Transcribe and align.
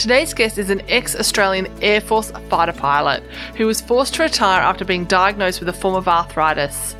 Today's 0.00 0.32
guest 0.32 0.56
is 0.56 0.70
an 0.70 0.80
ex 0.88 1.14
Australian 1.14 1.66
Air 1.82 2.00
Force 2.00 2.30
fighter 2.48 2.72
pilot 2.72 3.22
who 3.58 3.66
was 3.66 3.82
forced 3.82 4.14
to 4.14 4.22
retire 4.22 4.62
after 4.62 4.82
being 4.82 5.04
diagnosed 5.04 5.60
with 5.60 5.68
a 5.68 5.74
form 5.74 5.94
of 5.94 6.08
arthritis. 6.08 6.96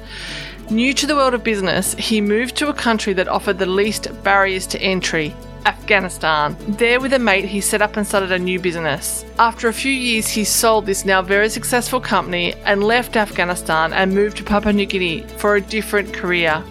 New 0.69 0.93
to 0.93 1.07
the 1.07 1.15
world 1.15 1.33
of 1.33 1.43
business, 1.43 1.95
he 1.95 2.21
moved 2.21 2.57
to 2.57 2.69
a 2.69 2.75
country 2.75 3.15
that 3.15 3.27
offered 3.27 3.59
the 3.59 3.65
least 3.65 4.09
barriers 4.23 4.67
to 4.67 4.83
entry. 4.83 5.35
Afghanistan. 5.65 6.55
There, 6.69 7.01
with 7.01 7.15
a 7.15 7.19
mate, 7.19 7.47
he 7.47 7.63
set 7.63 7.81
up 7.81 7.97
and 7.97 8.07
started 8.07 8.33
a 8.33 8.39
new 8.39 8.61
business. 8.61 9.25
After 9.39 9.69
a 9.69 9.73
few 9.73 9.93
years, 9.93 10.29
he 10.29 10.45
sold 10.45 10.85
this 10.85 11.07
now 11.07 11.23
very 11.23 11.49
successful 11.49 12.03
company 12.03 12.53
and 12.67 12.85
left 12.85 13.17
Afghanistan 13.17 13.95
and 13.95 14.15
moved 14.15 14.37
to 14.37 14.45
Papua 14.45 14.75
New 14.75 14.85
Guinea 14.85 15.23
for 15.39 15.57
a 15.57 15.63
different 15.63 16.13
career. 16.13 16.63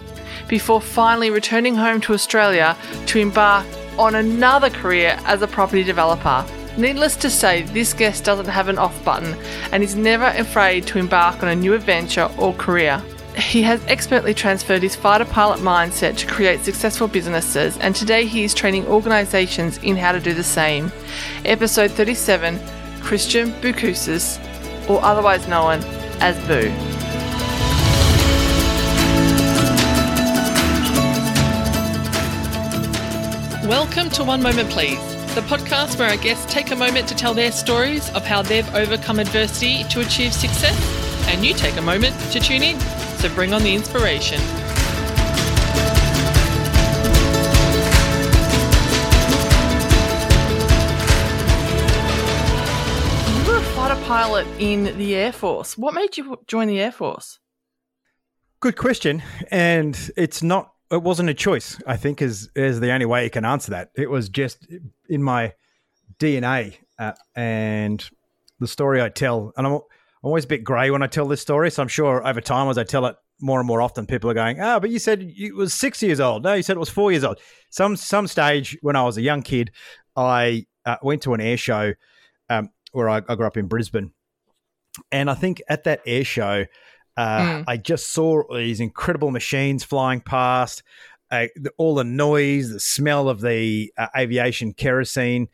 Before 0.46 0.80
finally 0.80 1.30
returning 1.30 1.74
home 1.74 2.00
to 2.02 2.14
Australia 2.14 2.76
to 3.06 3.18
embark 3.18 3.66
on 3.98 4.14
another 4.14 4.70
career 4.70 5.18
as 5.24 5.42
a 5.42 5.46
property 5.46 5.82
developer. 5.82 6.44
Needless 6.76 7.16
to 7.16 7.30
say, 7.30 7.62
this 7.62 7.92
guest 7.92 8.24
doesn't 8.24 8.46
have 8.46 8.68
an 8.68 8.78
off 8.78 9.04
button 9.04 9.34
and 9.72 9.82
is 9.82 9.96
never 9.96 10.26
afraid 10.26 10.86
to 10.88 10.98
embark 10.98 11.42
on 11.42 11.48
a 11.48 11.56
new 11.56 11.74
adventure 11.74 12.30
or 12.38 12.54
career. 12.54 13.02
He 13.36 13.62
has 13.62 13.84
expertly 13.86 14.34
transferred 14.34 14.82
his 14.82 14.96
fighter 14.96 15.24
pilot 15.24 15.60
mindset 15.60 16.16
to 16.18 16.26
create 16.26 16.60
successful 16.60 17.08
businesses, 17.08 17.78
and 17.78 17.94
today 17.94 18.26
he 18.26 18.44
is 18.44 18.54
training 18.54 18.86
organizations 18.86 19.78
in 19.78 19.96
how 19.96 20.12
to 20.12 20.20
do 20.20 20.34
the 20.34 20.44
same. 20.44 20.92
Episode 21.44 21.90
37 21.90 22.60
Christian 23.00 23.50
Boucousis, 23.60 24.38
or 24.88 25.02
otherwise 25.02 25.46
known 25.48 25.80
as 26.20 26.38
Boo. 26.46 26.99
Welcome 33.70 34.10
to 34.10 34.24
One 34.24 34.42
Moment 34.42 34.68
Please, 34.68 34.98
the 35.36 35.42
podcast 35.42 35.96
where 35.96 36.08
our 36.10 36.16
guests 36.16 36.52
take 36.52 36.72
a 36.72 36.74
moment 36.74 37.06
to 37.06 37.14
tell 37.14 37.34
their 37.34 37.52
stories 37.52 38.10
of 38.14 38.26
how 38.26 38.42
they've 38.42 38.68
overcome 38.74 39.20
adversity 39.20 39.84
to 39.84 40.00
achieve 40.00 40.34
success, 40.34 40.76
and 41.28 41.46
you 41.46 41.54
take 41.54 41.76
a 41.76 41.80
moment 41.80 42.18
to 42.32 42.40
tune 42.40 42.64
in. 42.64 42.80
So 43.20 43.32
bring 43.32 43.52
on 43.52 43.62
the 43.62 43.72
inspiration. 43.72 44.40
You 53.36 53.52
were 53.52 53.58
a 53.58 53.62
fighter 53.76 54.04
pilot 54.04 54.48
in 54.58 54.98
the 54.98 55.14
Air 55.14 55.30
Force. 55.30 55.78
What 55.78 55.94
made 55.94 56.16
you 56.16 56.40
join 56.48 56.66
the 56.66 56.80
Air 56.80 56.90
Force? 56.90 57.38
Good 58.58 58.76
question, 58.76 59.22
and 59.48 59.96
it's 60.16 60.42
not. 60.42 60.69
It 60.90 61.02
wasn't 61.02 61.30
a 61.30 61.34
choice. 61.34 61.80
I 61.86 61.96
think 61.96 62.20
is 62.20 62.50
is 62.56 62.80
the 62.80 62.90
only 62.90 63.06
way 63.06 63.24
you 63.24 63.30
can 63.30 63.44
answer 63.44 63.70
that. 63.70 63.90
It 63.94 64.10
was 64.10 64.28
just 64.28 64.66
in 65.08 65.22
my 65.22 65.54
DNA, 66.18 66.76
uh, 66.98 67.12
and 67.36 68.08
the 68.58 68.66
story 68.66 69.00
I 69.00 69.08
tell. 69.08 69.52
And 69.56 69.66
I'm, 69.66 69.74
I'm 69.74 69.80
always 70.22 70.44
a 70.44 70.48
bit 70.48 70.64
grey 70.64 70.90
when 70.90 71.02
I 71.02 71.06
tell 71.06 71.28
this 71.28 71.40
story. 71.40 71.70
So 71.70 71.82
I'm 71.82 71.88
sure 71.88 72.26
over 72.26 72.40
time, 72.40 72.68
as 72.68 72.76
I 72.76 72.84
tell 72.84 73.06
it 73.06 73.16
more 73.40 73.60
and 73.60 73.66
more 73.66 73.80
often, 73.80 74.06
people 74.06 74.30
are 74.30 74.34
going, 74.34 74.60
"Ah, 74.60 74.76
oh, 74.76 74.80
but 74.80 74.90
you 74.90 74.98
said 74.98 75.22
it 75.22 75.54
was 75.54 75.72
six 75.72 76.02
years 76.02 76.20
old. 76.20 76.42
No, 76.42 76.54
you 76.54 76.62
said 76.62 76.76
it 76.76 76.80
was 76.80 76.90
four 76.90 77.10
years 77.12 77.24
old." 77.24 77.38
Some 77.70 77.96
some 77.96 78.26
stage 78.26 78.76
when 78.82 78.96
I 78.96 79.04
was 79.04 79.16
a 79.16 79.22
young 79.22 79.42
kid, 79.42 79.70
I 80.16 80.66
uh, 80.84 80.96
went 81.02 81.22
to 81.22 81.34
an 81.34 81.40
air 81.40 81.56
show 81.56 81.94
um, 82.48 82.70
where 82.92 83.08
I, 83.08 83.22
I 83.28 83.34
grew 83.36 83.46
up 83.46 83.56
in 83.56 83.66
Brisbane, 83.66 84.12
and 85.10 85.30
I 85.30 85.34
think 85.34 85.62
at 85.68 85.84
that 85.84 86.00
air 86.04 86.24
show. 86.24 86.66
Uh, 87.20 87.38
mm. 87.40 87.64
I 87.66 87.76
just 87.76 88.14
saw 88.14 88.42
these 88.50 88.80
incredible 88.80 89.30
machines 89.30 89.84
flying 89.84 90.22
past, 90.22 90.82
uh, 91.30 91.48
the, 91.54 91.70
all 91.76 91.94
the 91.94 92.04
noise, 92.04 92.70
the 92.70 92.80
smell 92.80 93.28
of 93.28 93.42
the 93.42 93.92
uh, 93.98 94.06
aviation 94.16 94.72
kerosene, 94.72 95.48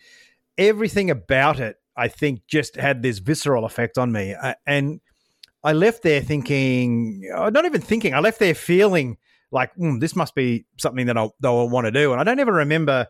everything 0.57 1.11
about 1.11 1.59
it, 1.59 1.77
I 1.97 2.07
think, 2.07 2.43
just 2.47 2.77
had 2.77 3.03
this 3.03 3.19
visceral 3.19 3.65
effect 3.65 3.99
on 3.99 4.13
me. 4.13 4.33
Uh, 4.33 4.55
and 4.65 5.01
I 5.65 5.73
left 5.73 6.05
there 6.05 6.21
thinking, 6.21 7.29
uh, 7.35 7.51
not 7.51 7.65
even 7.65 7.81
thinking, 7.81 8.15
I 8.15 8.21
left 8.21 8.39
there 8.39 8.55
feeling 8.55 9.17
like 9.51 9.75
mm, 9.75 9.99
this 9.99 10.15
must 10.15 10.37
be 10.37 10.67
something 10.79 11.07
that 11.07 11.19
I, 11.19 11.29
that 11.41 11.49
I 11.49 11.63
want 11.65 11.87
to 11.87 11.91
do. 11.91 12.13
And 12.13 12.21
I 12.21 12.25
don't 12.25 12.39
ever 12.39 12.53
remember 12.53 13.09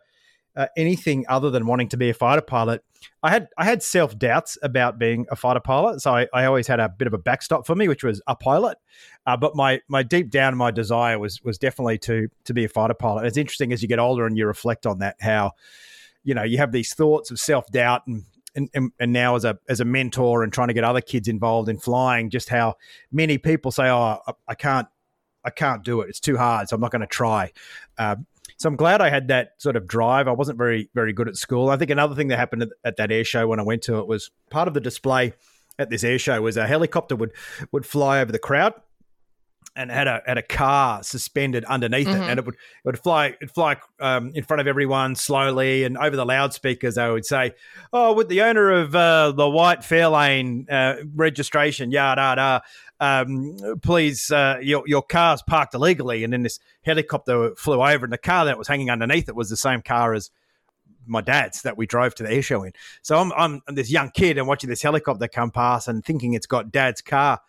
uh, 0.57 0.67
anything 0.77 1.25
other 1.29 1.51
than 1.51 1.67
wanting 1.67 1.89
to 1.91 1.97
be 1.97 2.09
a 2.09 2.15
fighter 2.15 2.41
pilot. 2.41 2.83
I 3.23 3.31
had 3.31 3.49
I 3.59 3.65
had 3.65 3.83
self 3.83 4.19
doubts 4.19 4.57
about 4.63 4.99
being 4.99 5.27
a 5.31 5.37
fighter 5.37 5.61
pilot, 5.61 6.01
so 6.01 6.13
I, 6.13 6.27
I, 6.33 6.47
always 6.47 6.67
had 6.67 6.81
a 6.81 6.89
bit 6.89 7.07
of 7.07 7.15
a 7.15 7.19
backstop 7.19 7.67
for 7.67 7.75
me, 7.75 7.89
which 7.89 8.03
was 8.03 8.23
a 8.27 8.35
pilot. 8.35 8.79
Uh, 9.27 9.37
but 9.37 9.55
my 9.55 9.81
my 9.89 10.03
deep 10.03 10.31
down 10.31 10.57
my 10.57 10.71
desire 10.71 11.19
was 11.19 11.43
was 11.43 11.59
definitely 11.59 11.99
to 11.99 12.29
to 12.45 12.55
be 12.55 12.65
a 12.65 12.69
fighter 12.69 12.95
pilot. 12.95 13.27
It's 13.27 13.37
interesting 13.37 13.73
as 13.73 13.83
you 13.83 13.89
get 13.89 13.99
older 13.99 14.27
and 14.27 14.37
you 14.37 14.47
reflect 14.47 14.87
on 14.87 15.01
that 15.01 15.17
how 15.21 15.53
you 16.25 16.35
know 16.35 16.43
you 16.43 16.59
have 16.59 16.73
these 16.73 16.95
thoughts 16.95 17.31
of 17.31 17.39
self 17.39 17.67
doubt 17.71 18.03
and. 18.07 18.25
And, 18.59 18.91
and, 18.99 19.13
now 19.13 19.37
as 19.37 19.45
a 19.45 19.59
as 19.69 19.81
a 19.81 19.85
mentor 19.85 20.43
and 20.43 20.51
trying 20.51 20.69
to 20.69 20.73
get 20.73 20.83
other 20.83 21.03
kids 21.03 21.29
involved 21.29 21.69
in 21.69 21.77
flying, 21.77 22.31
just 22.31 22.49
how 22.49 22.77
many 23.13 23.37
people 23.37 23.71
say, 23.71 23.87
"Oh, 23.91 24.19
I, 24.27 24.33
I 24.49 24.55
can't 24.55 24.89
I 25.47 25.51
can't 25.51 25.85
do 25.85 26.01
it. 26.01 26.09
It's 26.09 26.21
too 26.21 26.37
hard, 26.37 26.69
so 26.69 26.75
I'm 26.75 26.81
not 26.81 26.91
going 26.91 27.03
to 27.03 27.07
try. 27.07 27.53
Uh, 27.97 28.17
so 28.57 28.69
I'm 28.69 28.77
glad 28.77 29.01
I 29.01 29.11
had 29.11 29.29
that 29.29 29.53
sort 29.59 29.77
of 29.77 29.87
drive. 29.87 30.29
I 30.29 30.33
wasn't 30.33 30.59
very, 30.59 30.91
very 30.95 31.13
good 31.13 31.29
at 31.29 31.37
school. 31.37 31.69
I 31.69 31.77
think 31.77 31.91
another 31.91 32.15
thing 32.15 32.29
that 32.29 32.39
happened 32.39 32.63
at, 32.63 32.69
at 32.85 32.97
that 32.97 33.13
air 33.13 33.25
show 33.25 33.47
when 33.47 33.61
I 33.61 33.63
went 33.63 33.83
to 33.83 33.99
it 33.99 34.07
was 34.07 34.31
part 34.51 34.69
of 34.69 34.75
the 34.75 34.81
display 34.81 35.35
at 35.79 35.91
this 35.91 36.05
air 36.05 36.19
show 36.19 36.41
was 36.41 36.57
a 36.57 36.67
helicopter 36.67 37.15
would 37.17 37.33
would 37.71 37.85
fly 37.85 38.21
over 38.21 38.33
the 38.33 38.39
crowd 38.39 38.73
and 39.77 39.91
had 39.91 40.07
a 40.09 40.23
had 40.27 40.39
a 40.39 40.43
car 40.43 41.03
suspended 41.03 41.65
underneath 41.67 42.09
mm-hmm. 42.09 42.23
it, 42.23 42.31
and 42.31 42.39
it 42.39 42.47
would 42.47 42.55
it 42.55 42.61
would 42.85 42.99
fly 42.99 43.37
it 43.41 43.51
fly 43.51 43.77
um, 44.01 44.33
in 44.35 44.43
front 44.43 44.61
of 44.61 44.67
everyone 44.67 45.15
slowly, 45.15 45.85
and 45.85 45.97
over 45.99 46.17
the 46.17 46.25
loudspeakers 46.25 46.95
they 46.97 47.11
would 47.11 47.27
say, 47.27 47.53
"Oh, 47.93 48.13
with 48.15 48.29
the 48.29 48.43
owner 48.43 48.71
of 48.71 48.95
uh, 48.95 49.33
the 49.33 49.49
white 49.49 49.81
Fairlane 49.81 50.71
uh, 50.71 51.05
registration, 51.15 51.91
yada 51.91 52.21
yada, 52.21 52.63
um, 53.01 53.57
please, 53.83 54.31
uh, 54.31 54.59
your, 54.63 54.83
your 54.87 55.03
car's 55.03 55.43
parked 55.43 55.75
illegally. 55.75 56.25
And 56.25 56.33
then 56.33 56.43
this 56.43 56.59
helicopter 56.83 57.55
flew 57.57 57.83
over, 57.83 58.07
and 58.07 58.13
the 58.13 58.19
car 58.19 58.45
that 58.47 58.59
was 58.59 58.69
hanging 58.69 58.91
underneath 58.91 59.29
it 59.29 59.37
was 59.37 59.51
the 59.51 59.57
same 59.57 59.83
car 59.83 60.15
as 60.15 60.31
my 61.07 61.21
dad's 61.21 61.63
that 61.63 61.77
we 61.77 61.87
drove 61.87 62.15
to 62.17 62.23
the 62.23 62.33
air 62.33 62.43
show 62.43 62.63
in. 62.65 62.73
So 63.03 63.19
I'm, 63.19 63.33
I'm, 63.33 63.61
I'm 63.69 63.75
this 63.75 63.91
young 63.91 64.11
kid 64.11 64.39
and 64.39 64.49
watching 64.49 64.71
this 64.71 64.83
helicopter 64.83 65.29
come 65.29 65.51
past 65.51 65.89
and 65.89 66.05
thinking 66.05 66.35
it's 66.35 66.47
got 66.47 66.73
dad's 66.73 67.01
car 67.01 67.41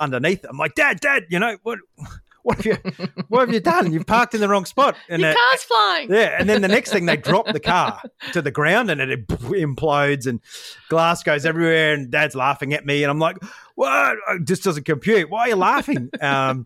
underneath. 0.00 0.44
I'm 0.48 0.56
like, 0.56 0.74
Dad, 0.74 1.00
Dad, 1.00 1.26
you 1.28 1.38
know 1.38 1.56
what? 1.62 1.78
what 2.42 2.56
have 2.56 2.66
you 2.66 3.06
what 3.28 3.40
have 3.40 3.52
you 3.52 3.60
done? 3.60 3.92
You've 3.92 4.06
parked 4.06 4.34
in 4.34 4.40
the 4.40 4.48
wrong 4.48 4.64
spot. 4.64 4.96
And 5.08 5.22
Your 5.22 5.34
car's 5.34 5.62
flying. 5.62 6.10
Yeah, 6.10 6.36
and 6.38 6.48
then 6.48 6.62
the 6.62 6.68
next 6.68 6.90
thing 6.90 7.06
they 7.06 7.16
drop 7.16 7.46
the 7.46 7.60
car 7.60 8.00
to 8.32 8.42
the 8.42 8.50
ground 8.50 8.90
and 8.90 9.00
it 9.00 9.26
implodes 9.28 10.26
and 10.26 10.40
glass 10.88 11.22
goes 11.22 11.44
everywhere 11.44 11.94
and 11.94 12.10
dad's 12.10 12.34
laughing 12.34 12.72
at 12.72 12.86
me 12.86 13.02
and 13.02 13.10
I'm 13.10 13.18
like, 13.18 13.36
what? 13.74 14.16
This 14.40 14.60
doesn't 14.60 14.84
compute. 14.84 15.30
Why 15.30 15.42
are 15.42 15.48
you 15.48 15.56
laughing? 15.56 16.10
Um, 16.20 16.64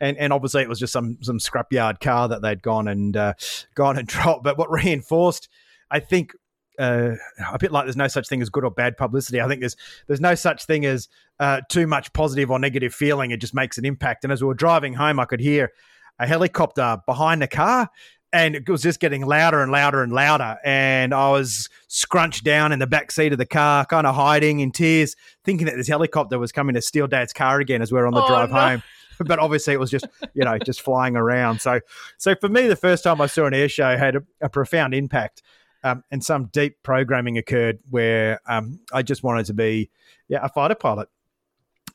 and 0.00 0.16
and 0.16 0.32
obviously 0.32 0.62
it 0.62 0.68
was 0.68 0.78
just 0.78 0.92
some 0.92 1.18
some 1.22 1.38
scrapyard 1.38 2.00
car 2.00 2.28
that 2.28 2.42
they'd 2.42 2.62
gone 2.62 2.88
and 2.88 3.16
uh, 3.16 3.34
gone 3.74 3.98
and 3.98 4.06
dropped. 4.06 4.44
But 4.44 4.58
what 4.58 4.70
reinforced, 4.70 5.48
I 5.90 6.00
think, 6.00 6.32
uh, 6.78 7.16
a 7.52 7.58
bit 7.58 7.72
like 7.72 7.84
there's 7.84 7.96
no 7.96 8.08
such 8.08 8.28
thing 8.28 8.42
as 8.42 8.50
good 8.50 8.64
or 8.64 8.70
bad 8.70 8.96
publicity. 8.96 9.40
I 9.40 9.48
think 9.48 9.60
there's 9.60 9.76
there's 10.06 10.20
no 10.20 10.34
such 10.34 10.64
thing 10.64 10.84
as 10.86 11.08
uh, 11.38 11.60
too 11.68 11.86
much 11.86 12.12
positive 12.12 12.50
or 12.50 12.58
negative 12.58 12.94
feeling. 12.94 13.30
It 13.30 13.40
just 13.40 13.54
makes 13.54 13.78
an 13.78 13.84
impact. 13.84 14.24
And 14.24 14.32
as 14.32 14.42
we 14.42 14.48
were 14.48 14.54
driving 14.54 14.94
home, 14.94 15.20
I 15.20 15.24
could 15.24 15.40
hear 15.40 15.72
a 16.18 16.26
helicopter 16.26 16.98
behind 17.06 17.42
the 17.42 17.48
car. 17.48 17.88
And 18.32 18.54
it 18.56 18.68
was 18.68 18.82
just 18.82 19.00
getting 19.00 19.24
louder 19.24 19.62
and 19.62 19.72
louder 19.72 20.02
and 20.02 20.12
louder. 20.12 20.58
And 20.64 21.14
I 21.14 21.30
was 21.30 21.68
scrunched 21.88 22.44
down 22.44 22.72
in 22.72 22.78
the 22.80 22.86
back 22.86 23.10
seat 23.10 23.32
of 23.32 23.38
the 23.38 23.46
car, 23.46 23.86
kind 23.86 24.06
of 24.06 24.14
hiding 24.14 24.60
in 24.60 24.72
tears, 24.72 25.16
thinking 25.44 25.66
that 25.66 25.76
this 25.76 25.88
helicopter 25.88 26.38
was 26.38 26.52
coming 26.52 26.74
to 26.74 26.82
steal 26.82 27.06
dad's 27.06 27.32
car 27.32 27.60
again 27.60 27.80
as 27.80 27.92
we 27.92 27.98
are 27.98 28.06
on 28.06 28.12
the 28.12 28.22
oh, 28.22 28.26
drive 28.26 28.50
no. 28.50 28.56
home. 28.56 28.82
but 29.24 29.38
obviously 29.38 29.74
it 29.74 29.80
was 29.80 29.90
just 29.90 30.06
you 30.34 30.44
know 30.44 30.58
just 30.58 30.80
flying 30.80 31.16
around. 31.16 31.60
So 31.60 31.80
so 32.18 32.34
for 32.34 32.48
me, 32.48 32.66
the 32.66 32.76
first 32.76 33.04
time 33.04 33.20
I 33.20 33.26
saw 33.26 33.46
an 33.46 33.54
air 33.54 33.68
show 33.68 33.96
had 33.96 34.16
a, 34.16 34.22
a 34.40 34.48
profound 34.48 34.94
impact 34.94 35.42
um, 35.86 36.04
and 36.10 36.24
some 36.24 36.46
deep 36.46 36.82
programming 36.82 37.38
occurred 37.38 37.78
where 37.88 38.40
um, 38.46 38.80
I 38.92 39.02
just 39.02 39.22
wanted 39.22 39.46
to 39.46 39.54
be 39.54 39.90
yeah 40.28 40.40
a 40.42 40.48
fighter 40.48 40.74
pilot. 40.74 41.08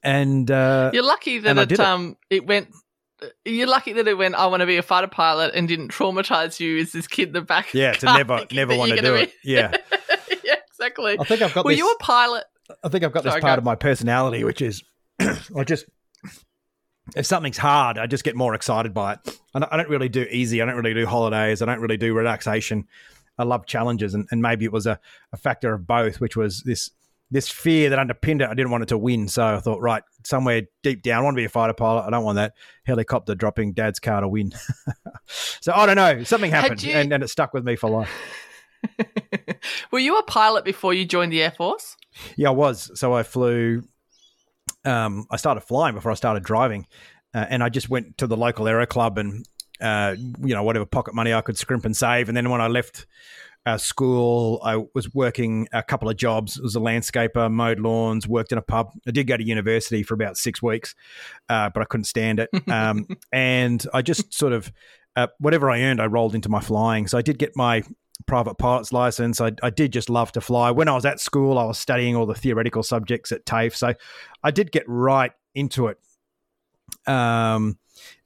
And 0.03 0.49
uh, 0.49 0.91
you're 0.93 1.03
lucky 1.03 1.39
that 1.39 1.71
it, 1.71 1.79
um, 1.79 2.17
it 2.29 2.47
went 2.47 2.69
you're 3.45 3.67
lucky 3.67 3.93
that 3.93 4.07
it 4.07 4.17
went. 4.17 4.35
I 4.35 4.47
want 4.47 4.61
to 4.61 4.65
be 4.65 4.77
a 4.77 4.81
fighter 4.81 5.07
pilot, 5.07 5.53
and 5.53 5.67
didn't 5.67 5.89
traumatize 5.89 6.59
you 6.59 6.79
as 6.79 6.91
this 6.91 7.07
kid 7.07 7.29
in 7.29 7.33
the 7.33 7.41
back. 7.41 7.73
Yeah, 7.73 7.93
to 7.93 8.05
never, 8.07 8.45
never 8.51 8.75
want 8.75 8.91
to 8.91 9.01
do 9.01 9.13
it. 9.13 9.31
Yeah, 9.43 9.75
yeah, 10.43 10.55
exactly. 10.71 11.19
I 11.19 11.23
think 11.23 11.41
I've 11.41 11.53
got. 11.53 11.65
Were 11.65 11.71
this, 11.71 11.77
you 11.77 11.89
a 11.89 11.97
pilot? 11.99 12.45
I 12.83 12.89
think 12.89 13.03
I've 13.03 13.11
got 13.11 13.23
Sorry, 13.23 13.35
this 13.35 13.43
part 13.43 13.59
of 13.59 13.65
my 13.65 13.75
personality, 13.75 14.43
which 14.43 14.61
is, 14.61 14.83
I 15.19 15.63
just 15.63 15.85
if 17.15 17.25
something's 17.25 17.57
hard, 17.57 17.97
I 17.97 18.07
just 18.07 18.23
get 18.23 18.35
more 18.35 18.55
excited 18.55 18.93
by 18.93 19.13
it. 19.13 19.39
I 19.53 19.77
don't 19.77 19.89
really 19.89 20.09
do 20.09 20.25
easy. 20.29 20.61
I 20.61 20.65
don't 20.65 20.75
really 20.75 20.93
do 20.93 21.05
holidays. 21.05 21.61
I 21.61 21.65
don't 21.65 21.81
really 21.81 21.97
do 21.97 22.13
relaxation. 22.13 22.87
I 23.41 23.43
love 23.43 23.65
challenges, 23.65 24.13
and, 24.13 24.27
and 24.31 24.41
maybe 24.41 24.65
it 24.65 24.71
was 24.71 24.85
a, 24.85 24.99
a 25.33 25.37
factor 25.37 25.73
of 25.73 25.87
both, 25.87 26.21
which 26.21 26.37
was 26.37 26.61
this 26.61 26.91
this 27.31 27.49
fear 27.49 27.89
that 27.89 27.97
underpinned 27.97 28.41
it. 28.41 28.49
I 28.49 28.53
didn't 28.53 28.71
want 28.71 28.83
it 28.83 28.89
to 28.89 28.97
win, 28.97 29.27
so 29.29 29.55
I 29.55 29.59
thought, 29.59 29.81
right, 29.81 30.03
somewhere 30.25 30.63
deep 30.83 31.01
down, 31.01 31.21
I 31.21 31.23
want 31.23 31.35
to 31.35 31.39
be 31.39 31.45
a 31.45 31.49
fighter 31.49 31.73
pilot. 31.73 32.03
I 32.05 32.09
don't 32.09 32.25
want 32.25 32.35
that 32.35 32.53
helicopter 32.83 33.35
dropping 33.35 33.73
dad's 33.73 33.99
car 33.99 34.21
to 34.21 34.27
win. 34.27 34.51
so 35.25 35.71
I 35.73 35.85
don't 35.85 35.95
know, 35.95 36.23
something 36.23 36.51
happened, 36.51 36.83
you, 36.83 36.93
and, 36.93 37.11
and 37.13 37.23
it 37.23 37.29
stuck 37.29 37.53
with 37.53 37.63
me 37.63 37.75
for 37.75 37.89
life. 37.89 38.11
Were 39.91 39.99
you 39.99 40.17
a 40.17 40.23
pilot 40.23 40.65
before 40.65 40.93
you 40.93 41.05
joined 41.05 41.31
the 41.31 41.41
Air 41.41 41.51
Force? 41.51 41.95
Yeah, 42.35 42.49
I 42.49 42.53
was. 42.53 42.91
So 42.99 43.13
I 43.13 43.23
flew. 43.23 43.83
Um, 44.83 45.27
I 45.29 45.37
started 45.37 45.61
flying 45.61 45.95
before 45.95 46.11
I 46.11 46.15
started 46.15 46.43
driving, 46.43 46.85
uh, 47.33 47.45
and 47.49 47.63
I 47.63 47.69
just 47.69 47.89
went 47.89 48.17
to 48.17 48.27
the 48.27 48.35
local 48.35 48.67
aero 48.67 48.85
club 48.85 49.17
and 49.17 49.45
uh, 49.81 50.15
you 50.17 50.53
know 50.53 50.63
whatever 50.63 50.85
pocket 50.85 51.13
money 51.13 51.33
I 51.33 51.41
could 51.41 51.57
scrimp 51.57 51.85
and 51.85 51.95
save. 51.95 52.27
And 52.27 52.37
then 52.37 52.49
when 52.49 52.61
I 52.61 52.67
left 52.67 53.05
uh, 53.65 53.77
school, 53.77 54.59
I 54.63 54.83
was 54.93 55.13
working 55.13 55.67
a 55.71 55.83
couple 55.83 56.09
of 56.09 56.17
jobs. 56.17 56.59
I 56.59 56.63
was 56.63 56.75
a 56.75 56.79
landscaper, 56.79 57.51
mowed 57.51 57.79
lawns, 57.79 58.27
worked 58.27 58.51
in 58.51 58.57
a 58.57 58.61
pub. 58.61 58.91
I 59.07 59.11
did 59.11 59.27
go 59.27 59.37
to 59.37 59.43
university 59.43 60.03
for 60.03 60.13
about 60.13 60.37
six 60.37 60.61
weeks, 60.61 60.95
uh, 61.49 61.69
but 61.69 61.81
I 61.81 61.85
couldn't 61.85 62.05
stand 62.05 62.39
it. 62.39 62.49
Um, 62.71 63.05
and 63.33 63.85
I 63.93 64.01
just 64.01 64.33
sort 64.33 64.53
of 64.53 64.71
uh, 65.15 65.27
whatever 65.39 65.69
I 65.69 65.81
earned, 65.81 66.01
I 66.01 66.05
rolled 66.05 66.35
into 66.35 66.47
my 66.47 66.61
flying. 66.61 67.05
So 67.05 67.17
I 67.17 67.21
did 67.21 67.37
get 67.37 67.51
my 67.55 67.83
private 68.27 68.55
pilot's 68.55 68.93
license. 68.93 69.41
I, 69.41 69.51
I 69.61 69.69
did 69.69 69.91
just 69.91 70.09
love 70.09 70.31
to 70.33 70.41
fly. 70.41 70.71
When 70.71 70.87
I 70.87 70.93
was 70.93 71.05
at 71.05 71.19
school, 71.19 71.57
I 71.57 71.65
was 71.65 71.77
studying 71.77 72.15
all 72.15 72.25
the 72.25 72.35
theoretical 72.35 72.81
subjects 72.83 73.31
at 73.31 73.45
TAFE. 73.45 73.75
So 73.75 73.93
I 74.43 74.51
did 74.51 74.71
get 74.71 74.83
right 74.87 75.31
into 75.53 75.87
it. 75.87 75.97
Um, 77.07 77.77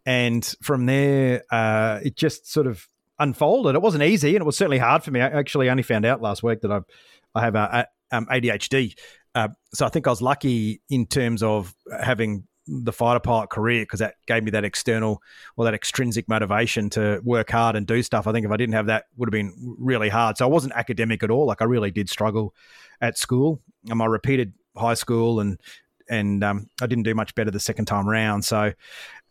and 0.06 0.46
from 0.62 0.86
there, 0.86 1.44
uh, 1.52 2.00
it 2.04 2.16
just 2.16 2.52
sort 2.52 2.68
of 2.68 2.88
unfolded. 3.19 3.75
It 3.75 3.81
wasn't 3.81 4.04
easy, 4.04 4.36
and 4.36 4.42
it 4.42 4.46
was 4.46 4.57
certainly 4.57 4.78
hard 4.78 5.04
for 5.04 5.12
me. 5.12 5.22
I 5.22 5.28
actually 5.28 5.69
only 5.69 5.84
found 5.84 6.06
out 6.06 6.22
last 6.22 6.44
week 6.44 6.62
that 6.62 6.72
I've, 6.72 6.86
I 7.34 7.42
have 7.42 7.56
a, 7.56 7.88
a 8.12 8.18
um, 8.18 8.28
ADHD. 8.28 8.98
Uh, 9.34 9.50
so 9.74 9.86
I 9.86 9.90
think 9.90 10.07
I 10.07 10.10
was 10.10 10.22
lucky 10.22 10.81
in 10.90 11.06
terms 11.06 11.44
of 11.44 11.75
having 12.02 12.48
the 12.68 12.94
fighter 12.94 13.19
pilot 13.19 13.50
career 13.50 13.84
because 13.84 14.00
that 14.00 14.16
gave 14.28 14.44
me 14.44 14.52
that 14.52 14.63
external 14.63 15.22
or 15.56 15.66
that 15.66 15.74
extrinsic 15.74 16.28
motivation 16.28 16.90
to 16.90 17.22
work 17.24 17.52
hard 17.52 17.75
and 17.75 17.86
do 17.86 18.02
stuff. 18.02 18.28
I 18.28 18.31
think 18.31 18.46
if 18.46 18.52
I 18.52 18.57
didn't 18.57 18.74
have 18.74 18.88
that, 18.88 19.06
would 19.18 19.28
have 19.28 19.31
been 19.31 19.54
really 19.78 20.10
hard. 20.10 20.38
So 20.38 20.46
I 20.46 20.50
wasn't 20.50 20.74
academic 20.74 21.22
at 21.22 21.30
all. 21.30 21.46
Like 21.46 21.62
I 21.62 21.66
really 21.66 21.92
did 21.92 22.10
struggle 22.10 22.56
at 23.02 23.18
school. 23.18 23.62
Um, 23.92 24.02
I 24.02 24.06
repeated 24.06 24.54
high 24.75 24.96
school 24.96 25.40
and 25.40 25.60
and 26.07 26.44
um, 26.44 26.69
I 26.81 26.86
didn't 26.86 27.04
do 27.04 27.16
much 27.16 27.34
better 27.34 27.50
the 27.50 27.60
second 27.60 27.86
time 27.86 28.07
around. 28.07 28.44
So 28.44 28.74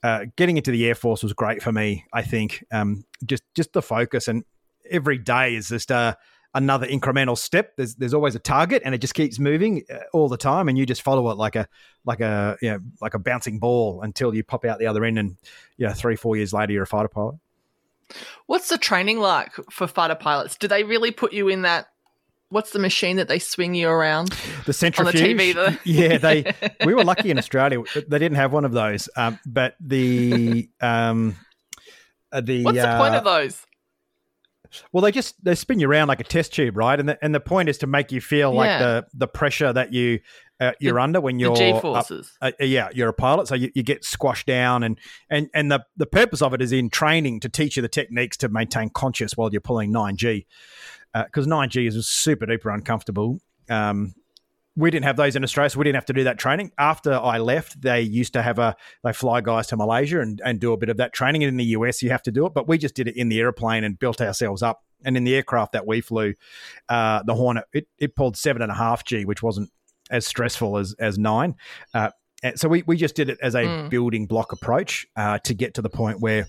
uh, 0.04 0.26
getting 0.36 0.58
into 0.58 0.70
the 0.70 0.86
Air 0.86 0.94
Force 0.94 1.22
was 1.22 1.32
great 1.32 1.62
for 1.62 1.72
me. 1.72 2.04
I 2.12 2.20
think 2.20 2.62
um, 2.70 3.04
just 3.24 3.42
just 3.54 3.72
the 3.72 3.80
focus 3.80 4.28
and 4.28 4.44
every 4.90 5.16
day 5.16 5.54
is 5.54 5.68
just 5.68 5.90
uh, 5.90 6.14
another 6.54 6.86
incremental 6.86 7.38
step. 7.38 7.74
There's 7.78 7.94
there's 7.94 8.12
always 8.12 8.34
a 8.34 8.38
target, 8.38 8.82
and 8.84 8.94
it 8.94 8.98
just 8.98 9.14
keeps 9.14 9.38
moving 9.38 9.82
uh, 9.90 10.00
all 10.12 10.28
the 10.28 10.36
time, 10.36 10.68
and 10.68 10.76
you 10.76 10.84
just 10.84 11.00
follow 11.00 11.30
it 11.30 11.38
like 11.38 11.56
a 11.56 11.66
like 12.04 12.20
a 12.20 12.58
you 12.60 12.70
know, 12.70 12.80
like 13.00 13.14
a 13.14 13.18
bouncing 13.18 13.58
ball 13.58 14.02
until 14.02 14.34
you 14.34 14.44
pop 14.44 14.66
out 14.66 14.78
the 14.78 14.86
other 14.86 15.06
end, 15.06 15.18
and 15.18 15.38
you 15.78 15.86
know 15.86 15.94
three 15.94 16.16
four 16.16 16.36
years 16.36 16.52
later 16.52 16.74
you're 16.74 16.82
a 16.82 16.86
fighter 16.86 17.08
pilot. 17.08 17.36
What's 18.44 18.68
the 18.68 18.76
training 18.76 19.20
like 19.20 19.52
for 19.70 19.86
fighter 19.86 20.16
pilots? 20.16 20.58
Do 20.58 20.68
they 20.68 20.84
really 20.84 21.12
put 21.12 21.32
you 21.32 21.48
in 21.48 21.62
that? 21.62 21.86
What's 22.50 22.70
the 22.70 22.78
machine 22.78 23.16
that 23.16 23.28
they 23.28 23.38
swing 23.38 23.74
you 23.74 23.88
around? 23.88 24.28
The 24.66 24.72
centrifuge. 24.72 25.22
On 25.22 25.36
the 25.36 25.54
TV, 25.54 25.78
yeah, 25.84 26.18
they. 26.18 26.52
We 26.84 26.94
were 26.94 27.04
lucky 27.04 27.30
in 27.30 27.38
Australia; 27.44 27.82
they 27.94 28.18
didn't 28.18 28.36
have 28.36 28.52
one 28.52 28.64
of 28.64 28.72
those. 28.72 29.08
Um, 29.16 29.40
but 29.46 29.74
the 29.80 30.68
um, 30.80 31.36
uh, 32.30 32.40
the 32.40 32.64
what's 32.64 32.78
the 32.78 32.88
uh, 32.88 32.98
point 32.98 33.14
of 33.14 33.24
those? 33.24 33.64
Well, 34.92 35.02
they 35.02 35.12
just 35.12 35.42
they 35.44 35.54
spin 35.54 35.78
you 35.78 35.88
around 35.88 36.08
like 36.08 36.20
a 36.20 36.24
test 36.24 36.52
tube, 36.52 36.76
right? 36.76 36.98
And 36.98 37.08
the, 37.08 37.18
and 37.22 37.34
the 37.34 37.40
point 37.40 37.68
is 37.68 37.78
to 37.78 37.86
make 37.86 38.12
you 38.12 38.20
feel 38.20 38.52
yeah. 38.52 38.58
like 38.58 38.78
the 38.78 39.06
the 39.14 39.28
pressure 39.28 39.72
that 39.72 39.92
you 39.92 40.20
uh, 40.60 40.72
you're 40.80 40.94
the, 40.94 41.02
under 41.02 41.20
when 41.20 41.38
you're 41.38 41.56
G 41.56 41.78
forces. 41.80 42.32
Uh, 42.40 42.52
yeah, 42.60 42.88
you're 42.92 43.08
a 43.08 43.14
pilot, 43.14 43.48
so 43.48 43.54
you, 43.54 43.70
you, 43.74 43.82
get 43.82 44.04
squashed 44.04 44.46
down, 44.46 44.82
and 44.82 44.98
and 45.30 45.48
and 45.54 45.70
the 45.70 45.84
the 45.96 46.06
purpose 46.06 46.42
of 46.42 46.54
it 46.54 46.62
is 46.62 46.72
in 46.72 46.90
training 46.90 47.40
to 47.40 47.48
teach 47.48 47.76
you 47.76 47.82
the 47.82 47.88
techniques 47.88 48.36
to 48.38 48.48
maintain 48.48 48.90
conscious 48.90 49.36
while 49.36 49.50
you're 49.50 49.60
pulling 49.60 49.92
nine 49.92 50.16
G, 50.16 50.46
because 51.14 51.46
uh, 51.46 51.50
nine 51.50 51.68
G 51.68 51.86
is 51.86 52.06
super 52.06 52.46
duper 52.46 52.72
uncomfortable. 52.74 53.40
Um, 53.68 54.14
we 54.76 54.90
didn't 54.90 55.04
have 55.04 55.16
those 55.16 55.36
in 55.36 55.44
Australia, 55.44 55.70
so 55.70 55.78
we 55.78 55.84
didn't 55.84 55.96
have 55.96 56.06
to 56.06 56.12
do 56.12 56.24
that 56.24 56.38
training. 56.38 56.72
After 56.78 57.12
I 57.12 57.38
left, 57.38 57.80
they 57.80 58.00
used 58.00 58.32
to 58.32 58.42
have 58.42 58.58
a 58.58 58.74
they 59.04 59.12
fly 59.12 59.40
guys 59.40 59.68
to 59.68 59.76
Malaysia 59.76 60.20
and, 60.20 60.40
and 60.44 60.58
do 60.58 60.72
a 60.72 60.76
bit 60.76 60.88
of 60.88 60.96
that 60.96 61.12
training. 61.12 61.44
And 61.44 61.48
in 61.48 61.56
the 61.56 61.64
US, 61.76 62.02
you 62.02 62.10
have 62.10 62.22
to 62.22 62.32
do 62.32 62.44
it, 62.46 62.54
but 62.54 62.66
we 62.66 62.76
just 62.76 62.94
did 62.94 63.06
it 63.06 63.16
in 63.16 63.28
the 63.28 63.38
airplane 63.38 63.84
and 63.84 63.98
built 63.98 64.20
ourselves 64.20 64.62
up. 64.62 64.82
And 65.04 65.16
in 65.16 65.24
the 65.24 65.34
aircraft 65.34 65.72
that 65.72 65.86
we 65.86 66.00
flew, 66.00 66.34
uh, 66.88 67.22
the 67.22 67.34
Hornet 67.34 67.64
it, 67.72 67.86
it 67.98 68.16
pulled 68.16 68.36
seven 68.36 68.62
and 68.62 68.72
a 68.72 68.74
half 68.74 69.04
G, 69.04 69.24
which 69.24 69.42
wasn't 69.42 69.70
as 70.10 70.26
stressful 70.26 70.76
as 70.76 70.94
as 70.98 71.18
nine. 71.18 71.54
Uh, 71.92 72.10
so 72.56 72.68
we 72.68 72.82
we 72.82 72.96
just 72.96 73.14
did 73.14 73.28
it 73.28 73.38
as 73.40 73.54
a 73.54 73.62
mm. 73.62 73.90
building 73.90 74.26
block 74.26 74.52
approach 74.52 75.06
uh, 75.14 75.38
to 75.44 75.54
get 75.54 75.74
to 75.74 75.82
the 75.82 75.90
point 75.90 76.20
where 76.20 76.48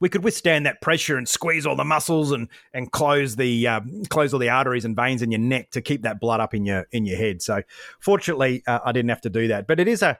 we 0.00 0.08
could 0.08 0.24
withstand 0.24 0.66
that 0.66 0.80
pressure 0.80 1.16
and 1.16 1.28
squeeze 1.28 1.66
all 1.66 1.76
the 1.76 1.84
muscles 1.84 2.32
and 2.32 2.48
and 2.72 2.90
close 2.92 3.36
the 3.36 3.66
um, 3.66 4.04
close 4.08 4.32
all 4.32 4.40
the 4.40 4.48
arteries 4.48 4.84
and 4.84 4.96
veins 4.96 5.22
in 5.22 5.30
your 5.30 5.40
neck 5.40 5.70
to 5.70 5.80
keep 5.80 6.02
that 6.02 6.20
blood 6.20 6.40
up 6.40 6.54
in 6.54 6.64
your 6.64 6.86
in 6.92 7.06
your 7.06 7.16
head. 7.16 7.42
So 7.42 7.62
fortunately, 8.00 8.62
uh, 8.66 8.80
I 8.84 8.92
didn't 8.92 9.10
have 9.10 9.20
to 9.22 9.30
do 9.30 9.48
that. 9.48 9.66
But 9.66 9.80
it 9.80 9.88
is 9.88 10.02
a 10.02 10.18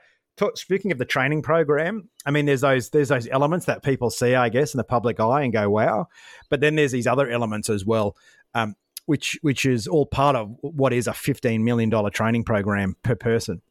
speaking 0.55 0.93
of 0.93 0.99
the 0.99 1.05
training 1.05 1.43
program, 1.43 2.09
I 2.25 2.31
mean, 2.31 2.47
there's 2.47 2.61
those 2.61 2.91
there's 2.91 3.09
those 3.09 3.29
elements 3.29 3.67
that 3.67 3.83
people 3.83 4.11
see, 4.11 4.35
I 4.35 4.49
guess, 4.49 4.75
in 4.75 4.79
the 4.79 4.85
public 4.85 5.21
eye 5.21 5.43
and 5.43 5.53
go, 5.53 5.69
"Wow!" 5.69 6.09
But 6.49 6.61
then 6.61 6.77
there's 6.77 6.93
these 6.93 7.07
other 7.07 7.29
elements 7.29 7.69
as 7.69 7.85
well, 7.85 8.17
um, 8.55 8.77
which 9.07 9.39
which 9.43 9.65
is 9.65 9.87
all 9.87 10.07
part 10.07 10.37
of 10.37 10.55
what 10.61 10.93
is 10.93 11.07
a 11.07 11.15
fifteen 11.15 11.65
million 11.65 11.91
dollar 11.91 12.11
training 12.11 12.45
program 12.45 12.97
per 13.03 13.17
person, 13.17 13.63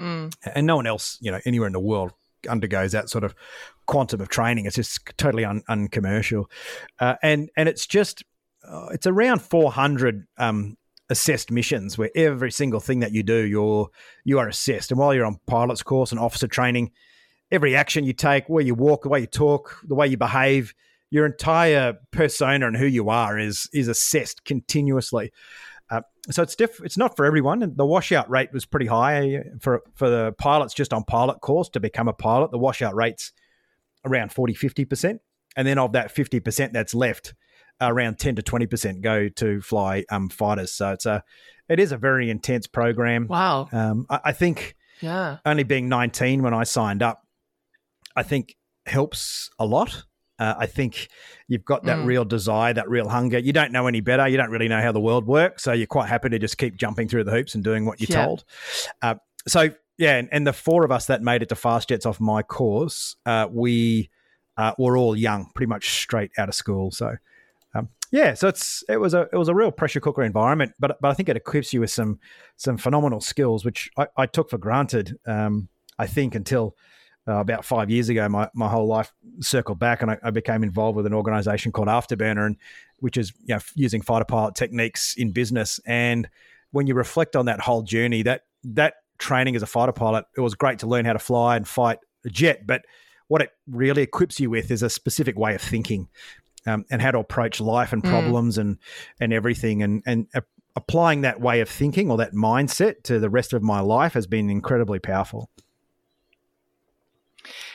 mm. 0.00 0.34
and 0.54 0.66
no 0.66 0.76
one 0.76 0.86
else, 0.86 1.18
you 1.20 1.30
know, 1.30 1.40
anywhere 1.44 1.66
in 1.66 1.72
the 1.72 1.80
world 1.80 2.12
undergoes 2.48 2.92
that 2.92 3.10
sort 3.10 3.24
of 3.24 3.34
quantum 3.86 4.20
of 4.20 4.28
training. 4.28 4.66
It's 4.66 4.76
just 4.76 5.00
totally 5.16 5.44
un- 5.44 5.62
uncommercial, 5.68 6.50
uh, 6.98 7.16
and 7.22 7.50
and 7.56 7.68
it's 7.68 7.86
just 7.86 8.24
uh, 8.66 8.86
it's 8.92 9.06
around 9.06 9.42
400 9.42 10.26
um, 10.38 10.76
assessed 11.10 11.50
missions 11.50 11.98
where 11.98 12.10
every 12.14 12.50
single 12.50 12.80
thing 12.80 13.00
that 13.00 13.12
you 13.12 13.22
do, 13.22 13.44
you're 13.46 13.88
you 14.24 14.38
are 14.38 14.48
assessed. 14.48 14.90
And 14.90 14.98
while 14.98 15.14
you're 15.14 15.26
on 15.26 15.38
pilot's 15.46 15.82
course 15.82 16.10
and 16.10 16.20
officer 16.20 16.46
training, 16.46 16.92
every 17.50 17.76
action 17.76 18.04
you 18.04 18.12
take, 18.12 18.48
where 18.48 18.64
you 18.64 18.74
walk, 18.74 19.02
the 19.02 19.08
way 19.08 19.20
you 19.20 19.26
talk, 19.26 19.78
the 19.84 19.94
way 19.94 20.08
you 20.08 20.16
behave, 20.16 20.74
your 21.10 21.26
entire 21.26 21.94
persona 22.10 22.66
and 22.66 22.76
who 22.76 22.86
you 22.86 23.10
are 23.10 23.38
is 23.38 23.68
is 23.72 23.88
assessed 23.88 24.44
continuously. 24.44 25.32
Uh, 25.92 26.00
so 26.30 26.42
it's 26.42 26.56
diff- 26.56 26.80
It's 26.82 26.96
not 26.96 27.16
for 27.16 27.26
everyone. 27.26 27.62
And 27.62 27.76
the 27.76 27.84
washout 27.84 28.30
rate 28.30 28.50
was 28.52 28.64
pretty 28.64 28.86
high 28.86 29.42
for 29.60 29.82
for 29.94 30.08
the 30.08 30.32
pilots 30.38 30.72
just 30.72 30.94
on 30.94 31.04
pilot 31.04 31.40
course 31.40 31.68
to 31.70 31.80
become 31.80 32.08
a 32.08 32.14
pilot. 32.14 32.50
The 32.50 32.58
washout 32.58 32.94
rates 32.94 33.32
around 34.04 34.32
40, 34.32 34.54
50%. 34.54 35.18
And 35.56 35.68
then 35.68 35.78
of 35.78 35.92
that 35.92 36.14
50% 36.14 36.72
that's 36.72 36.94
left, 36.94 37.34
around 37.80 38.18
10 38.18 38.36
to 38.36 38.42
20% 38.42 39.02
go 39.02 39.28
to 39.28 39.60
fly 39.60 40.04
um, 40.10 40.28
fighters. 40.28 40.72
So 40.72 40.92
it's 40.92 41.06
a, 41.06 41.22
it 41.68 41.78
is 41.78 41.92
a 41.92 41.98
very 41.98 42.30
intense 42.30 42.66
program. 42.66 43.26
Wow. 43.28 43.68
Um, 43.70 44.06
I, 44.08 44.20
I 44.26 44.32
think 44.32 44.76
yeah. 45.00 45.38
only 45.44 45.62
being 45.62 45.88
19 45.88 46.42
when 46.42 46.54
I 46.54 46.64
signed 46.64 47.02
up, 47.02 47.26
I 48.16 48.22
think 48.22 48.56
helps 48.86 49.50
a 49.58 49.66
lot. 49.66 50.04
Uh, 50.42 50.56
I 50.58 50.66
think 50.66 51.08
you've 51.46 51.64
got 51.64 51.84
that 51.84 51.98
mm. 51.98 52.04
real 52.04 52.24
desire, 52.24 52.74
that 52.74 52.90
real 52.90 53.08
hunger. 53.08 53.38
You 53.38 53.52
don't 53.52 53.70
know 53.70 53.86
any 53.86 54.00
better. 54.00 54.26
You 54.26 54.36
don't 54.36 54.50
really 54.50 54.66
know 54.66 54.82
how 54.82 54.90
the 54.90 55.00
world 55.00 55.24
works. 55.24 55.62
So 55.62 55.72
you're 55.72 55.86
quite 55.86 56.08
happy 56.08 56.30
to 56.30 56.38
just 56.40 56.58
keep 56.58 56.74
jumping 56.74 57.06
through 57.06 57.22
the 57.22 57.30
hoops 57.30 57.54
and 57.54 57.62
doing 57.62 57.86
what 57.86 58.00
you're 58.00 58.18
yeah. 58.18 58.24
told. 58.24 58.44
Uh, 59.00 59.14
so 59.46 59.70
yeah, 59.98 60.16
and, 60.16 60.28
and, 60.32 60.44
the 60.44 60.52
four 60.52 60.84
of 60.84 60.90
us 60.90 61.06
that 61.06 61.22
made 61.22 61.42
it 61.42 61.48
to 61.50 61.54
fast 61.54 61.90
jets 61.90 62.06
off 62.06 62.18
my 62.18 62.42
course, 62.42 63.14
uh, 63.24 63.46
we 63.52 64.10
uh, 64.56 64.72
were 64.78 64.96
all 64.96 65.14
young, 65.14 65.48
pretty 65.54 65.68
much 65.68 66.00
straight 66.00 66.32
out 66.36 66.48
of 66.48 66.56
school. 66.56 66.90
So 66.90 67.14
um, 67.76 67.88
yeah, 68.10 68.34
so 68.34 68.48
it's 68.48 68.82
it 68.88 68.96
was 68.96 69.14
a 69.14 69.28
it 69.32 69.36
was 69.36 69.48
a 69.48 69.54
real 69.54 69.70
pressure 69.70 70.00
cooker 70.00 70.24
environment, 70.24 70.72
but 70.80 71.00
but 71.00 71.12
I 71.12 71.14
think 71.14 71.28
it 71.28 71.36
equips 71.36 71.72
you 71.72 71.78
with 71.78 71.90
some 71.92 72.18
some 72.56 72.78
phenomenal 72.78 73.20
skills, 73.20 73.64
which 73.64 73.90
I, 73.96 74.08
I 74.16 74.26
took 74.26 74.50
for 74.50 74.58
granted. 74.58 75.16
Um, 75.24 75.68
I 76.00 76.08
think 76.08 76.34
until 76.34 76.74
uh, 77.28 77.34
about 77.34 77.64
five 77.64 77.90
years 77.90 78.08
ago, 78.08 78.28
my, 78.28 78.48
my 78.54 78.68
whole 78.68 78.86
life 78.86 79.12
circled 79.40 79.78
back, 79.78 80.02
and 80.02 80.10
I, 80.10 80.18
I, 80.22 80.30
became 80.30 80.62
involved 80.62 80.96
with 80.96 81.06
an 81.06 81.14
organization 81.14 81.70
called 81.70 81.88
Afterburner, 81.88 82.46
and 82.46 82.56
which 82.98 83.16
is 83.16 83.32
you 83.44 83.54
know 83.54 83.60
using 83.74 84.02
fighter 84.02 84.24
pilot 84.24 84.54
techniques 84.54 85.14
in 85.16 85.30
business. 85.30 85.78
And 85.86 86.28
when 86.72 86.86
you 86.86 86.94
reflect 86.94 87.36
on 87.36 87.46
that 87.46 87.60
whole 87.60 87.82
journey, 87.82 88.22
that 88.22 88.42
that 88.64 88.94
training 89.18 89.54
as 89.54 89.62
a 89.62 89.66
fighter 89.66 89.92
pilot, 89.92 90.24
it 90.36 90.40
was 90.40 90.54
great 90.54 90.80
to 90.80 90.86
learn 90.86 91.04
how 91.04 91.12
to 91.12 91.18
fly 91.18 91.56
and 91.56 91.66
fight 91.66 91.98
a 92.24 92.28
jet. 92.28 92.66
But 92.66 92.82
what 93.28 93.40
it 93.40 93.50
really 93.68 94.02
equips 94.02 94.40
you 94.40 94.50
with 94.50 94.70
is 94.70 94.82
a 94.82 94.90
specific 94.90 95.38
way 95.38 95.54
of 95.54 95.62
thinking 95.62 96.08
um, 96.66 96.84
and 96.90 97.00
how 97.00 97.12
to 97.12 97.18
approach 97.18 97.60
life 97.60 97.92
and 97.92 98.02
mm. 98.02 98.10
problems 98.10 98.56
mm. 98.56 98.62
and 98.62 98.78
and 99.20 99.32
everything. 99.32 99.82
And 99.82 100.02
and 100.06 100.26
uh, 100.34 100.40
applying 100.74 101.20
that 101.20 101.40
way 101.40 101.60
of 101.60 101.68
thinking 101.68 102.10
or 102.10 102.16
that 102.16 102.32
mindset 102.32 103.02
to 103.04 103.18
the 103.18 103.30
rest 103.30 103.52
of 103.52 103.62
my 103.62 103.80
life 103.80 104.14
has 104.14 104.26
been 104.26 104.50
incredibly 104.50 104.98
powerful. 104.98 105.50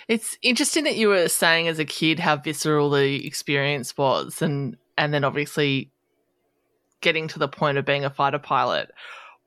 It's 0.07 0.37
interesting 0.41 0.83
that 0.85 0.95
you 0.95 1.09
were 1.09 1.27
saying 1.27 1.67
as 1.67 1.79
a 1.79 1.85
kid 1.85 2.19
how 2.19 2.37
visceral 2.37 2.89
the 2.89 3.25
experience 3.25 3.97
was, 3.97 4.41
and 4.41 4.77
and 4.97 5.13
then 5.13 5.23
obviously 5.23 5.91
getting 7.01 7.27
to 7.27 7.39
the 7.39 7.47
point 7.47 7.77
of 7.77 7.85
being 7.85 8.05
a 8.05 8.09
fighter 8.09 8.39
pilot 8.39 8.89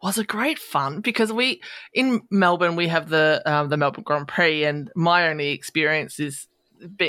was 0.03 0.19
a 0.19 0.25
great 0.25 0.59
fun 0.59 1.01
because 1.01 1.33
we 1.33 1.61
in 1.93 2.23
Melbourne 2.31 2.77
we 2.77 2.89
have 2.89 3.09
the 3.09 3.43
um, 3.45 3.69
the 3.69 3.77
Melbourne 3.77 4.05
Grand 4.05 4.29
Prix, 4.29 4.65
and 4.65 4.91
my 4.95 5.29
only 5.29 5.51
experience 5.51 6.19
is 6.19 6.49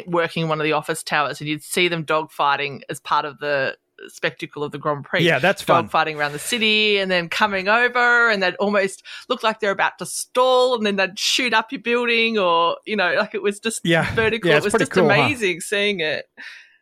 working 0.07 0.47
one 0.47 0.59
of 0.59 0.65
the 0.65 0.73
office 0.73 1.03
towers, 1.03 1.39
and 1.39 1.49
you'd 1.49 1.63
see 1.63 1.87
them 1.87 2.05
dogfighting 2.05 2.81
as 2.89 2.99
part 2.99 3.25
of 3.25 3.39
the 3.39 3.77
spectacle 4.07 4.63
of 4.63 4.71
the 4.71 4.77
Grand 4.77 5.03
Prix. 5.05 5.23
Yeah, 5.23 5.39
that's 5.39 5.61
fun. 5.61 5.87
Fighting 5.89 6.17
around 6.17 6.31
the 6.33 6.39
city 6.39 6.97
and 6.97 7.09
then 7.09 7.29
coming 7.29 7.67
over 7.67 8.29
and 8.29 8.41
they'd 8.41 8.55
almost 8.55 9.03
look 9.29 9.43
like 9.43 9.59
they're 9.59 9.71
about 9.71 9.97
to 9.99 10.05
stall 10.05 10.75
and 10.75 10.85
then 10.85 10.95
they'd 10.95 11.17
shoot 11.19 11.53
up 11.53 11.71
your 11.71 11.81
building 11.81 12.37
or, 12.37 12.77
you 12.85 12.95
know, 12.95 13.13
like 13.15 13.33
it 13.35 13.41
was 13.41 13.59
just 13.59 13.81
Yeah. 13.83 14.13
vertical. 14.15 14.49
Yeah, 14.49 14.57
it 14.57 14.63
was 14.63 14.73
just 14.73 14.91
cool, 14.91 15.07
huh? 15.09 15.13
amazing 15.15 15.61
seeing 15.61 15.99
it. 15.99 16.25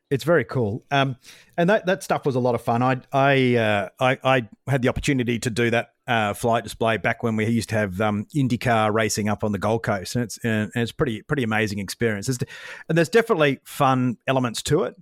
It's 0.09 0.23
very 0.23 0.43
cool. 0.43 0.83
Um, 0.89 1.17
and 1.55 1.69
that, 1.69 1.85
that 1.85 2.01
stuff 2.01 2.25
was 2.25 2.33
a 2.35 2.39
lot 2.39 2.55
of 2.55 2.61
fun. 2.63 2.81
I 2.81 3.01
I, 3.13 3.55
uh, 3.55 3.89
I 3.99 4.17
I 4.23 4.49
had 4.67 4.81
the 4.81 4.89
opportunity 4.89 5.38
to 5.38 5.49
do 5.51 5.69
that 5.69 5.89
uh, 6.07 6.33
flight 6.33 6.63
display 6.63 6.97
back 6.97 7.21
when 7.21 7.35
we 7.35 7.45
used 7.45 7.69
to 7.69 7.75
have 7.75 8.01
um, 8.01 8.25
IndyCar 8.35 8.91
racing 8.91 9.29
up 9.29 9.43
on 9.43 9.51
the 9.51 9.59
Gold 9.59 9.83
Coast, 9.83 10.15
and 10.15 10.23
it's 10.23 10.39
and 10.43 10.71
it's 10.73 10.91
pretty 10.91 11.21
pretty 11.21 11.43
amazing 11.43 11.77
experience. 11.77 12.27
And 12.27 12.97
there's 12.97 13.09
definitely 13.09 13.59
fun 13.65 14.17
elements 14.25 14.63
to 14.63 14.81
it. 14.83 14.95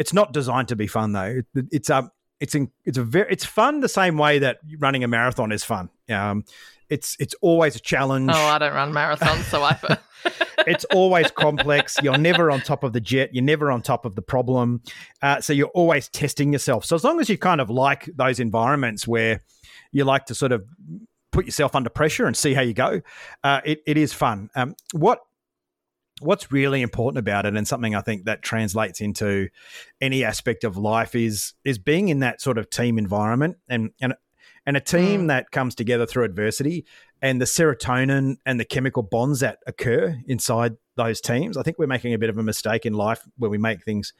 It's 0.00 0.14
not 0.14 0.32
designed 0.32 0.68
to 0.68 0.76
be 0.76 0.86
fun 0.86 1.12
though. 1.12 1.42
It's 1.54 1.90
um 1.90 2.10
it's 2.40 2.54
in, 2.54 2.70
it's 2.86 2.96
a 2.96 3.04
very 3.04 3.30
it's 3.30 3.44
fun 3.44 3.80
the 3.80 3.88
same 3.88 4.16
way 4.16 4.38
that 4.38 4.60
running 4.78 5.04
a 5.04 5.08
marathon 5.08 5.52
is 5.52 5.62
fun. 5.62 5.90
Um, 6.08 6.46
it's 6.88 7.16
it's 7.20 7.34
always 7.42 7.76
a 7.76 7.80
challenge 7.80 8.30
Oh, 8.32 8.46
I 8.46 8.58
don't 8.58 8.72
run 8.72 8.92
marathons, 8.92 9.44
so 9.44 9.62
I. 9.62 9.78
it's 10.66 10.84
always 10.86 11.30
complex. 11.30 11.96
You're 12.02 12.18
never 12.18 12.50
on 12.50 12.60
top 12.60 12.82
of 12.82 12.92
the 12.92 13.00
jet. 13.00 13.30
You're 13.34 13.44
never 13.44 13.70
on 13.70 13.82
top 13.82 14.04
of 14.04 14.14
the 14.14 14.22
problem. 14.22 14.82
Uh, 15.22 15.40
so 15.40 15.52
you're 15.52 15.68
always 15.68 16.08
testing 16.08 16.52
yourself. 16.52 16.84
So 16.84 16.96
as 16.96 17.04
long 17.04 17.20
as 17.20 17.28
you 17.28 17.38
kind 17.38 17.60
of 17.60 17.70
like 17.70 18.08
those 18.16 18.40
environments 18.40 19.06
where 19.06 19.42
you 19.92 20.04
like 20.04 20.26
to 20.26 20.34
sort 20.34 20.52
of 20.52 20.64
put 21.32 21.46
yourself 21.46 21.74
under 21.74 21.90
pressure 21.90 22.26
and 22.26 22.36
see 22.36 22.54
how 22.54 22.62
you 22.62 22.74
go, 22.74 23.00
uh, 23.44 23.60
it, 23.64 23.82
it 23.86 23.96
is 23.96 24.12
fun. 24.12 24.50
Um, 24.54 24.74
what 24.92 25.20
what's 26.20 26.52
really 26.52 26.82
important 26.82 27.18
about 27.18 27.46
it 27.46 27.56
and 27.56 27.66
something 27.66 27.94
I 27.94 28.00
think 28.02 28.24
that 28.26 28.42
translates 28.42 29.00
into 29.00 29.48
any 30.00 30.22
aspect 30.24 30.64
of 30.64 30.76
life 30.76 31.14
is 31.14 31.54
is 31.64 31.78
being 31.78 32.08
in 32.08 32.20
that 32.20 32.40
sort 32.40 32.58
of 32.58 32.70
team 32.70 32.98
environment 32.98 33.56
and 33.68 33.90
and 34.00 34.14
and 34.66 34.76
a 34.76 34.80
team 34.80 35.22
Mm. 35.22 35.28
that 35.28 35.50
comes 35.50 35.74
together 35.74 36.04
through 36.06 36.24
adversity 36.24 36.84
and 37.22 37.40
the 37.40 37.46
serotonin 37.46 38.36
and 38.44 38.60
the 38.60 38.64
chemical 38.64 39.02
bonds 39.02 39.40
that 39.40 39.58
occur 39.66 40.18
inside 40.26 40.76
those 40.96 41.20
teams. 41.20 41.56
I 41.56 41.62
think 41.62 41.78
we're 41.78 41.86
making 41.86 42.12
a 42.12 42.18
bit 42.18 42.28
of 42.30 42.36
a 42.38 42.42
mistake 42.42 42.84
in 42.84 42.92
life 42.92 43.22
where 43.38 43.50
we 43.50 43.56
make 43.58 43.82
things 43.82 44.12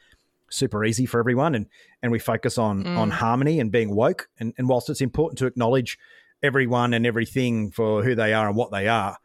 super 0.49 0.83
easy 0.83 1.05
for 1.05 1.19
everyone 1.19 1.53
and 1.55 1.67
and 2.01 2.11
we 2.11 2.19
focus 2.19 2.57
on 2.57 2.83
Mm. 2.83 2.97
on 2.97 3.11
harmony 3.11 3.59
and 3.59 3.71
being 3.71 3.95
woke 3.95 4.27
and, 4.39 4.53
and 4.57 4.67
whilst 4.67 4.89
it's 4.89 5.01
important 5.01 5.37
to 5.39 5.45
acknowledge 5.45 5.97
everyone 6.43 6.93
and 6.95 7.05
everything 7.05 7.69
for 7.71 8.03
who 8.03 8.15
they 8.15 8.33
are 8.33 8.47
and 8.47 8.57
what 8.57 8.71
they 8.71 8.87
are 8.87 9.17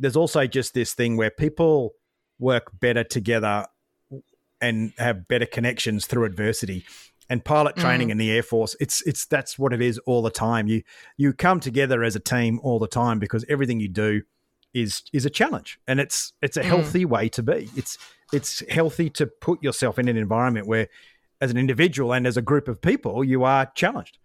there's 0.00 0.16
also 0.16 0.46
just 0.46 0.74
this 0.74 0.94
thing 0.94 1.16
where 1.16 1.30
people 1.30 1.92
work 2.38 2.72
better 2.80 3.04
together 3.04 3.66
and 4.60 4.92
have 4.98 5.28
better 5.28 5.46
connections 5.46 6.06
through 6.06 6.24
adversity. 6.24 6.84
And 7.28 7.44
pilot 7.44 7.76
training 7.76 8.10
in 8.10 8.18
the 8.18 8.28
air 8.32 8.42
force 8.42 8.74
it's 8.80 9.02
it's 9.06 9.24
that's 9.24 9.56
what 9.56 9.72
it 9.72 9.80
is 9.80 9.98
all 9.98 10.20
the 10.20 10.32
time. 10.32 10.66
You 10.66 10.82
you 11.16 11.32
come 11.32 11.60
together 11.60 12.02
as 12.02 12.16
a 12.16 12.20
team 12.20 12.58
all 12.64 12.80
the 12.80 12.88
time 12.88 13.20
because 13.20 13.44
everything 13.48 13.78
you 13.78 13.88
do 13.88 14.22
is 14.74 15.02
is 15.12 15.24
a 15.24 15.30
challenge 15.30 15.78
and 15.86 16.00
it's 16.00 16.32
it's 16.42 16.56
a 16.56 16.62
Mm. 16.62 16.64
healthy 16.64 17.04
way 17.04 17.28
to 17.28 17.42
be. 17.44 17.70
It's 17.76 17.98
it's 18.32 18.64
healthy 18.68 19.10
to 19.10 19.28
put 19.28 19.62
yourself 19.62 19.96
in 19.96 20.08
an 20.08 20.16
environment 20.16 20.66
where 20.66 20.88
as 21.40 21.52
an 21.52 21.56
individual 21.56 22.12
and 22.12 22.26
as 22.26 22.36
a 22.36 22.42
group 22.42 22.66
of 22.66 22.82
people 22.82 23.22
you 23.22 23.44
are 23.44 23.66
challenged 23.76 24.18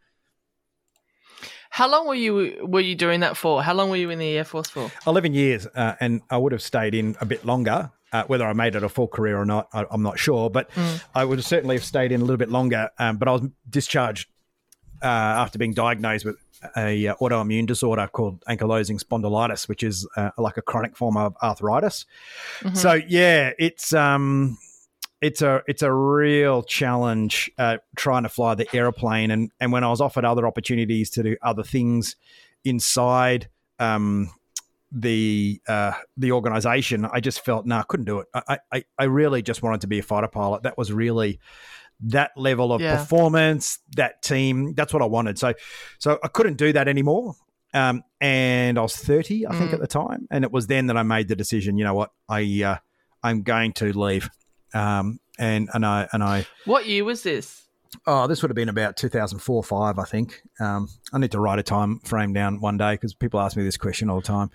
How 1.76 1.90
long 1.90 2.08
were 2.08 2.16
you 2.16 2.56
were 2.64 2.80
you 2.80 2.96
doing 2.96 3.20
that 3.20 3.36
for? 3.36 3.62
How 3.62 3.74
long 3.74 3.90
were 3.90 3.98
you 3.98 4.10
in 4.10 4.18
the 4.18 4.38
Air 4.38 4.46
Force 4.46 4.70
for? 4.70 4.90
11 5.06 5.34
years, 5.34 5.68
uh, 5.76 5.96
and 6.00 6.22
I 6.30 6.38
would 6.38 6.54
have 6.54 6.62
stayed 6.62 6.96
in 6.96 7.18
a 7.20 7.26
bit 7.26 7.44
longer. 7.44 7.92
Uh, 8.14 8.24
whether 8.28 8.46
I 8.48 8.54
made 8.54 8.76
it 8.76 8.84
a 8.84 8.88
full 8.88 9.10
career 9.10 9.38
or 9.38 9.44
not, 9.44 9.68
I, 9.74 9.84
I'm 9.92 10.02
not 10.02 10.18
sure, 10.18 10.50
but 10.50 10.70
I 11.14 11.26
would 11.26 11.38
have 11.38 11.46
certainly 11.46 11.76
have 11.76 11.84
stayed 11.84 12.14
in 12.14 12.22
a 12.22 12.24
little 12.24 12.38
bit 12.38 12.50
longer. 12.50 12.92
Um, 12.98 13.18
but 13.18 13.28
I 13.28 13.32
was 13.34 13.42
discharged 13.70 14.30
uh, 15.04 15.44
after 15.44 15.60
being 15.60 15.74
diagnosed 15.74 16.24
with 16.24 16.38
a 16.78 17.10
uh, 17.10 17.16
autoimmune 17.16 17.66
disorder 17.66 18.08
called 18.08 18.40
ankylosing 18.46 19.04
spondylitis, 19.04 19.68
which 19.68 19.84
is 19.84 20.08
uh, 20.16 20.30
like 20.38 20.56
a 20.56 20.62
chronic 20.62 20.96
form 20.96 21.18
of 21.18 21.36
arthritis. 21.44 22.06
Mhm. 22.62 22.78
So 22.78 22.94
yeah, 22.94 23.52
it's 23.60 23.92
um, 23.92 24.58
it's 25.22 25.42
a 25.42 25.62
it's 25.68 25.82
a 25.82 25.92
real 25.92 26.62
challenge 26.64 27.50
uh, 27.58 27.78
trying 27.96 28.24
to 28.24 28.30
fly 28.30 28.56
the 28.56 28.68
aeroplane, 28.74 29.32
and 29.32 29.52
and 29.60 29.72
when 29.72 29.84
I 29.84 29.90
was 29.90 30.02
offered 30.02 30.26
other 30.26 30.46
opportunities 30.48 31.10
to 31.12 31.24
do 31.24 31.38
other 31.42 31.64
things 31.64 32.16
inside 32.64 33.50
um, 33.80 34.30
the 34.92 35.62
uh, 35.68 35.94
the 36.18 36.32
organization, 36.32 37.06
I 37.06 37.20
just 37.20 37.44
felt 37.44 37.66
no, 37.66 37.78
I 37.78 37.84
couldn't 37.84 38.06
do 38.06 38.20
it. 38.20 38.28
I, 38.34 38.60
I 38.72 38.84
I 38.98 39.04
really 39.06 39.42
just 39.42 39.64
wanted 39.64 39.82
to 39.82 39.88
be 39.88 40.00
a 40.00 40.04
fighter 40.04 40.28
pilot. 40.28 40.64
That 40.64 40.78
was 40.78 40.92
really 40.92 41.40
that 42.02 42.32
level 42.36 42.74
of 42.74 42.82
Yeah. 42.82 42.98
performance, 42.98 43.80
that 43.96 44.22
team. 44.22 44.74
That's 44.74 44.94
what 44.94 45.02
I 45.02 45.06
wanted. 45.06 45.40
So 45.40 45.54
so 45.98 46.20
I 46.24 46.28
couldn't 46.28 46.58
do 46.58 46.74
that 46.74 46.88
anymore. 46.88 47.36
Um, 47.74 48.04
and 48.22 48.78
I 48.78 48.82
was 48.82 48.96
30, 48.96 49.48
I 49.48 49.56
think, 49.58 49.72
Mm. 49.72 49.74
at 49.74 49.80
the 49.82 49.88
time. 49.88 50.28
And 50.32 50.46
it 50.46 50.52
was 50.52 50.68
then 50.68 50.88
that 50.88 50.96
I 50.96 51.04
made 51.04 51.28
the 51.28 51.36
decision. 51.36 51.78
You 51.78 51.84
know 51.84 51.94
what? 51.94 52.12
I 52.30 52.64
uh, 52.64 52.78
I'm 53.24 53.44
going 53.44 53.74
to 53.74 53.92
leave. 53.98 54.30
Um, 54.76 55.20
and 55.40 55.70
and 55.74 55.86
I 55.86 56.08
and 56.12 56.24
I 56.24 56.46
What 56.66 56.86
year 56.86 57.04
was 57.04 57.24
this? 57.24 57.64
oh, 58.08 58.28
this 58.28 58.42
would 58.42 58.50
have 58.52 58.56
been 58.56 58.70
about 58.70 58.98
2004 58.98 59.64
five, 59.64 59.98
I 60.00 60.04
think. 60.04 60.42
Um, 60.60 60.90
I 61.14 61.18
need 61.18 61.32
to 61.32 61.40
write 61.40 61.60
a 61.60 61.64
time 61.64 62.00
frame 62.00 62.34
down 62.34 62.60
one 62.62 62.78
day 62.78 62.94
because 62.94 63.14
people 63.14 63.40
ask 63.40 63.56
me 63.56 63.64
this 63.64 63.78
question 63.78 64.10
all 64.10 64.20
the 64.22 64.28
time. 64.28 64.50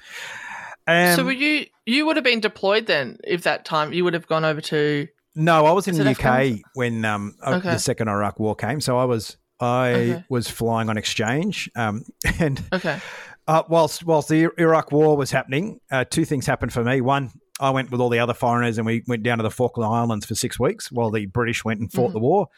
Um, 0.86 1.16
so 1.16 1.24
were 1.24 1.32
you 1.32 1.66
you 1.86 2.06
would 2.06 2.16
have 2.16 2.24
been 2.24 2.40
deployed 2.40 2.86
then 2.86 3.18
if 3.24 3.42
that 3.44 3.64
time 3.64 3.92
you 3.92 4.04
would 4.04 4.14
have 4.14 4.26
gone 4.26 4.44
over 4.44 4.60
to 4.60 5.08
No, 5.34 5.64
I 5.66 5.72
was 5.72 5.86
in 5.88 5.94
the 5.94 6.10
UK 6.10 6.60
when 6.74 7.04
um, 7.04 7.36
uh, 7.42 7.56
Okay. 7.56 7.70
the 7.70 7.78
second 7.78 8.08
Iraq 8.08 8.38
War 8.40 8.54
came. 8.54 8.80
So 8.80 8.98
I 8.98 9.04
was 9.04 9.36
I 9.60 9.90
Okay. 9.92 10.24
was 10.28 10.48
flying 10.48 10.88
on 10.88 10.96
exchange, 10.96 11.70
um, 11.76 12.04
and 12.40 12.62
Okay. 12.72 12.98
uh, 13.46 13.62
whilst 13.68 14.04
whilst 14.04 14.28
the 14.28 14.48
Iraq 14.58 14.90
War 14.90 15.16
was 15.16 15.30
happening, 15.30 15.80
uh, 15.90 16.04
two 16.04 16.24
things 16.24 16.46
happened 16.46 16.72
for 16.72 16.82
me. 16.82 17.00
One, 17.00 17.30
I 17.60 17.70
went 17.70 17.90
with 17.90 18.00
all 18.00 18.08
the 18.08 18.18
other 18.18 18.34
foreigners, 18.34 18.78
and 18.78 18.86
we 18.86 19.02
went 19.06 19.22
down 19.22 19.38
to 19.38 19.42
the 19.42 19.50
Falkland 19.50 19.92
Islands 19.92 20.26
for 20.26 20.34
six 20.34 20.58
weeks 20.58 20.90
while 20.90 21.10
the 21.10 21.26
British 21.26 21.64
went 21.64 21.80
and 21.80 21.92
fought 21.92 22.10
Mhm. 22.10 22.14
the 22.14 22.18
war. 22.20 22.48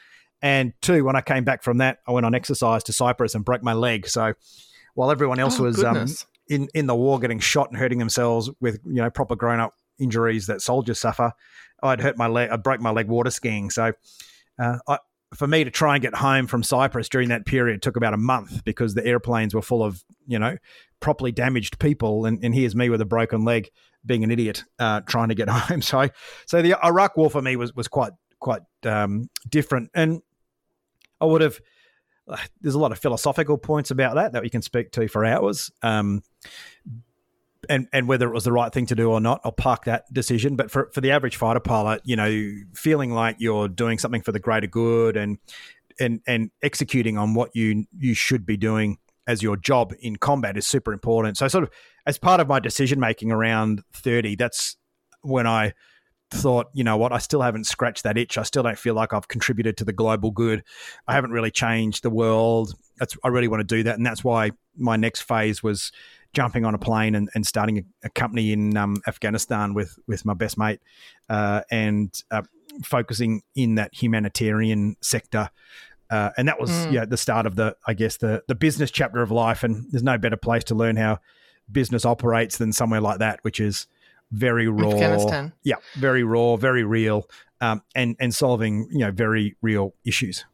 And 0.40 0.72
two, 0.80 1.04
when 1.04 1.16
I 1.16 1.20
came 1.20 1.44
back 1.44 1.62
from 1.62 1.78
that, 1.78 1.98
I 2.06 2.12
went 2.12 2.26
on 2.26 2.34
exercise 2.34 2.82
to 2.84 2.92
Cyprus 2.92 3.34
and 3.34 3.44
broke 3.44 3.62
my 3.62 3.72
leg. 3.74 4.08
So 4.08 4.32
while 4.94 5.10
everyone 5.10 5.38
else 5.38 5.60
Oh, 5.60 5.64
was 5.64 5.82
um, 5.84 6.06
in 6.48 6.68
in 6.74 6.86
the 6.86 6.94
war 6.96 7.18
getting 7.20 7.38
shot 7.38 7.68
and 7.70 7.78
hurting 7.78 7.98
themselves 7.98 8.50
with 8.60 8.80
you 8.84 8.94
know 8.94 9.10
proper 9.10 9.36
grown 9.36 9.60
up 9.60 9.74
injuries 9.98 10.46
that 10.46 10.60
soldiers 10.62 10.98
suffer. 10.98 11.32
I'd 11.82 12.00
hurt 12.00 12.16
my 12.16 12.26
leg. 12.28 12.50
I 12.50 12.56
broke 12.56 12.80
my 12.80 12.90
leg 12.90 13.08
water 13.08 13.30
skiing. 13.30 13.70
So, 13.70 13.92
uh, 14.58 14.78
I, 14.88 14.98
for 15.34 15.46
me 15.46 15.64
to 15.64 15.70
try 15.70 15.94
and 15.94 16.02
get 16.02 16.14
home 16.14 16.46
from 16.46 16.62
Cyprus 16.62 17.08
during 17.08 17.28
that 17.30 17.46
period 17.46 17.80
took 17.82 17.96
about 17.96 18.12
a 18.14 18.18
month 18.18 18.64
because 18.64 18.94
the 18.94 19.04
airplanes 19.06 19.54
were 19.54 19.62
full 19.62 19.82
of 19.82 20.04
you 20.26 20.38
know 20.38 20.56
properly 21.00 21.32
damaged 21.32 21.78
people, 21.78 22.24
and, 22.26 22.42
and 22.44 22.54
here's 22.54 22.74
me 22.76 22.88
with 22.88 23.00
a 23.00 23.04
broken 23.04 23.44
leg, 23.44 23.70
being 24.04 24.24
an 24.24 24.30
idiot, 24.30 24.64
uh, 24.78 25.00
trying 25.02 25.28
to 25.28 25.34
get 25.34 25.48
home. 25.50 25.82
So, 25.82 26.08
so 26.46 26.62
the 26.62 26.76
Iraq 26.84 27.16
War 27.16 27.30
for 27.30 27.42
me 27.42 27.56
was 27.56 27.74
was 27.74 27.88
quite 27.88 28.12
quite 28.40 28.62
um, 28.84 29.28
different, 29.48 29.90
and 29.94 30.22
I 31.20 31.26
would 31.26 31.40
have 31.40 31.60
uh, 32.28 32.36
there's 32.60 32.74
a 32.74 32.78
lot 32.78 32.92
of 32.92 32.98
philosophical 32.98 33.58
points 33.58 33.90
about 33.90 34.14
that 34.14 34.32
that 34.32 34.42
we 34.42 34.50
can 34.50 34.62
speak 34.62 34.92
to 34.92 35.08
for 35.08 35.24
hours. 35.24 35.70
Um, 35.82 36.22
and 37.68 37.86
and 37.92 38.08
whether 38.08 38.28
it 38.28 38.34
was 38.34 38.44
the 38.44 38.52
right 38.52 38.72
thing 38.72 38.86
to 38.86 38.94
do 38.94 39.10
or 39.10 39.20
not, 39.20 39.40
I'll 39.44 39.52
park 39.52 39.84
that 39.84 40.12
decision. 40.12 40.56
But 40.56 40.70
for, 40.70 40.90
for 40.92 41.00
the 41.00 41.12
average 41.12 41.36
fighter 41.36 41.60
pilot, 41.60 42.02
you 42.04 42.16
know, 42.16 42.52
feeling 42.74 43.12
like 43.12 43.36
you're 43.38 43.68
doing 43.68 43.98
something 43.98 44.22
for 44.22 44.32
the 44.32 44.40
greater 44.40 44.66
good 44.66 45.16
and 45.16 45.38
and 46.00 46.20
and 46.26 46.50
executing 46.62 47.18
on 47.18 47.34
what 47.34 47.54
you 47.54 47.84
you 47.96 48.14
should 48.14 48.44
be 48.44 48.56
doing 48.56 48.98
as 49.26 49.42
your 49.42 49.56
job 49.56 49.94
in 50.00 50.16
combat 50.16 50.56
is 50.56 50.66
super 50.66 50.92
important. 50.92 51.36
So 51.36 51.46
sort 51.46 51.64
of 51.64 51.70
as 52.06 52.18
part 52.18 52.40
of 52.40 52.48
my 52.48 52.58
decision 52.60 52.98
making 53.00 53.30
around 53.30 53.82
30, 53.92 54.36
that's 54.36 54.76
when 55.22 55.46
I 55.46 55.72
thought, 56.30 56.68
you 56.72 56.82
know 56.82 56.96
what, 56.96 57.12
I 57.12 57.18
still 57.18 57.42
haven't 57.42 57.64
scratched 57.64 58.04
that 58.04 58.16
itch. 58.16 58.38
I 58.38 58.42
still 58.42 58.62
don't 58.62 58.78
feel 58.78 58.94
like 58.94 59.12
I've 59.12 59.28
contributed 59.28 59.76
to 59.78 59.84
the 59.84 59.92
global 59.92 60.30
good. 60.30 60.64
I 61.06 61.12
haven't 61.12 61.30
really 61.30 61.50
changed 61.50 62.02
the 62.02 62.10
world. 62.10 62.74
That's 62.98 63.16
I 63.22 63.28
really 63.28 63.48
want 63.48 63.60
to 63.60 63.76
do 63.76 63.82
that, 63.84 63.96
and 63.96 64.06
that's 64.06 64.24
why 64.24 64.50
my 64.76 64.96
next 64.96 65.22
phase 65.22 65.62
was 65.62 65.92
jumping 66.32 66.64
on 66.64 66.74
a 66.74 66.78
plane 66.78 67.14
and, 67.14 67.28
and 67.34 67.46
starting 67.46 67.78
a, 67.78 67.82
a 68.06 68.10
company 68.10 68.52
in 68.52 68.76
um, 68.76 68.96
Afghanistan 69.06 69.74
with 69.74 69.98
with 70.08 70.24
my 70.24 70.34
best 70.34 70.56
mate, 70.56 70.80
uh, 71.28 71.60
and 71.70 72.22
uh, 72.30 72.42
focusing 72.82 73.42
in 73.54 73.74
that 73.74 73.94
humanitarian 73.94 74.96
sector. 75.02 75.50
Uh, 76.10 76.30
and 76.36 76.48
that 76.48 76.58
was 76.60 76.70
Mm. 76.70 76.92
yeah 76.92 77.04
the 77.04 77.16
start 77.16 77.46
of 77.46 77.56
the 77.56 77.76
I 77.86 77.94
guess 77.94 78.16
the 78.16 78.42
the 78.48 78.54
business 78.54 78.90
chapter 78.90 79.20
of 79.22 79.30
life. 79.30 79.62
And 79.62 79.90
there's 79.92 80.02
no 80.02 80.16
better 80.18 80.36
place 80.36 80.64
to 80.64 80.74
learn 80.74 80.96
how 80.96 81.18
business 81.72 82.04
operates 82.04 82.58
than 82.58 82.72
somewhere 82.72 83.00
like 83.00 83.18
that, 83.18 83.40
which 83.42 83.60
is 83.60 83.86
very 84.30 84.68
raw. 84.68 84.90
Afghanistan. 84.90 85.52
Yeah, 85.62 85.76
very 85.96 86.24
raw, 86.24 86.56
very 86.56 86.84
real, 86.84 87.28
um, 87.60 87.82
and 87.94 88.16
and 88.18 88.34
solving 88.34 88.88
you 88.90 89.00
know 89.00 89.10
very 89.10 89.56
real 89.62 89.94
issues. 90.04 90.44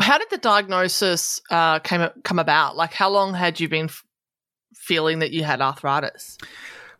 How 0.00 0.18
did 0.18 0.28
the 0.30 0.38
diagnosis 0.38 1.40
uh, 1.50 1.78
came 1.80 2.08
come 2.22 2.38
about? 2.38 2.76
Like, 2.76 2.92
how 2.92 3.10
long 3.10 3.34
had 3.34 3.60
you 3.60 3.68
been 3.68 3.86
f- 3.86 4.04
feeling 4.74 5.20
that 5.20 5.30
you 5.30 5.42
had 5.42 5.60
arthritis? 5.60 6.38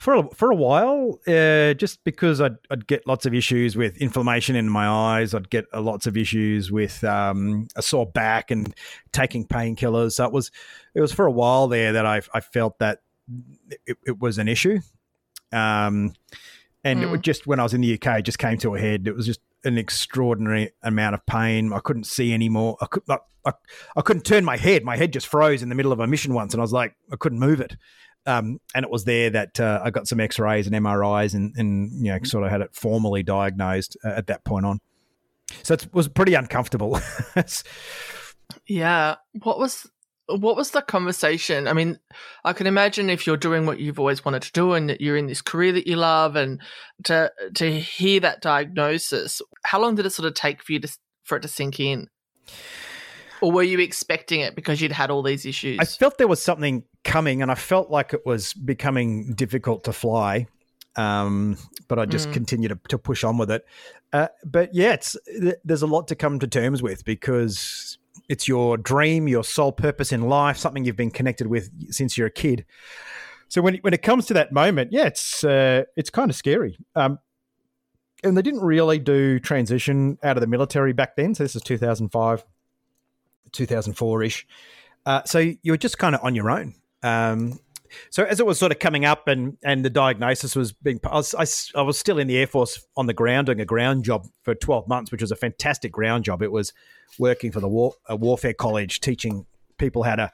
For 0.01 0.15
a, 0.15 0.31
for 0.31 0.51
a 0.51 0.55
while, 0.55 1.21
uh, 1.29 1.75
just 1.75 2.03
because 2.05 2.41
I'd, 2.41 2.57
I'd 2.71 2.87
get 2.87 3.07
lots 3.07 3.27
of 3.27 3.35
issues 3.35 3.77
with 3.77 3.99
inflammation 3.99 4.57
in 4.57 4.67
my 4.67 4.89
eyes. 4.89 5.35
I'd 5.35 5.51
get 5.51 5.67
uh, 5.75 5.83
lots 5.83 6.07
of 6.07 6.17
issues 6.17 6.73
with 6.73 7.05
um, 7.05 7.69
a 7.77 7.83
sore 7.83 8.07
back 8.07 8.51
and 8.51 8.75
taking 9.13 9.47
painkillers. 9.47 10.13
So 10.13 10.25
it 10.25 10.33
was 10.33 10.51
it 10.95 11.03
was 11.03 11.13
for 11.13 11.27
a 11.27 11.31
while 11.31 11.69
there 11.69 11.93
that 11.93 12.07
I 12.07 12.23
I 12.33 12.41
felt 12.41 12.79
that 12.79 13.03
it, 13.87 13.99
it 14.07 14.19
was 14.19 14.39
an 14.39 14.49
issue. 14.49 14.81
Um, 15.53 16.15
and 16.83 17.01
mm. 17.01 17.15
it 17.15 17.21
just 17.21 17.47
when 17.47 17.61
I 17.61 17.63
was 17.63 17.75
in 17.75 17.83
the 17.83 17.93
UK, 17.93 18.21
it 18.21 18.23
just 18.23 18.39
came 18.39 18.57
to 18.59 18.75
a 18.75 18.81
head. 18.81 19.07
It 19.07 19.15
was 19.15 19.27
just 19.27 19.41
an 19.65 19.77
extraordinary 19.77 20.73
amount 20.83 21.15
of 21.15 21.27
pain. 21.27 21.75
I 21.75 21.81
couldn't 21.81 22.05
see 22.05 22.33
anymore. 22.33 22.79
I 22.81 22.87
could 22.87 23.03
I, 23.07 23.19
I, 23.45 23.53
I 23.97 24.01
couldn't 24.01 24.23
turn 24.23 24.47
my 24.47 24.57
head. 24.57 24.83
My 24.83 24.97
head 24.97 25.13
just 25.13 25.27
froze 25.27 25.63
in 25.63 25.69
the 25.69 25.75
middle 25.75 25.93
of 25.93 26.01
a 26.01 26.07
mission 26.07 26.33
once, 26.33 26.55
and 26.55 26.61
I 26.63 26.65
was 26.65 26.73
like, 26.73 26.95
I 27.13 27.17
couldn't 27.17 27.39
move 27.39 27.61
it. 27.61 27.77
Um, 28.27 28.61
and 28.75 28.85
it 28.85 28.91
was 28.91 29.05
there 29.05 29.31
that 29.31 29.59
uh, 29.59 29.81
I 29.83 29.91
got 29.91 30.07
some 30.07 30.21
X-rays 30.21 30.67
and 30.67 30.77
MRIs, 30.77 31.35
and, 31.35 31.55
and 31.57 31.91
you 32.05 32.13
know, 32.13 32.19
sort 32.25 32.45
of 32.45 32.51
had 32.51 32.61
it 32.61 32.75
formally 32.75 33.23
diagnosed 33.23 33.97
uh, 34.05 34.09
at 34.09 34.27
that 34.27 34.45
point 34.45 34.67
on. 34.67 34.79
So 35.63 35.75
it 35.75 35.93
was 35.93 36.09
pretty 36.09 36.35
uncomfortable. 36.35 37.01
yeah. 38.67 39.17
What 39.43 39.59
was 39.59 39.87
what 40.39 40.57
was 40.57 40.71
the 40.71 40.83
conversation? 40.83 41.67
I 41.67 41.73
mean, 41.73 41.99
I 42.45 42.53
can 42.53 42.67
imagine 42.67 43.11
if 43.11 43.27
you're 43.27 43.37
doing 43.37 43.67
what 43.67 43.81
you've 43.81 43.99
always 43.99 44.25
wanted 44.25 44.43
to 44.43 44.53
do 44.53 44.75
and 44.75 44.89
that 44.89 45.01
you're 45.01 45.17
in 45.17 45.27
this 45.27 45.43
career 45.43 45.73
that 45.73 45.87
you 45.87 45.97
love, 45.97 46.37
and 46.37 46.61
to 47.05 47.33
to 47.55 47.81
hear 47.81 48.21
that 48.21 48.43
diagnosis, 48.43 49.43
how 49.65 49.81
long 49.81 49.95
did 49.95 50.07
it 50.07 50.11
sort 50.11 50.27
of 50.27 50.35
take 50.35 50.63
for 50.63 50.73
you 50.73 50.81
to 50.81 50.99
for 51.25 51.37
it 51.37 51.43
to 51.43 51.49
sink 51.49 51.81
in? 51.81 52.09
Or 53.41 53.53
were 53.53 53.63
you 53.63 53.79
expecting 53.81 54.41
it 54.41 54.55
because 54.55 54.81
you'd 54.81 54.93
had 54.93 55.11
all 55.11 55.23
these 55.23 55.47
issues? 55.47 55.79
I 55.81 55.85
felt 55.85 56.19
there 56.19 56.29
was 56.29 56.43
something 56.43 56.85
coming, 57.05 57.43
and 57.43 57.51
I 57.51 57.55
felt 57.55 57.91
like 57.91 58.13
it 58.13 58.27
was 58.27 58.53
becoming 58.53 59.35
difficult 59.35 59.85
to 59.85 59.93
fly. 59.93 60.47
Um, 60.97 61.57
but 61.89 61.99
I 61.99 62.05
just 62.05 62.29
mm. 62.29 62.33
continue 62.33 62.69
to, 62.69 62.79
to 62.89 62.99
push 62.99 63.23
on 63.23 63.39
with 63.39 63.51
it. 63.51 63.65
Uh, 64.13 64.29
but 64.45 64.75
yeah, 64.75 64.93
it's 64.93 65.17
there's 65.65 65.83
a 65.83 65.87
lot 65.87 66.09
to 66.09 66.17
come 66.17 66.39
to 66.41 66.49
terms 66.49 66.83
with 66.83 67.05
because 67.05 67.99
it's 68.29 68.49
your 68.49 68.77
dream, 68.77 69.29
your 69.29 69.45
sole 69.45 69.73
purpose 69.73 70.13
in 70.13 70.29
life, 70.29 70.57
something 70.57 70.85
you've 70.85 70.97
been 70.97 71.11
connected 71.11 71.47
with 71.47 71.71
since 71.93 72.19
you're 72.19 72.27
a 72.27 72.31
kid. 72.31 72.65
So 73.49 73.63
when 73.63 73.77
when 73.77 73.95
it 73.95 74.03
comes 74.03 74.27
to 74.27 74.35
that 74.35 74.53
moment, 74.53 74.93
yeah, 74.93 75.07
it's 75.07 75.45
uh, 75.45 75.85
it's 75.97 76.11
kind 76.11 76.31
of 76.31 76.37
scary. 76.37 76.77
Um, 76.95 77.19
and 78.23 78.37
they 78.37 78.43
didn't 78.43 78.61
really 78.61 78.99
do 78.99 79.39
transition 79.39 80.19
out 80.23 80.37
of 80.37 80.41
the 80.41 80.47
military 80.47 80.93
back 80.93 81.17
then. 81.17 81.35
So 81.35 81.45
this 81.45 81.57
is 81.57 81.63
2005, 81.63 82.45
2004 83.53 84.23
ish. 84.23 84.47
Uh, 85.07 85.23
so 85.25 85.39
you 85.39 85.73
were 85.73 85.79
just 85.79 85.99
kind 85.99 86.15
of 86.15 86.23
on 86.23 86.35
your 86.35 86.51
own. 86.51 86.75
Um, 87.03 87.59
so 88.11 88.25
as 88.25 88.41
it 88.41 88.47
was 88.47 88.59
sort 88.59 88.73
of 88.73 88.79
coming 88.79 89.05
up 89.05 89.29
and 89.29 89.57
and 89.65 89.85
the 89.85 89.91
diagnosis 89.91 90.55
was 90.55 90.73
being, 90.73 91.01
I 91.05 91.15
was, 91.15 91.35
I, 91.35 91.81
I, 91.81 91.83
was 91.83 91.99
still 91.99 92.19
in 92.19 92.29
the 92.29 92.39
Air 92.39 92.47
Force 92.47 92.87
on 92.97 93.07
the 93.07 93.15
ground 93.15 93.47
doing 93.47 93.61
a 93.61 93.65
ground 93.65 94.05
job 94.05 94.27
for 94.45 94.55
12 94.55 94.89
months, 94.89 95.11
which 95.11 95.23
was 95.23 95.33
a 95.33 95.37
fantastic 95.37 95.93
ground 95.93 96.25
job. 96.25 96.43
It 96.43 96.53
was 96.53 96.73
working 97.19 97.51
for 97.53 97.61
the 97.61 97.69
war, 97.69 97.95
warfare 98.09 98.55
college, 98.55 99.01
teaching 99.01 99.47
people 99.79 100.03
how 100.03 100.17
to, 100.17 100.31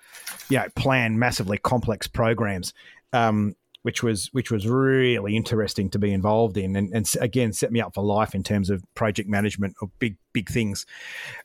you 0.49 0.58
know, 0.58 0.66
plan 0.76 1.18
massively 1.18 1.58
complex 1.58 2.06
programs. 2.06 2.75
Um, 3.12 3.54
which 3.82 4.02
was 4.02 4.30
which 4.32 4.50
was 4.50 4.66
really 4.66 5.37
interesting 5.37 5.88
to 5.88 5.99
be 6.00 6.12
involved 6.12 6.56
in, 6.56 6.75
and, 6.75 6.92
and 6.92 7.08
again 7.20 7.52
set 7.52 7.70
me 7.70 7.80
up 7.80 7.94
for 7.94 8.02
life 8.02 8.35
in 8.35 8.42
terms 8.42 8.68
of 8.68 8.82
project 8.96 9.28
management 9.28 9.76
of 9.80 9.96
big 10.00 10.16
big 10.32 10.49
things. 10.49 10.87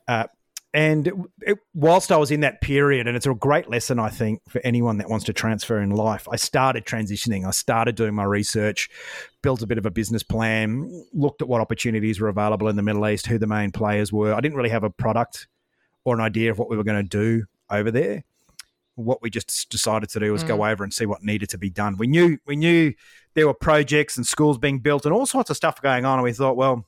Uh, 0.07 0.25
and 0.73 1.07
it, 1.07 1.13
it, 1.41 1.57
whilst 1.73 2.11
I 2.11 2.17
was 2.17 2.31
in 2.31 2.41
that 2.41 2.61
period, 2.61 3.07
and 3.07 3.17
it's 3.17 3.25
a 3.25 3.33
great 3.33 3.69
lesson, 3.69 3.99
I 3.99 4.09
think, 4.09 4.41
for 4.47 4.61
anyone 4.63 4.97
that 4.99 5.09
wants 5.09 5.25
to 5.25 5.33
transfer 5.33 5.81
in 5.81 5.89
life, 5.89 6.27
I 6.31 6.37
started 6.37 6.85
transitioning. 6.85 7.45
I 7.45 7.51
started 7.51 7.95
doing 7.95 8.13
my 8.13 8.23
research, 8.23 8.89
built 9.41 9.61
a 9.61 9.67
bit 9.67 9.77
of 9.77 9.85
a 9.85 9.91
business 9.91 10.23
plan, 10.23 11.05
looked 11.13 11.41
at 11.41 11.49
what 11.49 11.59
opportunities 11.59 12.21
were 12.21 12.29
available 12.29 12.69
in 12.69 12.77
the 12.77 12.83
Middle 12.83 13.05
East, 13.07 13.27
who 13.27 13.37
the 13.37 13.47
main 13.47 13.71
players 13.71 14.13
were. 14.13 14.33
I 14.33 14.39
didn't 14.39 14.55
really 14.55 14.69
have 14.69 14.85
a 14.85 14.89
product 14.89 15.47
or 16.05 16.15
an 16.15 16.21
idea 16.21 16.51
of 16.51 16.57
what 16.57 16.69
we 16.69 16.77
were 16.77 16.85
going 16.85 17.03
to 17.03 17.09
do 17.09 17.45
over 17.69 17.91
there. 17.91 18.23
What 18.95 19.21
we 19.21 19.29
just 19.29 19.69
decided 19.69 20.09
to 20.09 20.19
do 20.19 20.31
was 20.31 20.43
mm. 20.43 20.47
go 20.47 20.65
over 20.65 20.83
and 20.83 20.93
see 20.93 21.05
what 21.05 21.23
needed 21.23 21.49
to 21.49 21.57
be 21.57 21.69
done. 21.69 21.97
We 21.97 22.07
knew 22.07 22.37
we 22.45 22.55
knew 22.55 22.93
there 23.33 23.47
were 23.47 23.53
projects 23.53 24.17
and 24.17 24.25
schools 24.25 24.57
being 24.57 24.79
built 24.79 25.05
and 25.05 25.13
all 25.13 25.25
sorts 25.25 25.49
of 25.49 25.57
stuff 25.57 25.81
going 25.81 26.05
on, 26.05 26.19
and 26.19 26.23
we 26.23 26.33
thought, 26.33 26.57
well, 26.57 26.85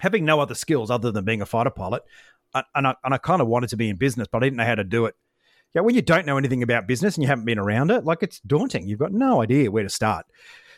having 0.00 0.24
no 0.24 0.40
other 0.40 0.54
skills 0.54 0.90
other 0.90 1.10
than 1.10 1.24
being 1.24 1.42
a 1.42 1.46
fighter 1.46 1.70
pilot, 1.70 2.02
and 2.54 2.86
I, 2.86 2.94
and 3.04 3.14
I 3.14 3.18
kind 3.18 3.40
of 3.40 3.48
wanted 3.48 3.70
to 3.70 3.76
be 3.76 3.88
in 3.88 3.96
business, 3.96 4.28
but 4.30 4.42
I 4.42 4.46
didn't 4.46 4.56
know 4.56 4.64
how 4.64 4.74
to 4.74 4.84
do 4.84 5.06
it. 5.06 5.14
Yeah, 5.74 5.82
when 5.82 5.94
you 5.94 6.02
don't 6.02 6.26
know 6.26 6.36
anything 6.36 6.62
about 6.62 6.86
business 6.86 7.16
and 7.16 7.22
you 7.22 7.28
haven't 7.28 7.46
been 7.46 7.58
around 7.58 7.90
it, 7.90 8.04
like 8.04 8.22
it's 8.22 8.40
daunting. 8.40 8.86
You've 8.86 8.98
got 8.98 9.12
no 9.12 9.40
idea 9.40 9.70
where 9.70 9.82
to 9.82 9.88
start. 9.88 10.26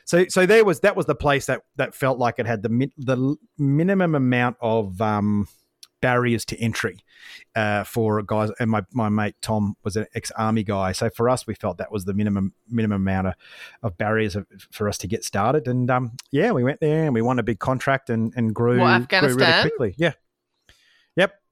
So, 0.05 0.27
so 0.29 0.47
there 0.47 0.65
was 0.65 0.81
that 0.81 0.97
was 0.97 1.07
the 1.07 1.15
place 1.15 1.47
that 1.47 1.63
that 1.77 1.95
felt 1.95 2.19
like 2.19 2.39
it 2.39 2.47
had 2.47 2.63
the 2.63 2.91
the 2.99 3.37
minimum 3.59 4.15
amount 4.15 4.57
of 4.61 5.01
um, 5.01 5.49
barriers 6.05 6.45
to 6.45 6.61
entry 6.61 6.99
uh, 7.57 7.83
for 7.83 8.23
guys. 8.23 8.51
And 8.61 8.71
my, 8.71 8.83
my 8.93 9.09
mate 9.09 9.37
Tom 9.41 9.75
was 9.83 9.97
an 9.97 10.07
ex 10.15 10.31
army 10.33 10.63
guy, 10.63 10.93
so 10.93 11.09
for 11.09 11.31
us, 11.31 11.47
we 11.47 11.55
felt 11.55 11.79
that 11.79 11.91
was 11.91 12.05
the 12.05 12.13
minimum 12.13 12.53
minimum 12.69 13.01
amount 13.01 13.29
of, 13.29 13.35
of 13.83 13.97
barriers 13.97 14.37
of, 14.37 14.47
for 14.71 14.89
us 14.89 14.99
to 14.99 15.09
get 15.09 15.25
started. 15.25 15.67
And 15.67 15.91
um, 15.91 16.13
yeah, 16.31 16.53
we 16.53 16.63
went 16.63 16.81
there 16.81 17.05
and 17.05 17.15
we 17.15 17.23
won 17.23 17.39
a 17.39 17.43
big 17.43 17.59
contract 17.59 18.11
and 18.11 18.33
and 18.37 18.55
grew, 18.55 18.83
Afghanistan? 18.83 19.37
grew 19.37 19.47
really 19.47 19.63
quickly. 19.63 19.95
Yeah, 19.97 20.13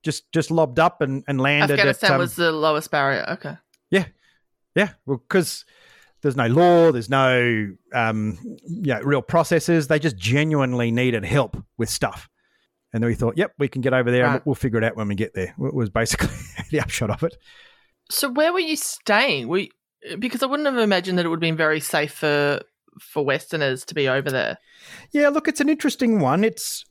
just 0.03 0.31
just 0.33 0.51
lobbed 0.51 0.79
up 0.79 1.01
and, 1.01 1.25
and 1.29 1.41
landed. 1.41 1.79
Afghanistan 1.79 2.11
at, 2.11 2.15
um, 2.15 2.19
was 2.21 2.37
the 2.37 2.53
lowest 2.53 2.91
barrier. 2.91 3.25
Okay. 3.31 3.57
Yeah, 3.91 4.07
yeah. 4.75 4.91
Well, 5.07 5.19
because 5.19 5.65
there's 6.23 6.37
no 6.37 6.47
law, 6.47 6.93
there's 6.93 7.11
no 7.11 7.75
um, 7.93 8.39
yeah, 8.65 9.01
real 9.03 9.23
processes. 9.23 9.89
They 9.89 9.99
just 9.99 10.17
genuinely 10.17 10.91
needed 10.91 11.25
help 11.25 11.57
with 11.77 11.89
stuff. 11.91 12.29
And 12.93 13.03
then 13.03 13.09
we 13.09 13.15
thought, 13.15 13.39
yep, 13.39 13.53
we 13.59 13.69
can 13.69 13.81
get 13.81 13.95
over 13.95 14.11
there 14.11 14.25
right. 14.25 14.35
and 14.35 14.43
we'll 14.45 14.55
figure 14.55 14.79
it 14.79 14.85
out 14.85 14.97
when 14.97 15.09
we 15.09 15.15
get 15.15 15.35
there. 15.35 15.55
It 15.59 15.75
was 15.75 15.89
basically 15.89 16.29
the 16.71 16.81
upshot 16.81 17.11
of 17.11 17.23
it. 17.23 17.37
So 18.11 18.31
where 18.31 18.53
were 18.53 18.61
you 18.61 18.77
staying? 18.77 19.49
We 19.49 19.71
because 20.19 20.43
I 20.43 20.47
wouldn't 20.47 20.67
have 20.67 20.79
imagined 20.79 21.19
that 21.19 21.27
it 21.27 21.29
would 21.29 21.37
have 21.37 21.41
been 21.41 21.57
very 21.57 21.81
safe 21.81 22.13
for 22.13 22.61
for 23.01 23.25
Westerners 23.25 23.85
to 23.87 23.95
be 23.95 24.09
over 24.09 24.31
there. 24.31 24.59
Yeah, 25.13 25.29
look, 25.31 25.49
it's 25.49 25.61
an 25.61 25.69
interesting 25.69 26.21
one. 26.21 26.45
It's 26.45 26.85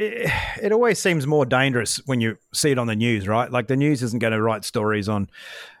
it, 0.00 0.32
it, 0.62 0.72
always 0.72 0.98
seems 0.98 1.26
more 1.26 1.44
dangerous 1.44 1.98
when 2.06 2.20
you 2.20 2.38
see 2.54 2.70
it 2.70 2.78
on 2.78 2.86
the 2.86 2.96
news, 2.96 3.28
right? 3.28 3.50
Like 3.50 3.68
the 3.68 3.76
news 3.76 4.02
isn't 4.02 4.18
going 4.18 4.32
to 4.32 4.40
write 4.40 4.64
stories 4.64 5.08
on 5.08 5.28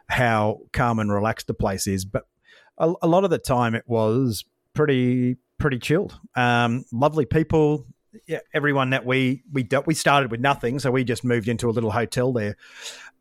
how 0.08 0.60
calm 0.72 0.98
and 0.98 1.10
relaxed 1.10 1.46
the 1.46 1.54
place 1.54 1.86
is, 1.86 2.04
but 2.04 2.24
a, 2.78 2.92
a 3.02 3.08
lot 3.08 3.24
of 3.24 3.30
the 3.30 3.38
time 3.38 3.74
it 3.74 3.84
was 3.86 4.44
pretty 4.74 5.36
pretty 5.58 5.78
chilled. 5.78 6.18
Um, 6.36 6.84
lovely 6.92 7.24
people. 7.24 7.86
Yeah, 8.26 8.40
everyone 8.52 8.90
that 8.90 9.06
we 9.06 9.44
we 9.52 9.62
dealt, 9.62 9.86
we 9.86 9.94
started 9.94 10.30
with 10.30 10.40
nothing, 10.40 10.78
so 10.80 10.90
we 10.90 11.04
just 11.04 11.24
moved 11.24 11.48
into 11.48 11.70
a 11.70 11.72
little 11.72 11.92
hotel 11.92 12.32
there, 12.32 12.56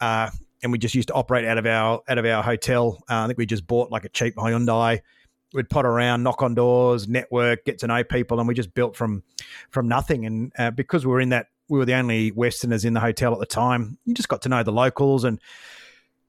uh, 0.01 0.29
and 0.63 0.71
we 0.71 0.79
just 0.79 0.95
used 0.95 1.09
to 1.09 1.13
operate 1.13 1.45
out 1.45 1.57
of 1.57 1.65
our 1.65 2.01
out 2.09 2.17
of 2.17 2.25
our 2.25 2.41
hotel. 2.43 3.01
Uh, 3.09 3.23
I 3.23 3.27
think 3.27 3.37
we 3.37 3.45
just 3.45 3.67
bought 3.67 3.91
like 3.91 4.03
a 4.03 4.09
cheap 4.09 4.35
Hyundai 4.35 5.01
we'd 5.53 5.69
pot 5.69 5.85
around, 5.85 6.23
knock 6.23 6.41
on 6.41 6.53
doors, 6.53 7.07
network, 7.07 7.65
get 7.65 7.79
to 7.79 7.87
know 7.87 8.03
people, 8.03 8.39
and 8.39 8.47
we 8.47 8.53
just 8.53 8.73
built 8.73 8.95
from 8.95 9.23
from 9.69 9.87
nothing. 9.87 10.25
And 10.25 10.51
uh, 10.57 10.71
because 10.71 11.05
we 11.05 11.11
were 11.11 11.21
in 11.21 11.29
that, 11.29 11.47
we 11.67 11.79
were 11.79 11.85
the 11.85 11.95
only 11.95 12.31
Westerners 12.31 12.85
in 12.85 12.93
the 12.93 12.99
hotel 12.99 13.33
at 13.33 13.39
the 13.39 13.45
time. 13.45 13.97
You 14.05 14.13
just 14.13 14.29
got 14.29 14.41
to 14.43 14.49
know 14.49 14.63
the 14.63 14.71
locals 14.71 15.23
and 15.23 15.39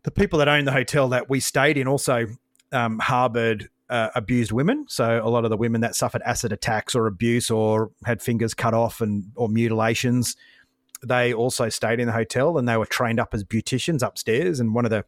the 0.02 0.10
people 0.10 0.38
that 0.38 0.48
owned 0.48 0.66
the 0.66 0.72
hotel 0.72 1.08
that 1.10 1.28
we 1.28 1.40
stayed 1.40 1.76
in. 1.76 1.86
Also 1.86 2.26
um, 2.72 2.98
harbored 2.98 3.68
uh, 3.88 4.10
abused 4.14 4.52
women, 4.52 4.86
so 4.88 5.20
a 5.22 5.28
lot 5.28 5.44
of 5.44 5.50
the 5.50 5.56
women 5.56 5.80
that 5.80 5.94
suffered 5.94 6.22
acid 6.22 6.52
attacks 6.52 6.94
or 6.94 7.06
abuse 7.06 7.50
or 7.50 7.90
had 8.04 8.22
fingers 8.22 8.54
cut 8.54 8.74
off 8.74 9.00
and 9.00 9.32
or 9.34 9.48
mutilations. 9.48 10.36
They 11.02 11.32
also 11.32 11.68
stayed 11.70 11.98
in 11.98 12.06
the 12.06 12.12
hotel 12.12 12.58
and 12.58 12.68
they 12.68 12.76
were 12.76 12.86
trained 12.86 13.18
up 13.18 13.32
as 13.32 13.42
beauticians 13.42 14.06
upstairs. 14.06 14.60
And 14.60 14.74
one 14.74 14.84
of 14.84 14.90
the, 14.90 15.06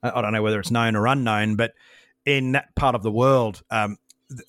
I 0.00 0.22
don't 0.22 0.32
know 0.32 0.42
whether 0.42 0.60
it's 0.60 0.70
known 0.70 0.94
or 0.94 1.08
unknown, 1.08 1.56
but 1.56 1.74
in 2.30 2.52
that 2.52 2.74
part 2.76 2.94
of 2.94 3.02
the 3.02 3.10
world, 3.10 3.62
um, 3.70 3.98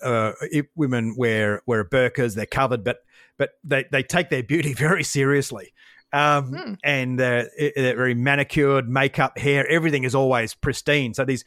uh, 0.03 0.33
women 0.75 1.15
wear 1.17 1.61
wear 1.65 1.83
burqas, 1.83 2.35
they're 2.35 2.45
covered, 2.45 2.83
but 2.83 2.99
but 3.37 3.51
they, 3.63 3.85
they 3.91 4.03
take 4.03 4.29
their 4.29 4.43
beauty 4.43 4.73
very 4.87 5.03
seriously. 5.03 5.73
Um, 6.13 6.51
mm. 6.51 6.77
And 6.83 7.17
they're, 7.17 7.49
they're, 7.57 7.95
very 7.95 8.13
manicured, 8.13 8.89
makeup, 8.89 9.37
hair, 9.37 9.65
everything 9.67 10.03
is 10.03 10.13
always 10.13 10.53
pristine. 10.53 11.13
So 11.13 11.23
these 11.23 11.45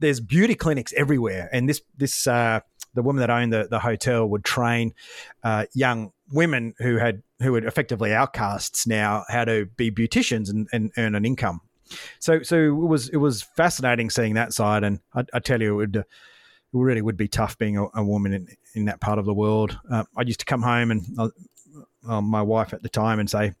there's 0.00 0.20
beauty 0.20 0.54
clinics 0.54 0.92
everywhere, 0.96 1.48
and 1.52 1.68
this 1.68 1.80
this 1.96 2.26
uh, 2.26 2.60
the 2.94 3.02
woman 3.02 3.20
that 3.20 3.30
owned 3.30 3.52
the, 3.52 3.68
the 3.70 3.78
hotel 3.78 4.26
would 4.28 4.44
train 4.44 4.94
uh, 5.42 5.66
young 5.74 6.12
women 6.30 6.74
who 6.78 6.98
had 6.98 7.22
who 7.40 7.52
were 7.52 7.66
effectively 7.66 8.12
outcasts 8.12 8.86
now 8.86 9.24
how 9.28 9.44
to 9.44 9.66
be 9.76 9.90
beauticians 9.90 10.50
and, 10.50 10.68
and 10.72 10.92
earn 10.96 11.14
an 11.14 11.24
income 11.24 11.60
so 12.18 12.42
so 12.42 12.56
it 12.56 12.70
was 12.70 13.08
it 13.08 13.16
was 13.16 13.42
fascinating 13.42 14.10
seeing 14.10 14.34
that 14.34 14.52
side, 14.52 14.84
and 14.84 15.00
I, 15.14 15.24
I 15.34 15.38
tell 15.38 15.60
you, 15.60 15.72
it 15.72 15.76
would. 15.76 15.96
it 15.96 16.06
really 16.72 17.02
would 17.02 17.18
be 17.18 17.28
tough 17.28 17.58
being 17.58 17.76
a, 17.76 17.86
a 17.94 18.02
woman 18.02 18.32
in, 18.32 18.48
in 18.74 18.84
that 18.86 19.00
part 19.00 19.18
of 19.18 19.26
the 19.26 19.34
world. 19.34 19.78
Uh, 19.90 20.04
I 20.16 20.22
used 20.22 20.40
to 20.40 20.46
come 20.46 20.62
home 20.62 20.90
and 20.90 21.04
uh, 21.18 21.28
uh, 22.08 22.22
my 22.22 22.40
wife 22.40 22.72
at 22.72 22.82
the 22.82 22.88
time 22.88 23.20
and 23.20 23.28
say, 23.28 23.52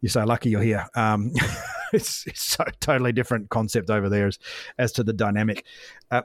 "You're 0.00 0.10
so 0.10 0.24
lucky 0.24 0.50
you're 0.50 0.62
here." 0.62 0.86
Um, 0.94 1.32
it's, 1.92 2.26
it's 2.26 2.42
so 2.42 2.64
totally 2.80 3.12
different 3.12 3.50
concept 3.50 3.90
over 3.90 4.08
there 4.08 4.26
as, 4.26 4.38
as 4.78 4.92
to 4.92 5.04
the 5.04 5.12
dynamic. 5.12 5.64
Uh, 6.10 6.22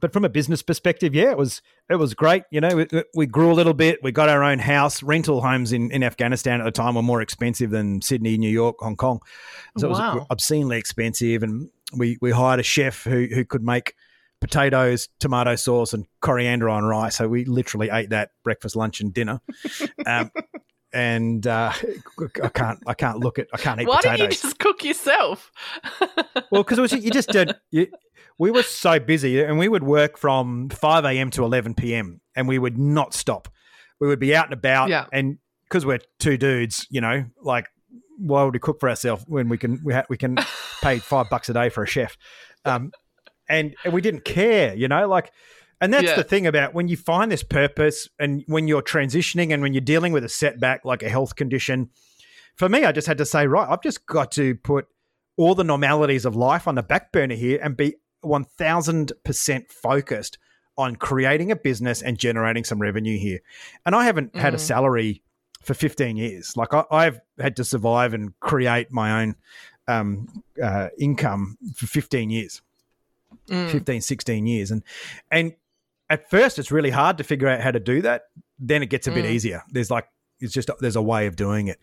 but 0.00 0.12
from 0.12 0.24
a 0.24 0.28
business 0.28 0.62
perspective, 0.62 1.14
yeah, 1.14 1.30
it 1.30 1.38
was 1.38 1.62
it 1.88 1.96
was 1.96 2.14
great. 2.14 2.44
You 2.50 2.60
know, 2.60 2.76
we, 2.76 2.86
we, 3.14 3.26
grew 3.26 3.52
a 3.52 3.54
little 3.54 3.74
bit. 3.74 4.00
We 4.02 4.12
got 4.12 4.28
our 4.28 4.42
own 4.42 4.58
house. 4.58 5.02
Rental 5.02 5.40
homes 5.40 5.72
in, 5.72 5.90
in 5.90 6.02
Afghanistan 6.02 6.60
at 6.60 6.64
the 6.64 6.72
time 6.72 6.94
were 6.94 7.02
more 7.02 7.20
expensive 7.20 7.70
than 7.70 8.02
Sydney, 8.02 8.36
New 8.36 8.50
York, 8.50 8.76
Hong 8.80 8.96
Kong. 8.96 9.20
So 9.78 9.88
wow. 9.88 10.12
it 10.12 10.14
was 10.16 10.26
obscenely 10.30 10.78
expensive. 10.78 11.42
And 11.42 11.70
we 11.96 12.18
we 12.20 12.30
hired 12.32 12.60
a 12.60 12.64
chef 12.64 13.04
who 13.04 13.26
who 13.32 13.44
could 13.44 13.62
make 13.62 13.94
potatoes, 14.40 15.08
tomato 15.20 15.56
sauce, 15.56 15.92
and 15.92 16.06
coriander 16.20 16.68
on 16.68 16.84
rice. 16.84 17.16
So 17.16 17.28
we 17.28 17.44
literally 17.44 17.88
ate 17.90 18.10
that 18.10 18.30
breakfast, 18.42 18.76
lunch, 18.76 19.00
and 19.00 19.12
dinner. 19.12 19.40
Um, 20.06 20.30
and 20.94 21.44
uh, 21.46 21.72
I 22.42 22.48
can't 22.48 22.78
I 22.86 22.94
can't 22.94 23.18
look 23.18 23.38
at 23.38 23.48
I 23.52 23.58
can't 23.58 23.80
eat. 23.80 23.88
Why 23.88 23.96
potatoes. 23.96 24.18
don't 24.18 24.30
you 24.30 24.36
just 24.36 24.58
cook 24.58 24.84
yourself? 24.84 25.50
well, 26.50 26.62
because 26.62 26.92
you 26.92 27.10
just 27.10 27.30
did. 27.30 27.54
You, 27.70 27.88
we 28.38 28.50
were 28.50 28.62
so 28.62 29.00
busy, 29.00 29.42
and 29.42 29.58
we 29.58 29.68
would 29.68 29.82
work 29.82 30.16
from 30.16 30.70
five 30.70 31.04
a.m. 31.04 31.30
to 31.32 31.44
eleven 31.44 31.74
p.m. 31.74 32.20
and 32.34 32.48
we 32.48 32.58
would 32.58 32.78
not 32.78 33.12
stop. 33.12 33.48
We 34.00 34.06
would 34.06 34.20
be 34.20 34.34
out 34.34 34.46
and 34.46 34.54
about, 34.54 34.88
yeah. 34.88 35.06
and 35.12 35.38
because 35.64 35.84
we're 35.84 36.00
two 36.20 36.36
dudes, 36.36 36.86
you 36.90 37.00
know, 37.00 37.24
like 37.42 37.66
why 38.18 38.44
would 38.44 38.54
we 38.54 38.60
cook 38.60 38.78
for 38.78 38.88
ourselves 38.88 39.24
when 39.26 39.48
we 39.48 39.58
can 39.58 39.80
we, 39.84 39.94
ha- 39.94 40.06
we 40.08 40.16
can 40.16 40.36
pay 40.82 41.00
five 41.00 41.28
bucks 41.28 41.48
a 41.48 41.52
day 41.52 41.68
for 41.68 41.82
a 41.82 41.86
chef, 41.86 42.16
um, 42.64 42.92
and 43.48 43.74
and 43.84 43.92
we 43.92 44.00
didn't 44.00 44.24
care, 44.24 44.74
you 44.74 44.86
know, 44.86 45.08
like 45.08 45.32
and 45.80 45.92
that's 45.92 46.04
yeah. 46.04 46.16
the 46.16 46.24
thing 46.24 46.46
about 46.46 46.74
when 46.74 46.88
you 46.88 46.96
find 46.96 47.30
this 47.30 47.42
purpose 47.42 48.08
and 48.18 48.44
when 48.46 48.68
you're 48.68 48.82
transitioning 48.82 49.52
and 49.52 49.62
when 49.62 49.74
you're 49.74 49.80
dealing 49.80 50.12
with 50.12 50.24
a 50.24 50.28
setback 50.28 50.84
like 50.84 51.02
a 51.02 51.08
health 51.08 51.36
condition. 51.36 51.90
For 52.56 52.68
me, 52.68 52.84
I 52.84 52.92
just 52.92 53.08
had 53.08 53.18
to 53.18 53.26
say, 53.26 53.46
right, 53.46 53.68
I've 53.68 53.82
just 53.82 54.06
got 54.06 54.30
to 54.32 54.54
put 54.54 54.86
all 55.36 55.54
the 55.54 55.64
normalities 55.64 56.24
of 56.24 56.36
life 56.36 56.68
on 56.68 56.76
the 56.76 56.82
back 56.82 57.10
burner 57.10 57.34
here 57.34 57.58
and 57.62 57.76
be 57.76 57.96
1000% 58.24 59.72
focused 59.72 60.38
on 60.76 60.96
creating 60.96 61.50
a 61.50 61.56
business 61.56 62.02
and 62.02 62.18
generating 62.18 62.64
some 62.64 62.80
revenue 62.80 63.18
here. 63.18 63.40
And 63.86 63.94
I 63.94 64.04
haven't 64.04 64.32
mm. 64.32 64.40
had 64.40 64.54
a 64.54 64.56
mm-hmm. 64.56 64.64
salary 64.64 65.22
for 65.62 65.74
15 65.74 66.16
years. 66.16 66.56
Like 66.56 66.70
I, 66.72 67.04
have 67.04 67.20
had 67.38 67.56
to 67.56 67.64
survive 67.64 68.14
and 68.14 68.38
create 68.40 68.92
my 68.92 69.22
own 69.22 69.36
um, 69.86 70.42
uh, 70.62 70.88
income 70.98 71.58
for 71.74 71.86
15 71.86 72.30
years, 72.30 72.62
mm. 73.48 73.70
15, 73.70 74.00
16 74.00 74.46
years. 74.46 74.70
And, 74.70 74.82
and 75.30 75.54
at 76.10 76.30
first 76.30 76.58
it's 76.58 76.70
really 76.70 76.90
hard 76.90 77.18
to 77.18 77.24
figure 77.24 77.48
out 77.48 77.60
how 77.60 77.70
to 77.70 77.80
do 77.80 78.02
that. 78.02 78.22
Then 78.58 78.82
it 78.82 78.86
gets 78.86 79.06
a 79.06 79.10
bit 79.10 79.24
mm. 79.24 79.30
easier. 79.30 79.62
There's 79.70 79.90
like 79.90 80.06
it's 80.40 80.52
just 80.52 80.70
there's 80.80 80.96
a 80.96 81.02
way 81.02 81.26
of 81.26 81.36
doing 81.36 81.68
it. 81.68 81.78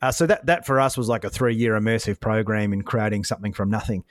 Uh, 0.00 0.10
so 0.10 0.26
that 0.26 0.46
that 0.46 0.66
for 0.66 0.80
us 0.80 0.96
was 0.96 1.08
like 1.08 1.24
a 1.24 1.30
three 1.30 1.54
year 1.54 1.78
immersive 1.78 2.20
program 2.20 2.72
in 2.72 2.82
creating 2.82 3.24
something 3.24 3.52
from 3.52 3.70
nothing, 3.70 4.04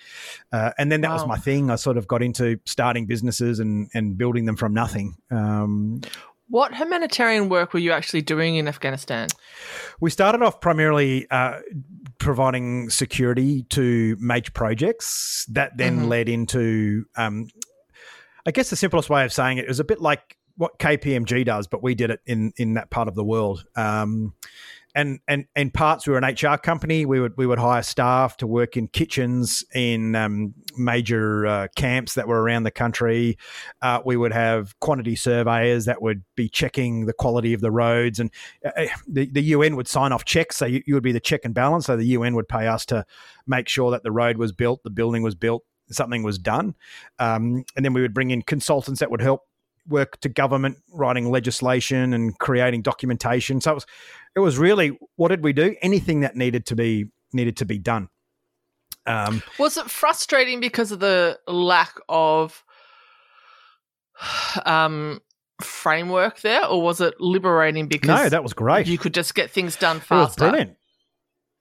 uh, 0.52 0.72
and 0.78 0.92
then 0.92 1.02
that 1.02 1.10
wow. 1.10 1.16
was 1.16 1.28
my 1.28 1.38
thing. 1.38 1.70
I 1.70 1.76
sort 1.76 1.98
of 1.98 2.08
got 2.08 2.22
into 2.22 2.60
starting 2.66 3.06
businesses 3.06 3.60
and 3.60 3.90
and 3.94 4.18
building 4.18 4.46
them 4.46 4.56
from 4.56 4.74
nothing. 4.74 5.16
Um, 5.32 6.02
what 6.48 6.76
humanitarian 6.76 7.50
work 7.50 7.74
were 7.74 7.80
you 7.80 7.92
actually 7.92 8.22
doing 8.22 8.58
in 8.58 8.68
Afghanistan? 8.68 9.30
We 10.00 10.12
started 10.12 10.44
off 10.44 10.62
primarily 10.62 11.26
uh, 11.32 11.60
providing 12.20 12.92
security 12.92 13.64
to 13.70 14.16
major 14.20 14.52
projects. 14.52 15.46
That 15.50 15.76
then 15.78 15.98
mm-hmm. 15.98 16.08
led 16.08 16.30
into 16.30 17.06
um, 17.18 17.48
I 18.46 18.52
guess 18.52 18.70
the 18.70 18.76
simplest 18.76 19.10
way 19.10 19.26
of 19.26 19.34
saying 19.34 19.58
it 19.58 19.70
is 19.70 19.80
a 19.80 19.84
bit 19.84 20.02
like 20.02 20.38
what 20.58 20.80
KPMG 20.80 21.46
does, 21.46 21.68
but 21.68 21.84
we 21.84 21.96
did 21.96 22.12
it 22.12 22.22
in 22.26 22.54
in 22.58 22.76
that 22.76 22.90
part 22.90 23.08
of 23.08 23.16
the 23.16 23.24
world. 23.24 23.66
Um, 23.76 24.34
and 24.96 25.20
and 25.28 25.46
in 25.58 25.72
parts, 25.72 26.08
we 26.08 26.14
were 26.14 26.20
an 26.20 26.34
HR 26.34 26.58
company. 26.58 27.06
We 27.06 27.20
would 27.20 27.34
we 27.36 27.46
would 27.46 27.60
hire 27.60 27.84
staff 27.84 28.38
to 28.38 28.48
work 28.48 28.78
in 28.78 28.88
kitchens 28.88 29.64
in 29.74 30.16
um, 30.16 30.54
major 30.78 31.46
uh, 31.46 31.68
camps 31.76 32.14
that 32.14 32.30
were 32.30 32.42
around 32.42 32.64
the 32.64 32.72
country. 32.72 33.38
Uh, 33.82 34.00
we 34.06 34.16
would 34.16 34.32
have 34.32 34.80
quantity 34.80 35.18
surveyors 35.18 35.84
that 35.86 36.02
would 36.02 36.24
be 36.36 36.48
checking 36.48 37.08
the 37.08 37.14
quality 37.14 37.54
of 37.54 37.60
the 37.60 37.72
roads, 37.72 38.20
and 38.22 38.32
uh, 38.66 38.72
uh 38.78 38.88
the 39.06 39.30
the 39.30 39.44
UN 39.44 39.76
would 39.76 39.90
sign 39.90 40.14
off 40.14 40.24
checks. 40.24 40.56
So 40.56 40.66
you, 40.66 40.82
you 40.88 40.94
would 40.94 41.04
be 41.04 41.12
the 41.12 41.20
check 41.20 41.42
and 41.44 41.54
balance. 41.54 41.88
So 41.88 41.98
the 41.98 42.06
UN 42.06 42.34
would 42.36 42.48
pay 42.48 42.68
us 42.68 42.86
to 42.86 43.06
make 43.46 43.68
sure 43.68 43.92
that 43.92 44.04
the 44.04 44.14
road 44.14 44.38
was 44.38 44.54
built, 44.54 44.82
the 44.84 44.90
building 44.90 45.24
was 45.24 45.36
built, 45.36 45.64
something 45.90 46.24
was 46.24 46.38
done. 46.38 46.76
Um, 47.20 47.66
and 47.76 47.86
then 47.86 47.94
we 47.94 48.02
would 48.02 48.14
bring 48.14 48.32
in 48.32 48.42
consultants 48.42 49.00
that 49.00 49.12
would 49.12 49.22
help 49.22 49.42
work 49.88 50.20
to 50.22 50.30
government 50.30 50.78
writing 50.92 51.30
legislation 51.30 52.14
and 52.14 52.38
creating 52.40 52.82
documentation. 52.82 53.62
So 53.62 53.72
it 53.72 53.76
was, 53.76 53.86
it 54.36 54.40
was 54.40 54.58
really 54.58 54.98
what 55.16 55.30
did 55.30 55.44
we 55.44 55.54
do? 55.54 55.76
Anything 55.82 56.22
that 56.22 56.36
needed 56.36 56.66
to 56.68 56.76
be 56.76 57.10
needed 57.34 57.58
to 57.58 57.66
be 57.66 57.78
done. 57.78 58.10
Um, 59.06 59.44
was 59.60 59.78
it 59.78 59.90
frustrating 59.90 60.60
because 60.60 60.92
of 60.92 61.00
the 61.00 61.40
lack 61.48 61.96
of 62.10 62.64
um, 64.66 65.22
framework 65.62 66.42
there, 66.42 66.66
or 66.66 66.82
was 66.82 67.02
it 67.02 67.14
liberating 67.20 67.88
because 67.88 68.08
no, 68.08 68.30
that 68.30 68.44
was 68.44 68.54
great. 68.54 68.88
You 68.88 68.98
could 68.98 69.14
just 69.14 69.36
get 69.36 69.52
things 69.52 69.76
done 69.76 70.00
faster. 70.00 70.50
Brilliant. 70.50 70.78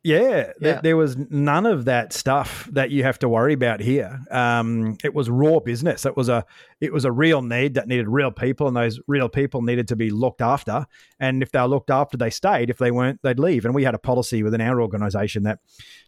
Yeah, 0.04 0.52
yeah. 0.60 0.80
there 0.82 0.98
was 0.98 1.16
none 1.16 1.64
of 1.64 1.86
that 1.86 2.12
stuff 2.12 2.68
that 2.72 2.90
you 2.90 3.04
have 3.04 3.18
to 3.20 3.28
worry 3.28 3.54
about 3.54 3.80
here. 3.80 4.20
Um, 4.30 4.98
it 5.02 5.14
was 5.14 5.30
raw 5.30 5.60
business. 5.60 6.04
It 6.04 6.14
was 6.14 6.28
a 6.28 6.44
it 6.78 6.92
was 6.92 7.06
a 7.06 7.10
real 7.10 7.40
need 7.40 7.72
that 7.74 7.88
needed 7.88 8.06
real 8.06 8.30
people, 8.30 8.68
and 8.68 8.76
those 8.76 9.00
real 9.06 9.30
people 9.30 9.62
needed 9.62 9.88
to 9.88 9.96
be 9.96 10.10
looked 10.10 10.42
after. 10.42 10.86
And 11.18 11.42
if 11.42 11.52
they 11.52 11.60
were 11.60 11.68
looked 11.68 11.88
after, 11.88 12.18
they 12.18 12.28
stayed. 12.28 12.68
If 12.68 12.76
they 12.76 12.90
weren't, 12.90 13.22
they'd 13.22 13.38
leave. 13.38 13.64
And 13.64 13.74
we 13.74 13.82
had 13.82 13.94
a 13.94 13.98
policy 13.98 14.42
within 14.42 14.60
our 14.60 14.82
organisation 14.82 15.44
that 15.44 15.60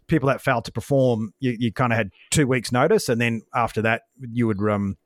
people 0.08 0.28
that 0.28 0.42
failed 0.42 0.66
to 0.66 0.72
perform, 0.72 1.32
you, 1.40 1.56
you 1.58 1.72
kind 1.72 1.90
of 1.90 1.96
had 1.96 2.10
two 2.30 2.46
weeks' 2.46 2.70
notice, 2.70 3.08
and 3.08 3.18
then 3.18 3.42
after 3.54 3.80
that, 3.80 4.02
you 4.20 4.46
would 4.46 4.60
um, 4.68 4.98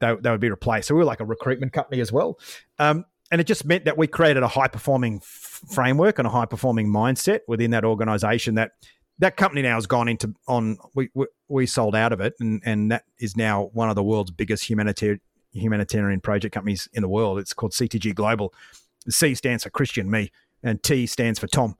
they, 0.00 0.14
they 0.22 0.30
would 0.30 0.40
be 0.40 0.50
replaced. 0.50 0.88
So 0.88 0.94
we 0.94 1.00
were 1.00 1.04
like 1.04 1.20
a 1.20 1.26
recruitment 1.26 1.74
company 1.74 2.00
as 2.00 2.10
well. 2.10 2.38
Um, 2.78 3.04
and 3.30 3.40
it 3.40 3.46
just 3.46 3.64
meant 3.64 3.84
that 3.84 3.98
we 3.98 4.06
created 4.06 4.42
a 4.42 4.48
high 4.48 4.68
performing 4.68 5.16
f- 5.16 5.62
framework 5.70 6.18
and 6.18 6.26
a 6.26 6.30
high 6.30 6.46
performing 6.46 6.88
mindset 6.88 7.40
within 7.48 7.70
that 7.72 7.84
organization 7.84 8.54
that 8.54 8.72
that 9.18 9.36
company 9.36 9.62
now 9.62 9.74
has 9.74 9.86
gone 9.86 10.08
into 10.08 10.34
on 10.46 10.76
we, 10.94 11.08
we, 11.14 11.26
we 11.48 11.66
sold 11.66 11.96
out 11.96 12.12
of 12.12 12.20
it 12.20 12.34
and 12.40 12.62
and 12.64 12.90
that 12.90 13.04
is 13.18 13.36
now 13.36 13.70
one 13.72 13.88
of 13.88 13.94
the 13.94 14.02
world's 14.02 14.30
biggest 14.30 14.68
humanitarian 14.68 15.20
humanitarian 15.56 16.20
project 16.20 16.54
companies 16.54 16.88
in 16.92 17.02
the 17.02 17.08
world. 17.08 17.38
It's 17.38 17.52
called 17.52 17.72
CTG 17.72 18.14
Global. 18.14 18.52
C 19.08 19.34
stands 19.34 19.64
for 19.64 19.70
Christian 19.70 20.10
me 20.10 20.30
and 20.62 20.82
T 20.82 21.06
stands 21.06 21.38
for 21.38 21.46
Tom 21.46 21.76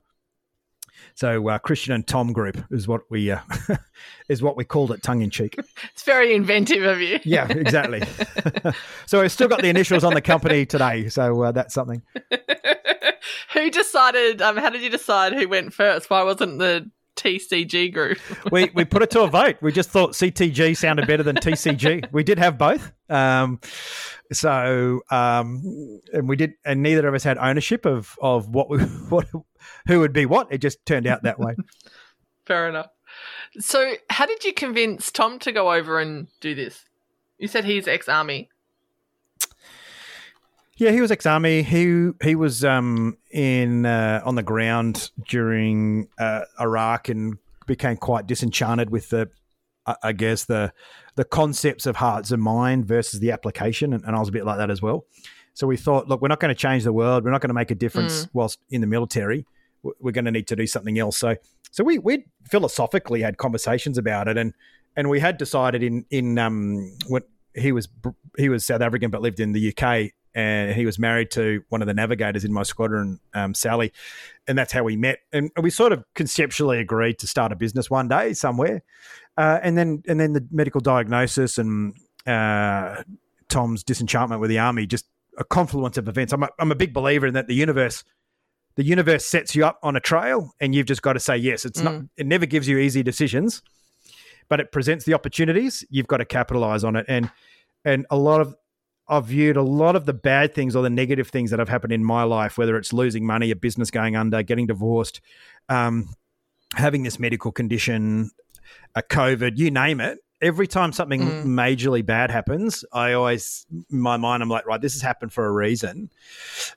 so 1.15 1.49
uh, 1.49 1.57
Christian 1.59 1.93
and 1.93 2.05
Tom 2.05 2.33
Group 2.33 2.57
is 2.71 2.87
what 2.87 3.01
we 3.09 3.31
uh, 3.31 3.39
is 4.29 4.41
what 4.41 4.57
we 4.57 4.65
called 4.65 4.91
it, 4.91 5.03
tongue 5.03 5.21
in 5.21 5.29
cheek. 5.29 5.55
It's 5.93 6.03
very 6.03 6.33
inventive 6.35 6.83
of 6.83 7.01
you. 7.01 7.19
yeah, 7.23 7.47
exactly. 7.49 8.03
so 9.07 9.21
we've 9.21 9.31
still 9.31 9.47
got 9.47 9.61
the 9.61 9.69
initials 9.69 10.03
on 10.03 10.13
the 10.13 10.21
company 10.21 10.65
today, 10.65 11.09
so 11.09 11.41
uh, 11.43 11.51
that's 11.51 11.73
something. 11.73 12.01
who 13.53 13.71
decided? 13.71 14.41
Um, 14.41 14.57
how 14.57 14.69
did 14.69 14.81
you 14.81 14.89
decide 14.89 15.33
who 15.33 15.47
went 15.49 15.73
first? 15.73 16.09
Why 16.09 16.23
wasn't 16.23 16.59
the 16.59 16.89
TCG 17.17 17.93
group? 17.93 18.19
we 18.51 18.71
we 18.73 18.85
put 18.85 19.01
it 19.01 19.11
to 19.11 19.21
a 19.21 19.27
vote. 19.27 19.57
We 19.61 19.71
just 19.71 19.89
thought 19.89 20.11
CTG 20.11 20.77
sounded 20.77 21.07
better 21.07 21.23
than 21.23 21.35
TCG. 21.35 22.11
We 22.11 22.23
did 22.23 22.39
have 22.39 22.57
both. 22.57 22.91
Um, 23.09 23.59
so 24.31 25.01
um, 25.09 26.01
and 26.13 26.29
we 26.29 26.35
did, 26.35 26.53
and 26.65 26.81
neither 26.81 27.07
of 27.07 27.13
us 27.13 27.23
had 27.23 27.37
ownership 27.37 27.85
of 27.85 28.15
of 28.21 28.49
what 28.49 28.69
we 28.69 28.77
what 29.09 29.27
who 29.87 29.99
would 29.99 30.13
be 30.13 30.25
what. 30.25 30.47
It 30.51 30.59
just 30.59 30.85
turned 30.85 31.07
out 31.07 31.23
that 31.23 31.39
way. 31.39 31.55
Fair 32.45 32.69
enough. 32.69 32.87
So, 33.59 33.93
how 34.09 34.25
did 34.25 34.43
you 34.43 34.53
convince 34.53 35.11
Tom 35.11 35.39
to 35.39 35.51
go 35.51 35.73
over 35.73 35.99
and 35.99 36.27
do 36.39 36.53
this? 36.53 36.85
You 37.37 37.47
said 37.47 37.65
he's 37.65 37.87
ex-army. 37.87 38.49
Yeah, 40.77 40.91
he 40.91 41.01
was 41.01 41.11
ex-army. 41.11 41.63
He 41.63 42.11
he 42.23 42.35
was 42.35 42.63
um, 42.63 43.17
in 43.31 43.85
uh, 43.85 44.21
on 44.23 44.35
the 44.35 44.43
ground 44.43 45.09
during 45.27 46.07
uh, 46.19 46.41
Iraq 46.59 47.09
and 47.09 47.39
became 47.65 47.97
quite 47.97 48.27
disenchanted 48.27 48.91
with 48.91 49.09
the, 49.09 49.29
I 50.03 50.11
guess 50.11 50.45
the 50.45 50.71
the 51.15 51.25
concepts 51.25 51.87
of 51.87 51.95
hearts 51.95 52.29
and 52.29 52.41
mind 52.41 52.85
versus 52.85 53.19
the 53.19 53.31
application, 53.31 53.91
and, 53.91 54.03
and 54.03 54.15
I 54.15 54.19
was 54.19 54.29
a 54.29 54.31
bit 54.31 54.45
like 54.45 54.59
that 54.59 54.69
as 54.69 54.81
well. 54.81 55.05
So 55.55 55.65
we 55.65 55.77
thought, 55.77 56.07
look, 56.07 56.21
we're 56.21 56.27
not 56.27 56.39
going 56.39 56.49
to 56.49 56.55
change 56.55 56.83
the 56.83 56.93
world. 56.93 57.23
We're 57.23 57.31
not 57.31 57.41
going 57.41 57.49
to 57.49 57.55
make 57.55 57.71
a 57.71 57.75
difference 57.75 58.25
mm. 58.25 58.29
whilst 58.33 58.59
in 58.69 58.81
the 58.81 58.87
military. 58.87 59.47
We're 59.81 60.11
going 60.11 60.25
to 60.25 60.31
need 60.31 60.47
to 60.49 60.55
do 60.55 60.67
something 60.67 60.99
else. 60.99 61.17
So, 61.17 61.37
so 61.71 61.83
we 61.83 61.97
we 61.97 62.25
philosophically 62.51 63.23
had 63.23 63.37
conversations 63.37 63.97
about 63.97 64.27
it, 64.27 64.37
and 64.37 64.53
and 64.95 65.09
we 65.09 65.19
had 65.19 65.39
decided 65.39 65.81
in 65.81 66.05
in 66.11 66.37
um 66.37 66.95
when 67.07 67.23
he 67.55 67.71
was 67.71 67.87
he 68.37 68.49
was 68.49 68.63
South 68.63 68.81
African 68.81 69.09
but 69.09 69.23
lived 69.23 69.39
in 69.39 69.53
the 69.53 69.73
UK, 69.75 70.11
and 70.35 70.73
he 70.73 70.85
was 70.85 70.99
married 70.99 71.31
to 71.31 71.63
one 71.69 71.81
of 71.81 71.87
the 71.87 71.93
navigators 71.93 72.45
in 72.45 72.53
my 72.53 72.63
squadron, 72.63 73.19
um, 73.33 73.53
Sally, 73.53 73.91
and 74.47 74.57
that's 74.57 74.71
how 74.71 74.83
we 74.83 74.95
met. 74.95 75.19
And 75.31 75.51
we 75.61 75.69
sort 75.69 75.93
of 75.93 76.03
conceptually 76.15 76.79
agreed 76.79 77.19
to 77.19 77.27
start 77.27 77.51
a 77.51 77.55
business 77.55 77.89
one 77.89 78.07
day 78.07 78.33
somewhere, 78.33 78.83
uh, 79.37 79.59
and 79.63 79.77
then 79.77 80.03
and 80.07 80.19
then 80.19 80.33
the 80.33 80.47
medical 80.51 80.81
diagnosis 80.81 81.57
and 81.57 81.95
uh, 82.25 83.03
Tom's 83.49 83.83
disenchantment 83.83 84.41
with 84.41 84.49
the 84.49 84.59
army 84.59 84.85
just 84.85 85.05
a 85.37 85.43
confluence 85.43 85.97
of 85.97 86.07
events. 86.07 86.33
I'm 86.33 86.43
a, 86.43 86.49
I'm 86.59 86.71
a 86.71 86.75
big 86.75 86.93
believer 86.93 87.27
in 87.27 87.33
that 87.35 87.47
the 87.47 87.55
universe 87.55 88.03
the 88.75 88.83
universe 88.83 89.25
sets 89.25 89.55
you 89.55 89.65
up 89.65 89.79
on 89.81 89.95
a 89.95 89.99
trail 89.99 90.53
and 90.59 90.73
you've 90.73 90.85
just 90.85 91.01
got 91.01 91.13
to 91.13 91.19
say 91.19 91.35
yes. 91.35 91.65
It's 91.65 91.81
mm. 91.81 91.83
not 91.85 92.03
it 92.17 92.27
never 92.27 92.45
gives 92.45 92.67
you 92.67 92.77
easy 92.77 93.03
decisions, 93.03 93.61
but 94.49 94.59
it 94.59 94.71
presents 94.71 95.05
the 95.05 95.13
opportunities. 95.13 95.83
You've 95.89 96.07
got 96.07 96.17
to 96.17 96.25
capitalize 96.25 96.83
on 96.83 96.95
it. 96.95 97.05
And 97.07 97.31
and 97.85 98.05
a 98.09 98.17
lot 98.17 98.41
of 98.41 98.55
I've 99.09 99.25
viewed 99.25 99.57
a 99.57 99.61
lot 99.61 99.95
of 99.95 100.05
the 100.05 100.13
bad 100.13 100.53
things 100.53 100.75
or 100.75 100.83
the 100.83 100.89
negative 100.89 101.29
things 101.29 101.51
that 101.51 101.59
have 101.59 101.69
happened 101.69 101.93
in 101.93 102.03
my 102.03 102.23
life, 102.23 102.57
whether 102.57 102.75
it's 102.77 102.91
losing 102.91 103.25
money, 103.25 103.51
a 103.51 103.55
business 103.55 103.89
going 103.89 104.15
under, 104.15 104.43
getting 104.43 104.67
divorced, 104.67 105.21
um, 105.69 106.09
having 106.75 107.03
this 107.03 107.19
medical 107.19 107.51
condition, 107.51 108.31
a 108.95 109.01
COVID, 109.01 109.57
you 109.57 109.71
name 109.71 110.01
it. 110.01 110.19
Every 110.39 110.67
time 110.67 110.91
something 110.91 111.21
Mm. 111.21 111.45
majorly 111.45 112.05
bad 112.05 112.29
happens, 112.29 112.85
I 112.91 113.13
always, 113.13 113.65
in 113.71 113.99
my 113.99 114.17
mind, 114.17 114.43
I'm 114.43 114.49
like, 114.49 114.67
right, 114.67 114.79
this 114.79 114.93
has 114.93 115.01
happened 115.01 115.33
for 115.33 115.45
a 115.45 115.51
reason. 115.51 116.11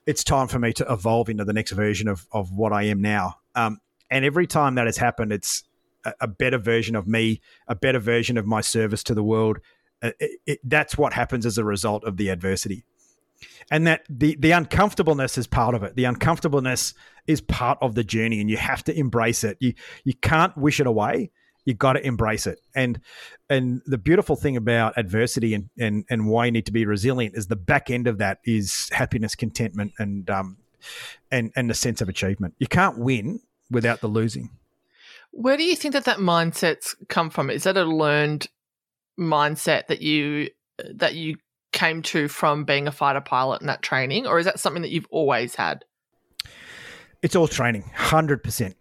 It's 0.07 0.23
time 0.23 0.47
for 0.47 0.57
me 0.57 0.73
to 0.73 0.91
evolve 0.91 1.29
into 1.29 1.45
the 1.45 1.53
next 1.53 1.71
version 1.71 2.07
of, 2.07 2.25
of 2.31 2.51
what 2.51 2.73
I 2.73 2.83
am 2.83 3.01
now. 3.01 3.35
Um, 3.53 3.79
and 4.09 4.25
every 4.25 4.47
time 4.47 4.75
that 4.75 4.87
has 4.87 4.97
happened, 4.97 5.31
it's 5.31 5.63
a, 6.05 6.13
a 6.21 6.27
better 6.27 6.57
version 6.57 6.95
of 6.95 7.07
me, 7.07 7.39
a 7.67 7.75
better 7.75 7.99
version 7.99 8.37
of 8.37 8.47
my 8.47 8.61
service 8.61 9.03
to 9.03 9.13
the 9.13 9.23
world. 9.23 9.59
Uh, 10.01 10.11
it, 10.19 10.39
it, 10.45 10.59
that's 10.63 10.97
what 10.97 11.13
happens 11.13 11.45
as 11.45 11.57
a 11.57 11.63
result 11.63 12.03
of 12.03 12.17
the 12.17 12.29
adversity. 12.29 12.83
And 13.69 13.87
that 13.87 14.03
the 14.09 14.35
the 14.39 14.51
uncomfortableness 14.51 15.37
is 15.37 15.47
part 15.47 15.75
of 15.75 15.83
it. 15.83 15.95
The 15.95 16.05
uncomfortableness 16.05 16.93
is 17.27 17.41
part 17.41 17.77
of 17.81 17.95
the 17.95 18.03
journey 18.03 18.39
and 18.39 18.49
you 18.49 18.57
have 18.57 18.83
to 18.85 18.97
embrace 18.97 19.43
it. 19.43 19.57
You 19.59 19.73
you 20.03 20.13
can't 20.13 20.55
wish 20.57 20.79
it 20.79 20.87
away. 20.87 21.31
You 21.65 21.73
got 21.73 21.93
to 21.93 22.05
embrace 22.05 22.47
it. 22.47 22.59
And 22.75 22.99
and 23.49 23.81
the 23.85 23.97
beautiful 23.97 24.35
thing 24.35 24.57
about 24.57 24.97
adversity 24.97 25.53
and 25.53 25.69
and 25.79 26.05
and 26.09 26.27
why 26.27 26.45
you 26.45 26.51
need 26.51 26.65
to 26.67 26.71
be 26.71 26.85
resilient 26.85 27.35
is 27.35 27.47
the 27.47 27.55
back 27.55 27.89
end 27.89 28.07
of 28.07 28.17
that 28.19 28.39
is 28.43 28.89
happiness 28.91 29.35
contentment 29.35 29.93
and 29.97 30.29
um 30.29 30.57
and 31.31 31.51
and 31.55 31.69
the 31.69 31.75
sense 31.75 32.01
of 32.01 32.09
achievement. 32.09 32.55
You 32.59 32.67
can't 32.67 32.99
win 32.99 33.39
without 33.69 34.01
the 34.01 34.07
losing. 34.07 34.49
Where 35.31 35.57
do 35.57 35.63
you 35.63 35.75
think 35.75 35.93
that 35.93 36.05
that 36.05 36.17
mindset's 36.17 36.95
come 37.07 37.29
from? 37.29 37.49
Is 37.49 37.63
that 37.63 37.77
a 37.77 37.85
learned 37.85 38.47
mindset 39.21 39.87
that 39.87 40.01
you 40.01 40.49
that 40.95 41.15
you 41.15 41.37
came 41.71 42.01
to 42.01 42.27
from 42.27 42.63
being 42.65 42.87
a 42.87 42.91
fighter 42.91 43.21
pilot 43.21 43.61
and 43.61 43.69
that 43.69 43.81
training, 43.81 44.27
or 44.27 44.39
is 44.39 44.45
that 44.45 44.59
something 44.59 44.81
that 44.81 44.91
you've 44.91 45.07
always 45.11 45.55
had? 45.55 45.85
it's 47.23 47.35
all 47.35 47.47
training 47.47 47.83
100% 47.95 48.73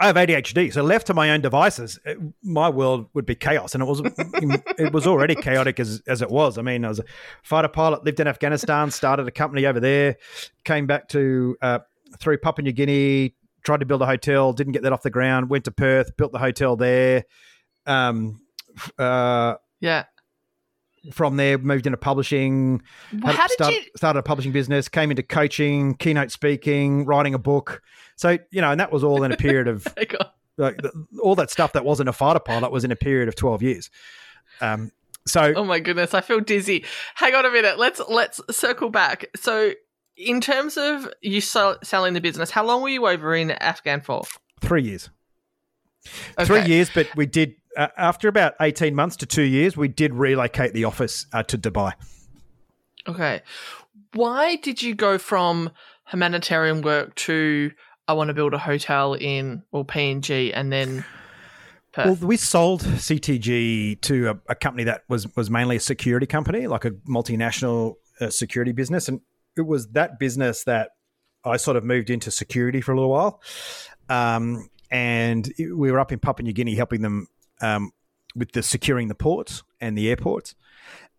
I 0.00 0.06
have 0.06 0.16
ADHD, 0.16 0.72
so 0.72 0.82
left 0.82 1.06
to 1.08 1.14
my 1.14 1.30
own 1.30 1.42
devices, 1.42 1.98
it- 2.04 2.18
my 2.42 2.68
world 2.68 3.06
would 3.14 3.24
be 3.26 3.36
chaos, 3.36 3.74
and 3.74 3.82
it 3.82 3.86
was 3.86 4.00
it 4.78 4.92
was 4.92 5.06
already 5.06 5.36
chaotic 5.36 5.78
as 5.78 6.02
as 6.08 6.22
it 6.22 6.30
was. 6.30 6.58
I 6.58 6.62
mean, 6.62 6.84
I 6.84 6.88
was 6.88 6.98
a 6.98 7.04
fighter 7.44 7.68
pilot, 7.68 8.04
lived 8.04 8.18
in 8.18 8.26
Afghanistan, 8.26 8.90
started 8.90 9.28
a 9.28 9.30
company 9.30 9.64
over 9.64 9.78
there, 9.78 10.16
came 10.64 10.88
back 10.88 11.08
to 11.10 11.56
uh, 11.62 11.78
through 12.18 12.38
Papua 12.38 12.64
New 12.64 12.72
Guinea, 12.72 13.34
tried 13.64 13.78
to 13.80 13.86
build 13.86 14.02
a 14.02 14.06
hotel, 14.06 14.52
didn't 14.52 14.72
get 14.72 14.82
that 14.82 14.92
off 14.92 15.02
the 15.02 15.10
ground, 15.10 15.48
went 15.50 15.66
to 15.66 15.70
Perth, 15.70 16.16
built 16.16 16.32
the 16.32 16.38
hotel 16.40 16.74
there. 16.74 17.24
Um, 17.86 18.40
uh, 18.98 19.54
Yeah. 19.80 20.04
from 21.12 21.36
there, 21.36 21.58
moved 21.58 21.86
into 21.86 21.96
publishing, 21.96 22.80
Well, 23.22 23.32
how 23.32 23.46
did 23.48 23.54
start- 23.54 23.72
you? 23.74 23.82
started 23.96 24.18
a 24.20 24.22
publishing 24.22 24.52
business, 24.52 24.88
came 24.88 25.10
into 25.10 25.22
coaching, 25.22 25.94
keynote 25.96 26.30
speaking, 26.30 27.04
writing 27.06 27.34
a 27.34 27.38
book. 27.38 27.82
So 28.16 28.38
you 28.50 28.60
know, 28.60 28.70
and 28.70 28.78
that 28.80 28.92
was 28.92 29.02
all 29.02 29.24
in 29.24 29.32
a 29.32 29.36
period 29.36 29.66
of 29.68 29.86
like 30.58 30.76
the, 30.76 30.92
all 31.22 31.34
that 31.36 31.50
stuff 31.50 31.72
that 31.72 31.84
wasn't 31.84 32.08
a 32.08 32.12
fighter 32.12 32.38
pilot 32.38 32.70
was 32.70 32.84
in 32.84 32.92
a 32.92 32.96
period 32.96 33.28
of 33.28 33.34
twelve 33.34 33.62
years. 33.62 33.90
Um, 34.60 34.92
so 35.26 35.52
Oh 35.56 35.64
my 35.64 35.80
goodness, 35.80 36.14
I 36.14 36.20
feel 36.20 36.40
dizzy. 36.40 36.84
Hang 37.14 37.34
on 37.34 37.46
a 37.46 37.50
minute. 37.50 37.78
Let's 37.78 38.00
let's 38.08 38.40
circle 38.56 38.90
back. 38.90 39.24
So, 39.34 39.72
in 40.16 40.40
terms 40.40 40.76
of 40.76 41.08
you 41.20 41.40
sell, 41.40 41.78
selling 41.82 42.12
the 42.14 42.20
business, 42.20 42.50
how 42.50 42.64
long 42.64 42.82
were 42.82 42.88
you 42.90 43.06
over 43.08 43.34
in 43.34 43.50
Afghan 43.52 44.00
for? 44.02 44.22
three 44.60 44.82
years, 44.82 45.10
three 46.40 46.64
years, 46.66 46.90
but 46.94 47.08
we 47.16 47.26
did 47.26 47.54
uh, 47.76 47.88
after 47.96 48.28
about 48.28 48.54
eighteen 48.60 48.94
months 48.94 49.16
to 49.18 49.26
two 49.26 49.42
years, 49.42 49.76
we 49.76 49.88
did 49.88 50.14
relocate 50.14 50.72
the 50.72 50.84
office 50.84 51.26
uh, 51.32 51.42
to 51.44 51.58
Dubai. 51.58 51.92
Okay. 53.08 53.42
Why 54.14 54.56
did 54.56 54.82
you 54.82 54.94
go 54.94 55.18
from 55.18 55.70
humanitarian 56.08 56.82
work 56.82 57.14
to 57.14 57.72
I 58.06 58.12
want 58.14 58.28
to 58.28 58.34
build 58.34 58.54
a 58.54 58.58
hotel 58.58 59.14
in 59.14 59.62
well 59.72 59.84
PNG 59.84 60.52
and 60.54 60.72
then 60.72 61.04
Perth? 61.92 62.06
Well, 62.20 62.28
we 62.28 62.36
sold 62.36 62.82
CTG 62.82 64.00
to 64.02 64.30
a, 64.30 64.38
a 64.50 64.54
company 64.54 64.84
that 64.84 65.02
was 65.08 65.34
was 65.36 65.50
mainly 65.50 65.76
a 65.76 65.80
security 65.80 66.26
company, 66.26 66.66
like 66.66 66.84
a 66.84 66.90
multinational 67.08 67.94
uh, 68.20 68.30
security 68.30 68.72
business, 68.72 69.08
and 69.08 69.20
it 69.56 69.62
was 69.62 69.88
that 69.88 70.18
business 70.18 70.64
that 70.64 70.90
I 71.44 71.56
sort 71.56 71.76
of 71.76 71.84
moved 71.84 72.10
into 72.10 72.30
security 72.30 72.80
for 72.80 72.92
a 72.92 72.94
little 72.94 73.10
while. 73.10 73.42
Um, 74.08 74.68
and 74.90 75.50
we 75.58 75.90
were 75.90 75.98
up 75.98 76.12
in 76.12 76.18
Papua 76.18 76.44
New 76.44 76.52
Guinea 76.52 76.74
helping 76.74 77.00
them 77.02 77.28
um, 77.62 77.92
with 78.34 78.52
the 78.52 78.62
securing 78.62 79.08
the 79.08 79.14
ports 79.14 79.62
and 79.80 79.96
the 79.96 80.08
airports. 80.10 80.54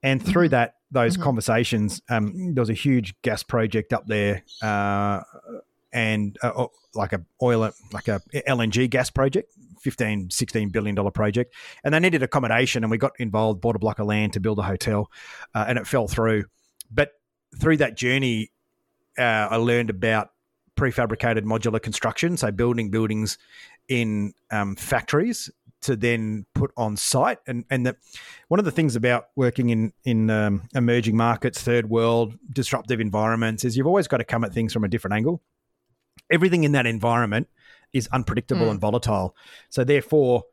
And 0.02 0.22
through 0.24 0.50
that, 0.50 0.76
those 0.92 1.18
Mhm. 1.18 1.24
conversations, 1.24 2.02
um, 2.10 2.54
there 2.54 2.62
was 2.62 2.70
a 2.70 2.74
huge 2.74 3.16
gas 3.22 3.42
project 3.42 3.94
up 3.94 4.06
there, 4.06 4.44
uh, 4.62 5.22
and 5.92 6.38
uh, 6.44 6.68
like 6.94 7.14
a 7.14 7.24
oil, 7.42 7.72
like 7.92 8.08
a 8.08 8.22
LNG 8.48 8.88
gas 8.90 9.10
project, 9.10 9.52
15, 9.82 10.30
16 10.30 10.70
billion 10.70 10.96
dollar 10.96 11.12
project, 11.12 11.54
and 11.84 11.94
they 11.94 12.00
needed 12.00 12.22
accommodation, 12.24 12.84
and 12.84 12.92
we 12.92 12.98
got 12.98 13.14
involved, 13.20 13.62
bought 13.62 13.76
a 13.76 13.80
block 13.80 14.00
of 14.00 14.08
land 14.08 14.34
to 14.34 14.40
build 14.40 14.60
a 14.60 14.64
hotel, 14.64 15.10
uh, 15.56 15.66
and 15.68 15.78
it 15.78 15.88
fell 15.88 16.08
through. 16.08 16.46
But 16.92 17.12
through 17.60 17.78
that 17.78 17.96
journey, 17.96 18.52
uh, 19.18 19.48
I 19.52 19.56
learned 19.58 19.90
about 19.90 20.32
prefabricated 20.76 21.44
modular 21.44 21.82
construction, 21.82 22.36
so 22.38 22.52
building 22.52 22.90
buildings 22.90 23.38
in 23.88 24.34
um, 24.52 24.76
factories 24.76 25.50
to 25.84 25.96
then 25.96 26.46
put 26.54 26.72
on 26.76 26.98
site. 26.98 27.40
And 27.48 27.66
and 27.70 27.86
the, 27.86 27.96
one 28.48 28.60
of 28.60 28.66
the 28.66 28.72
things 28.72 28.96
about 28.96 29.28
working 29.36 29.70
in 29.70 29.94
in 30.04 30.30
um, 30.30 30.68
emerging 30.76 31.16
markets, 31.16 31.62
third 31.62 31.90
world, 31.90 32.38
disruptive 32.52 33.00
environments 33.00 33.64
is 33.64 33.78
you've 33.78 33.88
always 33.88 34.08
got 34.08 34.18
to 34.18 34.24
come 34.24 34.44
at 34.44 34.54
things 34.54 34.74
from 34.74 34.84
a 34.84 34.88
different 34.88 35.16
angle. 35.16 35.42
Everything 36.32 36.64
in 36.64 36.72
that 36.74 36.86
environment 36.86 37.48
is 37.92 38.08
unpredictable 38.12 38.66
Mm. 38.68 38.72
and 38.72 38.82
volatile. 38.82 39.36
So 39.70 39.84
therefore, 39.84 40.44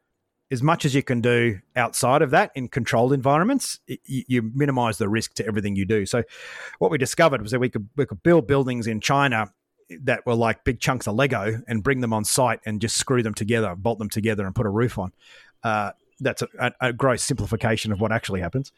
as 0.50 0.62
much 0.62 0.84
as 0.84 0.94
you 0.94 1.02
can 1.02 1.20
do 1.20 1.60
outside 1.76 2.22
of 2.22 2.30
that 2.30 2.50
in 2.54 2.68
controlled 2.68 3.12
environments, 3.12 3.78
it, 3.86 4.00
you, 4.04 4.24
you 4.26 4.50
minimize 4.54 4.98
the 4.98 5.08
risk 5.08 5.34
to 5.34 5.46
everything 5.46 5.76
you 5.76 5.86
do. 5.86 6.06
So 6.06 6.24
what 6.80 6.90
we 6.90 6.98
discovered 6.98 7.40
was 7.40 7.52
that 7.52 7.60
we 7.60 7.70
could 7.70 7.88
we 7.96 8.04
could 8.04 8.22
build 8.22 8.46
buildings 8.46 8.86
in 8.86 9.00
China 9.00 9.52
that 10.02 10.24
were 10.26 10.34
like 10.34 10.64
big 10.64 10.80
chunks 10.80 11.06
of 11.06 11.14
Lego 11.14 11.62
and 11.66 11.82
bring 11.82 12.00
them 12.00 12.12
on 12.12 12.24
site 12.24 12.60
and 12.64 12.80
just 12.80 12.96
screw 12.96 13.22
them 13.22 13.34
together, 13.34 13.74
bolt 13.76 13.98
them 13.98 14.08
together, 14.08 14.46
and 14.46 14.54
put 14.54 14.66
a 14.66 14.70
roof 14.70 14.98
on. 14.98 15.12
Uh, 15.62 15.92
that's 16.20 16.42
a, 16.42 16.48
a, 16.58 16.72
a 16.80 16.92
gross 16.92 17.22
simplification 17.22 17.92
of 17.92 18.00
what 18.00 18.12
actually 18.12 18.40
happens. 18.40 18.72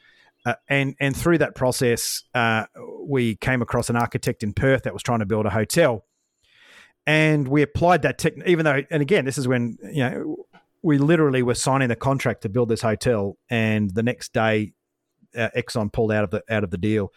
Uh, 0.45 0.55
and 0.69 0.97
and 0.99 1.17
through 1.17 1.39
that 1.39 1.55
process, 1.55 2.25
uh, 2.35 2.65
we 3.01 3.37
came 3.37 3.63
across 3.63 3.91
an 3.91 3.97
architect 3.97 4.43
in 4.43 4.53
Perth 4.53 4.83
that 4.83 4.93
was 4.93 5.03
trying 5.03 5.21
to 5.21 5.27
build 5.27 5.47
a 5.47 5.51
hotel, 5.51 6.05
and 7.07 7.47
we 7.47 7.63
applied 7.63 8.03
that 8.03 8.19
tech. 8.19 8.35
Even 8.47 8.65
though, 8.65 8.83
and 8.91 9.03
again, 9.03 9.25
this 9.25 9.39
is 9.39 9.47
when 9.47 9.79
you 9.85 10.03
know 10.03 10.37
we 10.83 10.99
literally 10.99 11.43
were 11.43 11.55
signing 11.55 11.89
the 11.89 11.97
contract 11.97 12.43
to 12.43 12.49
build 12.49 12.69
this 12.69 12.83
hotel, 12.83 13.37
and 13.51 13.91
the 13.91 14.03
next 14.03 14.33
day, 14.33 14.73
uh, 15.37 15.49
Exxon 15.57 15.93
pulled 15.93 16.11
out 16.11 16.25
of 16.25 16.31
the 16.31 16.43
out 16.51 16.65
of 16.65 16.71
the 16.71 16.79
deal, 16.79 17.13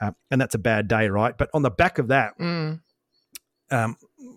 uh, 0.00 0.10
and 0.32 0.40
that's 0.40 0.56
a 0.56 0.58
bad 0.58 0.88
day, 0.88 1.08
right? 1.08 1.38
But 1.38 1.50
on 1.54 1.62
the 1.62 1.70
back 1.70 1.98
of 1.98 2.08
that, 2.08 2.36
Mm. 2.38 2.80
Um, 3.70 3.96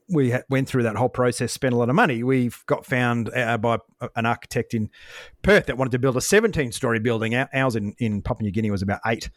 we 0.10 0.34
went 0.50 0.68
through 0.68 0.84
that 0.84 0.96
whole 0.96 1.10
process, 1.10 1.52
spent 1.52 1.74
a 1.74 1.78
lot 1.78 1.90
of 1.90 1.96
money. 1.96 2.24
We've 2.24 2.62
got 2.66 2.86
found 2.86 3.30
uh, 3.36 3.58
by 3.58 3.80
an 4.16 4.26
architect 4.26 4.74
in 4.74 4.90
Perth 5.42 5.66
that 5.68 5.78
wanted 5.78 5.92
to 5.92 6.00
build 6.00 6.18
a 6.18 6.22
17 6.22 6.72
story 6.72 7.00
building. 7.00 7.36
Ours 7.36 7.76
in, 7.76 7.94
in 8.00 8.22
Papua 8.22 8.44
New 8.44 8.52
Guinea 8.52 8.72
was 8.72 8.82
about 8.82 9.02
eight. 9.06 9.30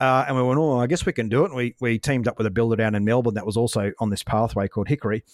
Uh, 0.00 0.24
and 0.26 0.36
we 0.36 0.42
went, 0.42 0.58
oh, 0.58 0.78
I 0.80 0.86
guess 0.86 1.06
we 1.06 1.12
can 1.12 1.28
do 1.28 1.42
it. 1.42 1.46
And 1.46 1.56
we, 1.56 1.74
we 1.80 1.98
teamed 1.98 2.26
up 2.26 2.36
with 2.38 2.46
a 2.46 2.50
builder 2.50 2.76
down 2.76 2.94
in 2.94 3.04
Melbourne 3.04 3.34
that 3.34 3.46
was 3.46 3.56
also 3.56 3.92
on 4.00 4.10
this 4.10 4.22
pathway 4.22 4.66
called 4.66 4.88
Hickory. 4.88 5.24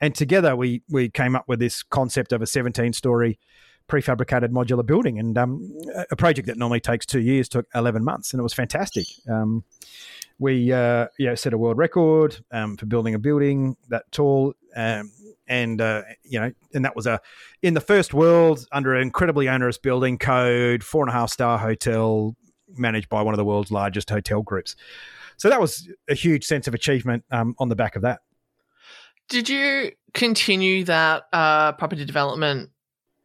And 0.00 0.14
together 0.14 0.56
we, 0.56 0.82
we 0.88 1.08
came 1.08 1.36
up 1.36 1.44
with 1.46 1.60
this 1.60 1.82
concept 1.82 2.32
of 2.32 2.42
a 2.42 2.46
17 2.46 2.92
story 2.92 3.38
prefabricated 3.88 4.48
modular 4.50 4.84
building. 4.84 5.18
And 5.18 5.38
um, 5.38 5.72
a- 5.94 6.06
a 6.12 6.16
project 6.16 6.48
that 6.48 6.58
normally 6.58 6.80
takes 6.80 7.06
two 7.06 7.20
years 7.20 7.48
took 7.48 7.66
11 7.74 8.04
months. 8.04 8.32
And 8.32 8.40
it 8.40 8.42
was 8.42 8.54
fantastic. 8.54 9.06
Um, 9.28 9.64
we 10.38 10.72
uh, 10.72 11.06
yeah 11.18 11.34
set 11.34 11.52
a 11.52 11.58
world 11.58 11.78
record 11.78 12.36
um, 12.50 12.76
for 12.76 12.86
building 12.86 13.14
a 13.14 13.18
building 13.18 13.76
that 13.88 14.10
tall, 14.12 14.54
um, 14.76 15.10
and 15.46 15.80
uh, 15.80 16.02
you 16.24 16.40
know, 16.40 16.52
and 16.74 16.84
that 16.84 16.94
was 16.94 17.06
a 17.06 17.20
in 17.62 17.74
the 17.74 17.80
first 17.80 18.14
world 18.14 18.66
under 18.72 18.94
an 18.94 19.02
incredibly 19.02 19.48
onerous 19.48 19.78
building 19.78 20.18
code, 20.18 20.84
four 20.84 21.02
and 21.02 21.10
a 21.10 21.12
half 21.12 21.30
star 21.30 21.58
hotel 21.58 22.36
managed 22.76 23.08
by 23.08 23.22
one 23.22 23.34
of 23.34 23.38
the 23.38 23.44
world's 23.44 23.70
largest 23.70 24.10
hotel 24.10 24.42
groups. 24.42 24.76
So 25.36 25.48
that 25.48 25.60
was 25.60 25.88
a 26.08 26.14
huge 26.14 26.44
sense 26.44 26.66
of 26.66 26.74
achievement 26.74 27.24
um, 27.30 27.54
on 27.58 27.68
the 27.68 27.76
back 27.76 27.96
of 27.96 28.02
that. 28.02 28.20
Did 29.28 29.48
you 29.48 29.92
continue 30.14 30.84
that 30.84 31.24
uh, 31.32 31.72
property 31.72 32.04
development 32.04 32.70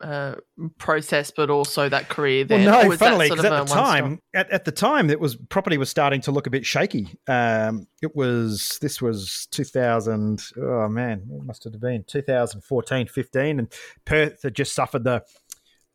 uh, 0.03 0.35
process, 0.77 1.31
but 1.31 1.49
also 1.49 1.87
that 1.87 2.09
career 2.09 2.43
there? 2.43 2.59
Well, 2.59 2.89
no, 2.89 2.97
funnily, 2.97 3.29
because 3.29 3.45
of 3.45 3.51
at 3.53 3.67
the 3.67 3.73
time, 3.73 4.19
at, 4.35 4.49
at 4.51 4.65
the 4.65 4.71
time, 4.71 5.09
it 5.09 5.19
was 5.19 5.35
property 5.35 5.77
was 5.77 5.89
starting 5.89 6.21
to 6.21 6.31
look 6.31 6.45
a 6.45 6.49
bit 6.49 6.65
shaky. 6.65 7.07
Um, 7.27 7.87
it 8.01 8.15
was 8.15 8.77
this 8.81 9.01
was 9.01 9.47
2000. 9.51 10.43
Oh 10.57 10.89
man, 10.89 11.23
it 11.31 11.43
must 11.43 11.63
have 11.63 11.79
been 11.79 12.03
2014, 12.05 13.07
15, 13.07 13.59
and 13.59 13.73
Perth 14.05 14.43
had 14.43 14.55
just 14.55 14.75
suffered 14.75 15.05
the 15.05 15.23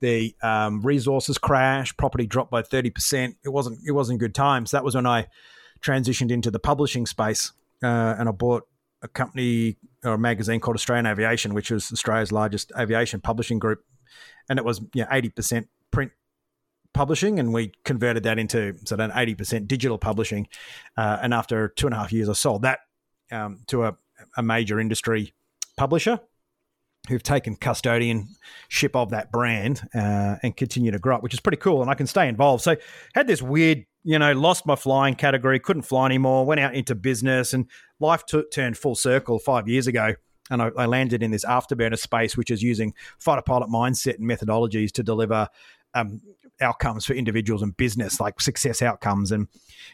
the 0.00 0.34
um, 0.42 0.80
resources 0.82 1.38
crash. 1.38 1.96
property 1.96 2.26
dropped 2.26 2.50
by 2.50 2.62
thirty 2.62 2.90
percent. 2.90 3.36
It 3.44 3.50
wasn't 3.50 3.80
it 3.86 3.92
wasn't 3.92 4.20
good 4.20 4.34
times. 4.34 4.70
That 4.70 4.84
was 4.84 4.94
when 4.94 5.06
I 5.06 5.26
transitioned 5.82 6.30
into 6.30 6.50
the 6.50 6.58
publishing 6.58 7.04
space, 7.06 7.52
uh, 7.82 8.16
and 8.18 8.28
I 8.28 8.32
bought 8.32 8.66
a 9.02 9.08
company 9.08 9.76
or 10.04 10.14
a 10.14 10.18
magazine 10.18 10.60
called 10.60 10.76
Australian 10.76 11.06
Aviation, 11.06 11.54
which 11.54 11.70
was 11.70 11.92
Australia's 11.92 12.32
largest 12.32 12.72
aviation 12.78 13.20
publishing 13.20 13.58
group, 13.58 13.84
and 14.48 14.58
it 14.58 14.64
was 14.64 14.80
you 14.94 15.02
know, 15.02 15.08
80% 15.08 15.66
print 15.90 16.12
publishing, 16.92 17.38
and 17.38 17.52
we 17.52 17.72
converted 17.84 18.22
that 18.24 18.38
into 18.38 18.74
sort 18.84 19.00
of 19.00 19.10
an 19.10 19.10
80% 19.10 19.68
digital 19.68 19.98
publishing. 19.98 20.48
Uh, 20.96 21.18
and 21.22 21.34
after 21.34 21.68
two 21.68 21.86
and 21.86 21.94
a 21.94 21.98
half 21.98 22.12
years, 22.12 22.28
I 22.28 22.32
sold 22.32 22.62
that 22.62 22.80
um, 23.30 23.60
to 23.68 23.84
a, 23.84 23.96
a 24.36 24.42
major 24.42 24.80
industry 24.80 25.34
publisher 25.76 26.20
who've 27.08 27.22
taken 27.22 27.56
custodianship 27.56 28.94
of 28.94 29.10
that 29.10 29.30
brand 29.32 29.80
uh, 29.94 30.36
and 30.42 30.56
continue 30.56 30.90
to 30.90 30.98
grow 30.98 31.16
it, 31.16 31.22
which 31.22 31.34
is 31.34 31.40
pretty 31.40 31.56
cool. 31.56 31.80
And 31.80 31.90
I 31.90 31.94
can 31.94 32.06
stay 32.06 32.28
involved. 32.28 32.62
So 32.62 32.76
had 33.14 33.26
this 33.26 33.40
weird, 33.40 33.84
you 34.04 34.18
know, 34.18 34.32
lost 34.32 34.66
my 34.66 34.76
flying 34.76 35.14
category, 35.14 35.58
couldn't 35.58 35.82
fly 35.82 36.06
anymore, 36.06 36.44
went 36.44 36.60
out 36.60 36.74
into 36.74 36.94
business, 36.94 37.54
and 37.54 37.66
life 38.00 38.26
t- 38.26 38.42
turned 38.52 38.76
full 38.76 38.94
circle 38.94 39.38
five 39.38 39.68
years 39.68 39.86
ago. 39.86 40.14
And 40.50 40.62
I, 40.62 40.70
I, 40.76 40.86
landed 40.86 41.22
in 41.22 41.30
this 41.30 41.44
afterburner 41.44 41.98
space, 41.98 42.36
which 42.36 42.50
is 42.50 42.62
using 42.62 42.94
fighter 43.18 43.42
pilot 43.42 43.68
mindset 43.68 44.18
and 44.18 44.28
methodologies 44.28 44.92
to 44.92 45.02
deliver 45.02 45.48
um, 45.94 46.20
outcomes 46.60 47.04
for 47.04 47.14
individuals 47.14 47.62
and 47.62 47.76
business, 47.76 48.20
like 48.20 48.40
success 48.40 48.82
outcomes. 48.82 49.32
And 49.32 49.48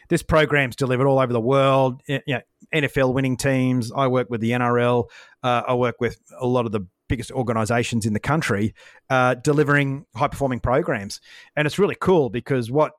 this 0.09 0.23
program's 0.23 0.75
delivered 0.75 1.07
all 1.07 1.19
over 1.19 1.33
the 1.33 1.41
world. 1.41 2.01
You 2.07 2.21
know, 2.27 2.41
NFL 2.73 3.13
winning 3.13 3.37
teams. 3.37 3.91
I 3.91 4.07
work 4.07 4.29
with 4.29 4.41
the 4.41 4.51
NRL. 4.51 5.05
Uh, 5.43 5.63
I 5.67 5.73
work 5.73 5.95
with 5.99 6.19
a 6.39 6.47
lot 6.47 6.65
of 6.65 6.71
the 6.71 6.81
biggest 7.07 7.31
organizations 7.31 8.05
in 8.05 8.13
the 8.13 8.19
country 8.19 8.73
uh, 9.09 9.35
delivering 9.35 10.05
high 10.15 10.27
performing 10.27 10.59
programs. 10.59 11.21
And 11.55 11.65
it's 11.65 11.77
really 11.77 11.97
cool 11.99 12.29
because 12.29 12.71
what 12.71 12.93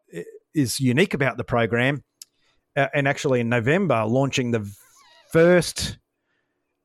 is 0.54 0.80
unique 0.80 1.14
about 1.14 1.36
the 1.36 1.44
program, 1.44 2.04
uh, 2.76 2.88
and 2.94 3.08
actually 3.08 3.40
in 3.40 3.48
November, 3.48 4.04
launching 4.06 4.50
the 4.50 4.70
first 5.32 5.98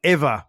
ever 0.04 0.44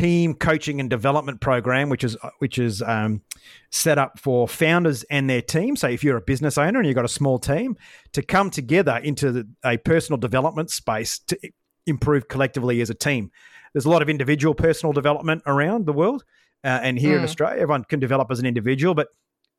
team 0.00 0.34
coaching 0.34 0.78
and 0.78 0.90
development 0.90 1.40
program, 1.40 1.88
which 1.88 2.04
is 2.04 2.16
which 2.38 2.58
is 2.58 2.82
um, 2.82 3.22
set 3.70 3.96
up 3.96 4.18
for 4.18 4.46
founders 4.46 5.04
and 5.04 5.28
their 5.28 5.40
team. 5.40 5.74
So 5.74 5.88
if 5.88 6.04
you're 6.04 6.18
a 6.18 6.22
business 6.22 6.58
owner 6.58 6.78
and 6.78 6.86
you've 6.86 6.96
got 6.96 7.06
a 7.06 7.08
small 7.08 7.38
team, 7.38 7.76
to 8.12 8.22
come 8.22 8.50
together 8.50 8.98
into 9.02 9.32
the, 9.32 9.48
a 9.64 9.78
personal 9.78 10.18
development 10.18 10.70
space 10.70 11.18
to 11.20 11.38
improve 11.86 12.28
collectively 12.28 12.82
as 12.82 12.90
a 12.90 12.94
team. 12.94 13.30
There's 13.72 13.86
a 13.86 13.90
lot 13.90 14.02
of 14.02 14.10
individual 14.10 14.54
personal 14.54 14.92
development 14.92 15.42
around 15.46 15.86
the 15.86 15.94
world, 15.94 16.24
uh, 16.62 16.80
and 16.82 16.98
here 16.98 17.14
mm. 17.14 17.20
in 17.20 17.24
Australia, 17.24 17.62
everyone 17.62 17.84
can 17.84 18.00
develop 18.00 18.30
as 18.30 18.38
an 18.38 18.46
individual. 18.46 18.94
But 18.94 19.08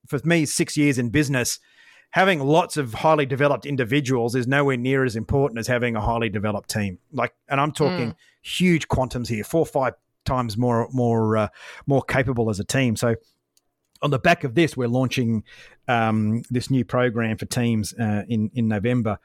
for 0.08 0.19
me, 0.23 0.45
six 0.45 0.78
years 0.78 1.00
in 1.00 1.10
business, 1.10 1.60
having 2.12 2.41
lots 2.41 2.78
of 2.78 2.93
highly 2.93 3.26
developed 3.26 3.65
individuals 3.65 4.36
is 4.36 4.47
nowhere 4.47 4.78
near 4.78 5.04
as 5.04 5.15
important 5.15 5.58
as 5.58 5.67
having 5.67 5.95
a 5.95 6.02
highly 6.02 6.30
developed 6.30 6.69
team. 6.69 7.00
Like, 7.12 7.34
and 7.50 7.60
I'm 7.60 7.71
talking 7.71 8.12
mm. 8.12 8.15
huge 8.43 8.88
quantums 8.88 9.28
here, 9.28 9.43
four, 9.43 9.65
five 9.65 9.93
times 10.27 10.57
more, 10.57 10.87
more, 10.91 11.37
uh, 11.37 11.47
more 11.87 12.03
capable 12.03 12.49
as 12.49 12.59
a 12.59 12.63
team. 12.63 12.95
So, 12.95 13.15
on 14.01 14.11
the 14.11 14.19
back 14.19 14.43
of 14.43 14.53
this, 14.53 14.77
we're 14.77 14.87
launching 14.87 15.43
um, 15.87 16.43
this 16.51 16.69
new 16.69 16.85
program 16.85 17.35
for 17.35 17.45
teams 17.45 17.93
uh, 17.99 18.23
in 18.27 18.51
in 18.53 18.67
November. 18.67 19.17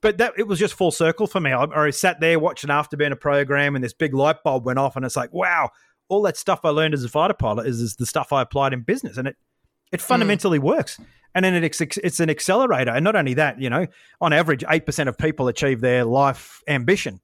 But 0.00 0.18
that 0.18 0.32
it 0.36 0.48
was 0.48 0.58
just 0.58 0.74
full 0.74 0.90
circle 0.90 1.28
for 1.28 1.38
me. 1.38 1.52
I, 1.52 1.64
I 1.64 1.90
sat 1.90 2.18
there 2.18 2.38
watching 2.40 2.70
Afterburner 2.70 3.20
program, 3.20 3.76
and 3.76 3.84
this 3.84 3.92
big 3.92 4.14
light 4.14 4.42
bulb 4.42 4.66
went 4.66 4.80
off, 4.80 4.96
and 4.96 5.04
it's 5.04 5.14
like, 5.14 5.32
wow, 5.32 5.70
all 6.08 6.22
that 6.22 6.36
stuff 6.36 6.60
I 6.64 6.70
learned 6.70 6.94
as 6.94 7.04
a 7.04 7.08
fighter 7.08 7.34
pilot 7.34 7.66
is, 7.66 7.80
is 7.80 7.96
the 7.96 8.06
stuff 8.06 8.32
I 8.32 8.42
applied 8.42 8.72
in 8.72 8.82
business, 8.82 9.16
and 9.16 9.28
it 9.28 9.36
it 9.92 10.00
hmm. 10.00 10.06
fundamentally 10.06 10.58
mm. 10.58 10.62
works. 10.62 11.00
And 11.34 11.44
then 11.44 11.62
it, 11.62 11.80
it's 11.80 12.20
an 12.20 12.30
accelerator. 12.30 12.92
And 12.92 13.04
not 13.04 13.14
only 13.14 13.34
that, 13.34 13.60
you 13.60 13.68
know, 13.68 13.86
on 14.22 14.32
average, 14.32 14.62
8% 14.62 15.06
of 15.06 15.18
people 15.18 15.48
achieve 15.48 15.82
their 15.82 16.02
life 16.02 16.62
ambition. 16.66 17.20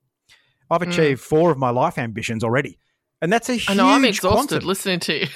I've 0.71 0.83
hmm. 0.83 0.90
achieved 0.90 1.23
mm. 1.23 1.25
four 1.25 1.51
of 1.51 1.59
my 1.59 1.71
life 1.71 1.99
ambitions 1.99 2.45
already. 2.45 2.79
And 3.23 3.33
that's 3.33 3.49
a 3.49 3.55
huge 3.55 3.71
I 3.71 3.75
know, 3.75 3.89
I'm 3.89 4.05
exhausted 4.05 4.49
quantum. 4.49 4.69
listening 4.69 5.01
to 5.01 5.21
you. 5.21 5.27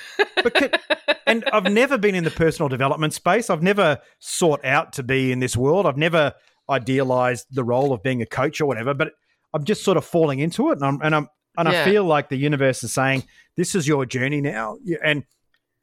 and 1.27 1.45
I've 1.53 1.73
never 1.73 1.97
been 1.97 2.15
in 2.15 2.25
the 2.25 2.31
personal 2.31 2.69
development 2.69 3.15
space. 3.15 3.49
I've 3.49 3.63
never 3.63 3.99
sought 4.19 4.65
out 4.65 4.93
to 4.95 5.03
be 5.03 5.33
in 5.33 5.39
this 5.39 5.57
world. 5.57 5.87
I've 5.87 5.97
never 5.97 6.35
idealized 6.69 7.47
the 7.51 7.65
role 7.65 7.93
of 7.95 8.03
being 8.03 8.21
a 8.21 8.27
coach 8.27 8.61
or 8.61 8.67
whatever, 8.67 8.93
but 8.93 9.13
I'm 9.55 9.65
just 9.65 9.85
sort 9.85 9.97
of 9.97 10.05
falling 10.05 10.41
into 10.41 10.71
it. 10.71 10.79
And 10.79 10.85
I'm, 10.85 11.01
and 11.01 11.15
I'm, 11.15 11.29
and 11.57 11.69
yeah. 11.71 11.83
I 11.83 11.85
feel 11.85 12.05
like 12.05 12.29
the 12.29 12.37
universe 12.37 12.85
is 12.85 12.93
saying, 12.93 13.23
this 13.57 13.75
is 13.75 13.89
your 13.89 14.05
journey 14.05 14.43
now. 14.43 14.77
And 15.03 15.25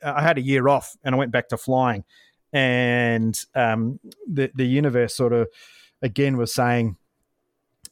I 0.04 0.22
had 0.22 0.38
a 0.38 0.42
year 0.42 0.68
off 0.68 0.96
and 1.04 1.16
I 1.16 1.18
went 1.18 1.32
back 1.32 1.50
to 1.50 1.58
flying, 1.58 2.04
and 2.52 3.40
um, 3.56 4.00
the 4.28 4.52
the 4.54 4.66
universe 4.66 5.16
sort 5.16 5.34
of 5.34 5.48
again 6.02 6.38
was 6.38 6.54
saying, 6.54 6.98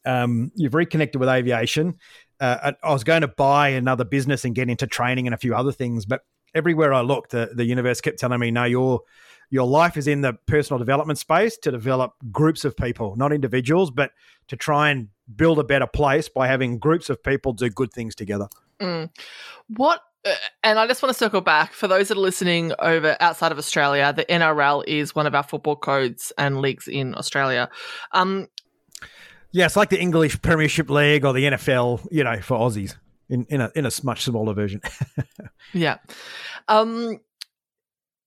um, 0.06 0.52
"You've 0.56 0.76
reconnected 0.76 1.20
with 1.20 1.30
aviation." 1.30 1.98
Uh, 2.42 2.72
I 2.84 2.92
was 2.92 3.04
going 3.04 3.22
to 3.22 3.28
buy 3.28 3.70
another 3.70 4.04
business 4.04 4.44
and 4.44 4.56
get 4.56 4.70
into 4.70 4.88
training 4.88 5.28
and 5.28 5.34
a 5.34 5.38
few 5.38 5.56
other 5.56 5.72
things, 5.72 6.06
but 6.06 6.22
everywhere 6.56 6.92
I 6.94 7.02
looked, 7.02 7.32
the, 7.32 7.52
the 7.54 7.66
universe 7.66 8.02
kept 8.02 8.20
telling 8.20 8.40
me, 8.40 8.50
"No, 8.50 8.64
your 8.64 9.02
your 9.52 9.68
life 9.68 9.96
is 9.96 10.08
in 10.08 10.22
the 10.22 10.34
personal 10.48 10.80
development 10.80 11.20
space 11.20 11.58
to 11.58 11.72
develop 11.72 12.14
groups 12.32 12.66
of 12.66 12.76
people, 12.76 13.16
not 13.16 13.32
individuals, 13.32 13.92
but 13.92 14.12
to 14.48 14.56
try 14.56 14.90
and 14.90 15.10
build 15.36 15.60
a 15.60 15.64
better 15.64 15.88
place 15.88 16.30
by 16.30 16.48
having 16.48 16.80
groups 16.80 17.10
of 17.10 17.22
people 17.24 17.54
do 17.54 17.70
good 17.70 17.94
things 17.94 18.16
together." 18.16 18.48
Mm. 18.80 19.12
What 19.68 20.02
uh, 20.26 20.34
and 20.64 20.78
I 20.78 20.88
just 20.88 21.02
want 21.02 21.14
to 21.16 21.18
circle 21.18 21.42
back 21.42 21.74
for 21.74 21.88
those 21.88 22.08
that 22.10 22.18
are 22.18 22.22
listening 22.22 22.74
over 22.80 23.18
outside 23.20 23.52
of 23.52 23.58
Australia. 23.58 24.14
The 24.14 24.26
NRL 24.26 24.84
is 24.88 25.16
one 25.16 25.26
of 25.26 25.34
our 25.34 25.44
football 25.44 25.76
codes 25.76 26.32
and 26.38 26.62
leagues 26.62 26.88
in 26.88 27.16
Australia. 27.16 27.70
Um, 28.12 28.48
yeah, 29.52 29.66
it's 29.66 29.76
like 29.76 29.90
the 29.90 30.00
English 30.00 30.42
Premiership 30.42 30.90
League 30.90 31.26
or 31.26 31.34
the 31.34 31.44
NFL, 31.46 32.08
you 32.12 32.24
know, 32.24 32.40
for 32.42 32.58
Aussies 32.58 32.96
in 33.30 33.46
in 33.50 33.62
a 33.62 33.72
in 33.76 33.86
a 33.86 33.92
much 34.04 34.24
smaller 34.24 34.54
version. 34.54 34.82
yeah. 35.74 35.98
Um, 36.68 37.20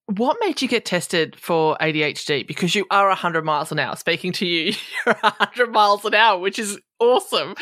what 0.06 0.36
made 0.40 0.60
you 0.60 0.68
get 0.68 0.84
tested 0.84 1.34
for 1.36 1.78
ADHD? 1.80 2.46
Because 2.46 2.74
you 2.74 2.84
are 2.90 3.08
100 3.08 3.42
miles 3.42 3.72
an 3.72 3.78
hour. 3.78 3.96
Speaking 3.96 4.32
to 4.32 4.46
you, 4.46 4.74
you're 5.06 5.14
100 5.14 5.72
miles 5.72 6.04
an 6.04 6.14
hour, 6.14 6.38
which 6.38 6.58
is 6.58 6.78
awesome. 6.98 7.54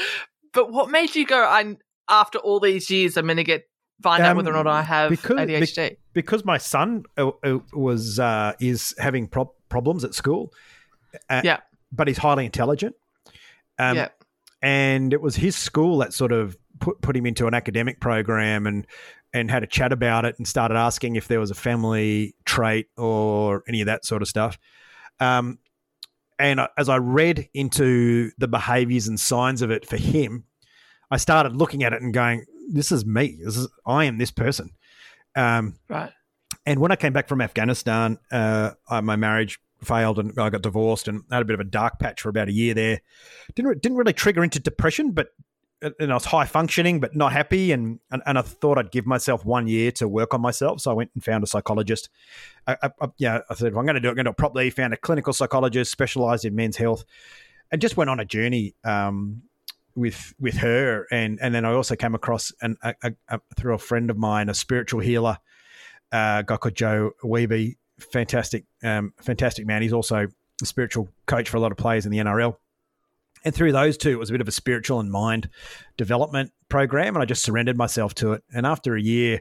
But 0.52 0.72
what 0.72 0.90
made 0.90 1.14
you 1.14 1.24
go, 1.24 1.42
I 1.42 1.76
after 2.08 2.38
all 2.38 2.58
these 2.58 2.90
years, 2.90 3.16
I'm 3.16 3.26
going 3.26 3.36
to 3.36 3.44
get 3.44 3.68
find 4.02 4.22
um, 4.22 4.30
out 4.30 4.36
whether 4.36 4.50
or 4.50 4.64
not 4.64 4.66
I 4.66 4.82
have 4.82 5.10
because, 5.10 5.38
ADHD? 5.38 5.90
Be, 5.90 5.96
because 6.12 6.44
my 6.44 6.58
son 6.58 7.04
uh, 7.16 7.30
uh, 7.44 7.58
was 7.72 8.18
uh, 8.18 8.52
is 8.60 8.94
having 8.98 9.28
pro- 9.28 9.52
problems 9.68 10.04
at 10.04 10.14
school. 10.14 10.52
Uh, 11.30 11.42
yeah, 11.44 11.60
but 11.92 12.08
he's 12.08 12.18
highly 12.18 12.44
intelligent. 12.44 12.96
Um, 13.78 13.96
yeah, 13.96 14.08
and 14.62 15.12
it 15.12 15.20
was 15.20 15.36
his 15.36 15.56
school 15.56 15.98
that 15.98 16.12
sort 16.12 16.32
of 16.32 16.56
put 16.80 17.00
put 17.00 17.16
him 17.16 17.26
into 17.26 17.46
an 17.46 17.54
academic 17.54 18.00
program 18.00 18.66
and 18.66 18.86
and 19.34 19.50
had 19.50 19.62
a 19.62 19.66
chat 19.66 19.92
about 19.92 20.24
it 20.24 20.34
and 20.38 20.46
started 20.46 20.76
asking 20.76 21.16
if 21.16 21.28
there 21.28 21.40
was 21.40 21.50
a 21.50 21.54
family 21.54 22.34
trait 22.44 22.88
or 22.96 23.64
any 23.66 23.80
of 23.80 23.86
that 23.86 24.04
sort 24.04 24.20
of 24.22 24.28
stuff. 24.28 24.58
Um, 25.20 25.58
and 26.38 26.60
as 26.76 26.88
I 26.88 26.96
read 26.98 27.48
into 27.54 28.30
the 28.36 28.48
behaviors 28.48 29.08
and 29.08 29.18
signs 29.18 29.62
of 29.62 29.70
it 29.70 29.86
for 29.86 29.96
him, 29.96 30.44
I 31.10 31.16
started 31.16 31.56
looking 31.56 31.84
at 31.84 31.92
it 31.92 32.02
and 32.02 32.12
going, 32.12 32.44
this 32.70 32.92
is 32.92 33.06
me. 33.06 33.38
This 33.42 33.56
is 33.56 33.68
I 33.86 34.04
am 34.04 34.18
this 34.18 34.30
person. 34.30 34.70
Um, 35.34 35.78
right. 35.88 36.12
And 36.66 36.80
when 36.80 36.92
I 36.92 36.96
came 36.96 37.12
back 37.12 37.28
from 37.28 37.40
Afghanistan, 37.40 38.18
uh, 38.30 38.72
I, 38.88 39.00
my 39.00 39.16
marriage 39.16 39.60
failed 39.84 40.18
and 40.18 40.38
I 40.38 40.50
got 40.50 40.62
divorced 40.62 41.08
and 41.08 41.24
had 41.30 41.42
a 41.42 41.44
bit 41.44 41.54
of 41.54 41.60
a 41.60 41.64
dark 41.64 41.98
patch 41.98 42.20
for 42.20 42.28
about 42.28 42.48
a 42.48 42.52
year 42.52 42.74
there. 42.74 43.00
Didn't 43.54 43.82
didn't 43.82 43.98
really 43.98 44.12
trigger 44.12 44.44
into 44.44 44.60
depression, 44.60 45.12
but 45.12 45.28
and 45.98 46.12
I 46.12 46.14
was 46.14 46.24
high 46.24 46.44
functioning 46.44 47.00
but 47.00 47.16
not 47.16 47.32
happy, 47.32 47.72
and, 47.72 47.98
and, 48.10 48.22
and 48.24 48.38
I 48.38 48.42
thought 48.42 48.78
I'd 48.78 48.92
give 48.92 49.06
myself 49.06 49.44
one 49.44 49.66
year 49.66 49.90
to 49.92 50.06
work 50.06 50.32
on 50.32 50.40
myself. 50.40 50.80
So 50.80 50.90
I 50.90 50.94
went 50.94 51.10
and 51.14 51.24
found 51.24 51.42
a 51.42 51.46
psychologist. 51.46 52.08
I, 52.66 52.76
I, 52.82 52.90
I 53.00 53.08
yeah, 53.18 53.40
I 53.50 53.54
said 53.54 53.72
if 53.72 53.76
I'm 53.76 53.84
going 53.84 53.94
to 53.96 54.00
do 54.00 54.08
it, 54.08 54.12
I'm 54.12 54.16
going 54.16 54.24
to 54.24 54.30
do 54.30 54.34
it 54.34 54.36
properly. 54.36 54.70
Found 54.70 54.94
a 54.94 54.96
clinical 54.96 55.32
psychologist 55.32 55.90
specialized 55.90 56.44
in 56.44 56.54
men's 56.54 56.76
health, 56.76 57.04
and 57.70 57.80
just 57.80 57.96
went 57.96 58.10
on 58.10 58.20
a 58.20 58.24
journey. 58.24 58.74
Um, 58.84 59.42
with 59.94 60.32
with 60.40 60.54
her, 60.54 61.06
and 61.10 61.38
and 61.42 61.54
then 61.54 61.66
I 61.66 61.72
also 61.72 61.96
came 61.96 62.14
across 62.14 62.50
an, 62.62 62.76
a, 62.82 62.94
a, 63.28 63.40
through 63.58 63.74
a 63.74 63.78
friend 63.78 64.08
of 64.08 64.16
mine, 64.16 64.48
a 64.48 64.54
spiritual 64.54 65.00
healer, 65.00 65.36
uh, 66.10 66.40
guy 66.42 66.56
called 66.56 66.74
Joe 66.74 67.12
Weeby, 67.22 67.76
fantastic, 67.98 68.64
um, 68.82 69.12
fantastic 69.20 69.66
man. 69.66 69.82
He's 69.82 69.92
also 69.92 70.28
a 70.60 70.66
spiritual 70.66 71.08
coach 71.26 71.48
for 71.48 71.56
a 71.56 71.60
lot 71.60 71.72
of 71.72 71.78
players 71.78 72.06
in 72.06 72.12
the 72.12 72.18
NRL. 72.18 72.56
And 73.44 73.54
through 73.54 73.72
those 73.72 73.96
two, 73.96 74.10
it 74.10 74.18
was 74.18 74.30
a 74.30 74.32
bit 74.32 74.40
of 74.40 74.48
a 74.48 74.52
spiritual 74.52 75.00
and 75.00 75.10
mind 75.10 75.48
development 75.96 76.52
program, 76.68 77.16
and 77.16 77.22
I 77.22 77.26
just 77.26 77.42
surrendered 77.42 77.76
myself 77.76 78.14
to 78.16 78.34
it. 78.34 78.44
And 78.54 78.66
after 78.66 78.94
a 78.94 79.02
year, 79.02 79.40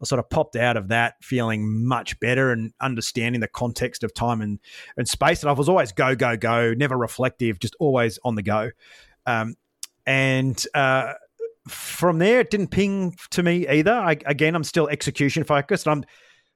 I 0.00 0.04
sort 0.04 0.18
of 0.18 0.30
popped 0.30 0.56
out 0.56 0.76
of 0.76 0.88
that 0.88 1.14
feeling 1.22 1.86
much 1.86 2.18
better 2.18 2.50
and 2.50 2.72
understanding 2.80 3.40
the 3.40 3.48
context 3.48 4.02
of 4.02 4.12
time 4.12 4.40
and, 4.40 4.58
and 4.96 5.06
space. 5.06 5.42
And 5.42 5.50
I 5.50 5.52
was 5.52 5.68
always 5.68 5.92
go, 5.92 6.16
go, 6.16 6.36
go, 6.36 6.74
never 6.74 6.96
reflective, 6.96 7.60
just 7.60 7.76
always 7.78 8.18
on 8.24 8.34
the 8.34 8.42
go. 8.42 8.70
Um, 9.26 9.54
and 10.06 10.60
uh, 10.74 11.12
from 11.68 12.18
there, 12.18 12.40
it 12.40 12.50
didn't 12.50 12.68
ping 12.68 13.14
to 13.30 13.42
me 13.42 13.68
either. 13.68 13.92
I, 13.92 14.16
again, 14.26 14.56
I'm 14.56 14.64
still 14.64 14.88
execution 14.88 15.44
focused. 15.44 15.86
I'm 15.86 16.04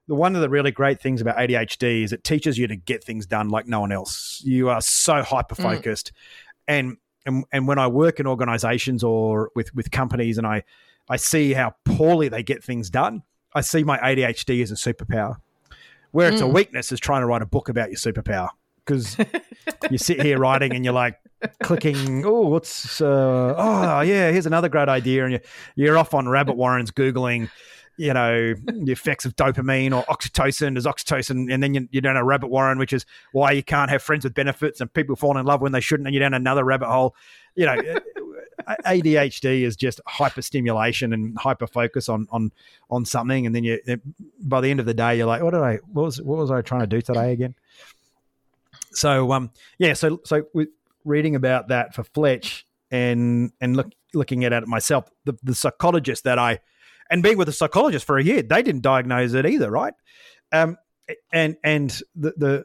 one 0.06 0.36
of 0.36 0.42
the 0.42 0.48
really 0.48 0.70
great 0.70 1.00
things 1.00 1.20
about 1.20 1.36
ADHD 1.36 2.04
is 2.04 2.12
it 2.12 2.24
teaches 2.24 2.58
you 2.58 2.66
to 2.68 2.76
get 2.76 3.02
things 3.02 3.26
done 3.26 3.48
like 3.48 3.66
no 3.66 3.80
one 3.80 3.92
else. 3.92 4.40
You 4.44 4.68
are 4.68 4.80
so 4.80 5.22
hyper 5.22 5.54
focused, 5.54 6.12
mm. 6.12 6.62
and 6.68 6.96
and 7.24 7.44
and 7.52 7.66
when 7.66 7.78
I 7.78 7.88
work 7.88 8.20
in 8.20 8.26
organizations 8.26 9.02
or 9.02 9.50
with 9.54 9.74
with 9.74 9.90
companies, 9.90 10.38
and 10.38 10.46
I 10.46 10.62
I 11.08 11.16
see 11.16 11.52
how 11.52 11.74
poorly 11.84 12.28
they 12.28 12.42
get 12.42 12.62
things 12.62 12.90
done, 12.90 13.22
I 13.54 13.60
see 13.62 13.84
my 13.84 13.98
ADHD 13.98 14.62
as 14.62 14.70
a 14.70 14.74
superpower. 14.74 15.36
Where 16.12 16.30
it's 16.30 16.40
mm. 16.40 16.46
a 16.46 16.48
weakness 16.48 16.92
is 16.92 17.00
trying 17.00 17.22
to 17.22 17.26
write 17.26 17.42
a 17.42 17.46
book 17.46 17.68
about 17.68 17.90
your 17.90 17.98
superpower 17.98 18.48
because 18.84 19.16
you 19.90 19.98
sit 19.98 20.22
here 20.22 20.38
writing 20.38 20.74
and 20.74 20.84
you're 20.84 20.94
like 20.94 21.18
clicking. 21.62 22.24
Oh, 22.24 22.42
what's 22.42 23.00
uh, 23.00 23.54
oh 23.56 24.00
yeah, 24.00 24.30
here's 24.30 24.46
another 24.46 24.68
great 24.68 24.88
idea, 24.88 25.24
and 25.24 25.32
you 25.34 25.40
you're 25.74 25.98
off 25.98 26.14
on 26.14 26.28
rabbit 26.28 26.56
warrens 26.56 26.90
googling 26.90 27.50
you 27.96 28.12
know, 28.12 28.54
the 28.54 28.92
effects 28.92 29.24
of 29.24 29.34
dopamine 29.36 29.96
or 29.96 30.04
oxytocin. 30.04 30.74
There's 30.74 30.84
oxytocin, 30.84 31.52
and 31.52 31.62
then 31.62 31.74
you, 31.74 31.88
you 31.90 32.00
down 32.00 32.16
a 32.16 32.24
rabbit 32.24 32.48
warren, 32.48 32.78
which 32.78 32.92
is 32.92 33.06
why 33.32 33.52
you 33.52 33.62
can't 33.62 33.90
have 33.90 34.02
friends 34.02 34.24
with 34.24 34.34
benefits 34.34 34.80
and 34.80 34.92
people 34.92 35.16
fall 35.16 35.36
in 35.38 35.46
love 35.46 35.60
when 35.60 35.72
they 35.72 35.80
shouldn't, 35.80 36.06
and 36.06 36.14
you're 36.14 36.20
down 36.20 36.34
another 36.34 36.64
rabbit 36.64 36.88
hole. 36.88 37.14
You 37.54 37.66
know, 37.66 37.76
ADHD 38.68 39.62
is 39.62 39.76
just 39.76 40.00
hyperstimulation 40.08 41.14
and 41.14 41.36
hyper 41.38 41.66
focus 41.66 42.08
on 42.08 42.26
on 42.30 42.52
on 42.90 43.04
something, 43.04 43.46
and 43.46 43.54
then 43.54 43.64
you 43.64 43.80
by 44.40 44.60
the 44.60 44.70
end 44.70 44.80
of 44.80 44.86
the 44.86 44.94
day, 44.94 45.16
you're 45.16 45.26
like, 45.26 45.42
what 45.42 45.52
did 45.52 45.62
I? 45.62 45.78
What 45.92 46.04
was 46.04 46.20
what 46.20 46.38
was 46.38 46.50
I 46.50 46.60
trying 46.62 46.82
to 46.82 46.86
do 46.86 47.00
today 47.00 47.32
again? 47.32 47.54
So 48.92 49.32
um 49.32 49.50
yeah, 49.78 49.94
so 49.94 50.20
so 50.24 50.44
with 50.52 50.68
reading 51.04 51.34
about 51.34 51.68
that 51.68 51.94
for 51.94 52.04
Fletch 52.04 52.66
and 52.90 53.52
and 53.60 53.76
look 53.76 53.92
looking 54.12 54.44
at 54.44 54.52
it 54.52 54.66
myself, 54.66 55.10
the 55.24 55.36
the 55.42 55.54
psychologist 55.54 56.24
that 56.24 56.38
I 56.38 56.60
and 57.10 57.22
being 57.22 57.38
with 57.38 57.48
a 57.48 57.52
psychologist 57.52 58.04
for 58.04 58.18
a 58.18 58.24
year, 58.24 58.42
they 58.42 58.62
didn't 58.62 58.82
diagnose 58.82 59.32
it 59.34 59.46
either, 59.46 59.70
right? 59.70 59.94
Um, 60.52 60.76
and 61.32 61.56
and 61.62 61.90
the 62.14 62.32
the 62.36 62.64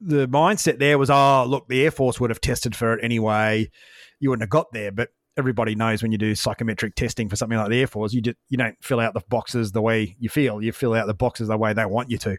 the 0.00 0.28
mindset 0.28 0.78
there 0.78 0.98
was, 0.98 1.10
oh, 1.10 1.44
look, 1.46 1.68
the 1.68 1.84
Air 1.84 1.90
Force 1.90 2.18
would 2.20 2.30
have 2.30 2.40
tested 2.40 2.74
for 2.74 2.94
it 2.94 3.04
anyway. 3.04 3.70
You 4.18 4.30
wouldn't 4.30 4.42
have 4.42 4.50
got 4.50 4.72
there, 4.72 4.92
but 4.92 5.10
everybody 5.36 5.74
knows 5.74 6.02
when 6.02 6.12
you 6.12 6.18
do 6.18 6.34
psychometric 6.34 6.94
testing 6.94 7.28
for 7.28 7.36
something 7.36 7.58
like 7.58 7.70
the 7.70 7.80
Air 7.80 7.86
Force, 7.86 8.12
you 8.12 8.20
just 8.20 8.36
you 8.48 8.56
don't 8.56 8.76
fill 8.82 9.00
out 9.00 9.14
the 9.14 9.22
boxes 9.28 9.72
the 9.72 9.82
way 9.82 10.16
you 10.18 10.28
feel. 10.28 10.62
You 10.62 10.72
fill 10.72 10.94
out 10.94 11.06
the 11.06 11.14
boxes 11.14 11.48
the 11.48 11.56
way 11.56 11.72
they 11.72 11.84
want 11.84 12.10
you 12.10 12.18
to. 12.18 12.38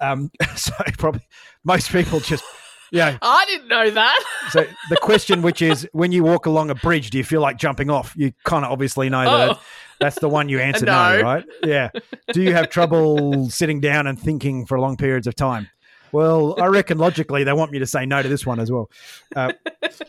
Um, 0.00 0.30
so 0.56 0.72
probably 0.98 1.26
most 1.64 1.90
people 1.90 2.20
just 2.20 2.44
yeah. 2.90 3.18
I 3.20 3.44
didn't 3.46 3.68
know 3.68 3.90
that. 3.90 4.24
so 4.50 4.66
the 4.90 4.96
question, 4.96 5.42
which 5.42 5.62
is, 5.62 5.88
when 5.92 6.12
you 6.12 6.24
walk 6.24 6.46
along 6.46 6.70
a 6.70 6.74
bridge, 6.74 7.10
do 7.10 7.18
you 7.18 7.24
feel 7.24 7.40
like 7.40 7.58
jumping 7.58 7.90
off? 7.90 8.14
You 8.16 8.32
kind 8.44 8.64
of 8.64 8.72
obviously 8.72 9.08
know 9.10 9.24
oh. 9.26 9.38
that 9.38 9.60
that's 10.00 10.18
the 10.20 10.28
one 10.28 10.48
you 10.48 10.58
answer 10.60 10.86
no. 10.86 11.18
no, 11.18 11.22
right? 11.22 11.44
Yeah. 11.62 11.90
Do 12.32 12.42
you 12.42 12.52
have 12.52 12.70
trouble 12.70 13.48
sitting 13.50 13.80
down 13.80 14.06
and 14.06 14.18
thinking 14.18 14.66
for 14.66 14.78
long 14.78 14.96
periods 14.96 15.26
of 15.26 15.34
time? 15.34 15.68
Well, 16.12 16.60
I 16.60 16.66
reckon 16.66 16.98
logically 16.98 17.44
they 17.44 17.52
want 17.52 17.70
me 17.70 17.78
to 17.80 17.86
say 17.86 18.06
no 18.06 18.22
to 18.22 18.28
this 18.28 18.46
one 18.46 18.60
as 18.60 18.70
well. 18.70 18.90
Uh, 19.36 19.52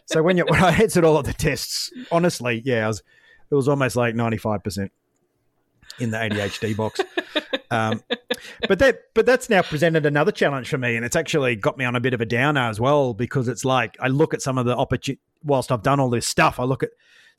so 0.06 0.24
when 0.24 0.38
you 0.38 0.46
when 0.48 0.64
I 0.64 0.72
answered 0.72 1.04
all 1.04 1.18
of 1.18 1.26
the 1.26 1.34
tests, 1.34 1.92
honestly, 2.12 2.62
yeah, 2.66 2.88
was, 2.88 3.04
it 3.52 3.56
was 3.56 3.68
almost 3.68 3.96
like 3.96 4.16
ninety 4.16 4.38
five 4.38 4.64
percent 4.64 4.92
in 6.00 6.12
the 6.12 6.18
ADHD 6.18 6.78
box. 6.78 7.02
Um, 7.72 8.02
but 8.68 8.80
that 8.80 9.02
but 9.14 9.26
that's 9.26 9.50
now 9.50 9.62
presented 9.62 10.06
another 10.06 10.32
challenge 10.32 10.70
for 10.70 10.78
me, 10.78 10.96
and 10.96 11.06
it's 11.06 11.16
actually 11.16 11.56
got 11.56 11.78
me 11.78 11.86
on 11.86 11.96
a 11.96 12.00
bit 12.00 12.14
of 12.14 12.22
a 12.22 12.26
downer 12.26 12.62
as 12.62 12.80
well 12.80 13.14
because 13.14 13.48
it's 13.48 13.66
like 13.66 13.98
I 14.00 14.08
look 14.08 14.34
at 14.34 14.42
some 14.42 14.58
of 14.58 14.66
the 14.66 14.76
opportunity. 14.76 15.22
Whilst 15.42 15.72
I've 15.72 15.84
done 15.84 16.02
all 16.02 16.10
this 16.10 16.28
stuff, 16.28 16.60
I 16.60 16.66
look 16.66 16.84
at 16.84 16.90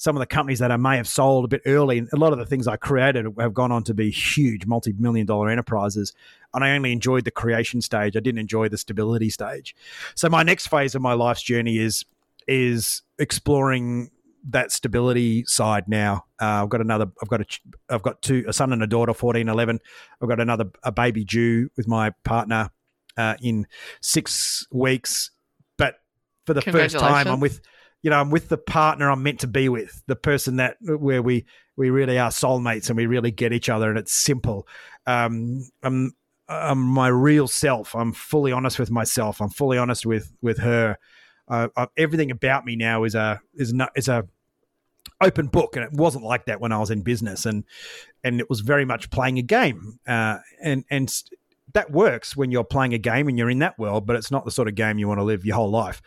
some 0.01 0.17
of 0.17 0.21
the 0.21 0.27
companies 0.27 0.61
that 0.61 0.73
I 0.73 0.79
may 0.79 0.97
have 0.97 1.07
sold 1.07 1.45
a 1.45 1.49
bit 1.49 1.61
early. 1.67 1.99
And 1.99 2.09
a 2.15 2.17
lot 2.17 2.33
of 2.33 2.39
the 2.39 2.47
things 2.47 2.67
I 2.67 2.79
created 2.79 3.27
have 3.39 3.53
gone 3.53 3.71
on 3.71 3.85
to 3.85 3.93
be 3.93 4.11
huge, 4.11 4.65
multi-million 4.65 5.27
dollar 5.27 5.51
enterprises. 5.51 6.15
And 6.55 6.65
I 6.65 6.71
only 6.71 6.91
enjoyed 6.91 7.27
the 7.27 7.31
creation 7.31 7.83
stage. 7.83 8.17
I 8.17 8.21
didn't 8.21 8.39
enjoy 8.39 8.71
the 8.71 8.79
stability 8.79 9.29
stage. 9.29 9.77
So 10.15 10.31
my 10.31 10.43
next 10.43 10.69
phase 10.69 10.95
of 10.95 11.03
my 11.03 11.13
life's 11.13 11.43
journey 11.43 11.77
is 11.77 12.07
is 12.49 13.03
exploring 13.19 14.11
that 14.49 14.73
stability 14.73 15.45
side 15.45 15.87
now. 15.87 16.25
Uh, 16.41 16.63
I've 16.63 16.71
got 16.71 16.81
another. 16.81 17.13
I've 17.21 17.29
got 17.29 17.43
a. 17.43 17.45
I've 17.91 18.03
got 18.03 18.23
two. 18.23 18.47
A 18.49 18.55
son 18.55 18.73
and 18.73 18.83
a 18.83 18.87
daughter, 18.87 19.13
14, 19.13 19.51
11. 19.51 19.81
I've 20.23 20.29
got 20.31 20.41
another 20.41 20.65
a 20.83 20.91
baby 20.91 21.25
due 21.25 21.71
with 21.77 21.87
my 21.87 22.09
partner 22.25 22.71
uh, 23.19 23.35
in 23.43 23.67
six 24.01 24.67
weeks. 24.73 25.31
But 25.77 25.97
for 26.47 26.55
the 26.55 26.63
first 26.63 26.99
time, 26.99 27.29
I'm 27.29 27.41
with. 27.41 27.61
You 28.03 28.11
know, 28.11 28.21
I'm 28.21 28.31
with 28.31 28.49
the 28.49 28.59
partner 28.59 29.11
I'm 29.11 29.23
meant 29.23 29.41
to 29.41 29.47
be 29.47 29.69
with, 29.69 30.03
the 30.07 30.17
person 30.17 30.57
that 30.57 30.77
where 30.81 31.23
we 31.23 31.45
we 31.77 31.91
really 31.91 32.19
are 32.19 32.31
soulmates 32.31 32.89
and 32.89 32.97
we 32.97 33.07
really 33.07 33.31
get 33.31 33.53
each 33.53 33.69
other, 33.69 33.89
and 33.91 33.99
it's 33.99 34.13
simple. 34.13 34.67
Um, 35.07 35.69
I'm 35.83 36.13
I'm 36.49 36.79
my 36.79 37.09
real 37.09 37.47
self. 37.47 37.95
I'm 37.95 38.13
fully 38.13 38.53
honest 38.53 38.79
with 38.79 38.91
myself. 38.91 39.41
I'm 39.41 39.51
fully 39.51 39.79
honest 39.79 40.07
with 40.07 40.33
with 40.41 40.59
her 40.59 40.97
uh, 41.51 41.69
uh, 41.77 41.87
everything 41.97 42.31
about 42.31 42.65
me 42.65 42.77
now 42.77 43.05
is 43.05 43.15
a 43.15 43.41
is 43.55 43.75
not 43.75 43.91
is 43.97 44.09
a 44.09 44.27
open 45.21 45.49
book, 45.49 45.77
and 45.77 45.85
it 45.85 45.93
wasn't 45.93 46.25
like 46.25 46.47
that 46.47 46.61
when 46.61 46.73
I 46.73 46.79
was 46.79 46.91
in 46.91 47.03
business, 47.03 47.45
and 47.45 47.65
and 48.23 48.41
it 48.41 48.49
was 48.49 48.61
very 48.61 48.85
much 48.85 49.11
playing 49.11 49.39
a 49.39 49.43
game, 49.43 49.99
uh, 50.07 50.39
and 50.63 50.85
and 50.91 51.13
that 51.75 51.91
works 51.91 52.37
when 52.37 52.51
you're 52.51 52.65
playing 52.65 52.95
a 52.95 52.99
game 52.99 53.29
and 53.29 53.39
you're 53.39 53.51
in 53.51 53.61
that 53.61 53.79
world, 53.79 54.07
but 54.07 54.17
it's 54.17 54.31
not 54.31 54.45
the 54.45 54.51
sort 54.51 54.69
of 54.69 54.75
game 54.75 54.99
you 54.99 55.07
want 55.07 55.19
to 55.19 55.25
live 55.25 55.45
your 55.45 55.57
whole 55.57 55.71
life. 55.71 56.03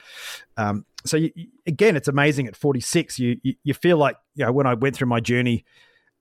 Um, 0.57 0.85
so 1.05 1.17
you, 1.17 1.31
again, 1.65 1.95
it's 1.95 2.07
amazing 2.07 2.47
at 2.47 2.55
46, 2.55 3.19
you, 3.19 3.39
you, 3.43 3.55
you 3.63 3.73
feel 3.73 3.97
like 3.97 4.17
you 4.35 4.45
know 4.45 4.51
when 4.51 4.67
I 4.67 4.73
went 4.73 4.95
through 4.95 5.07
my 5.07 5.19
journey 5.19 5.65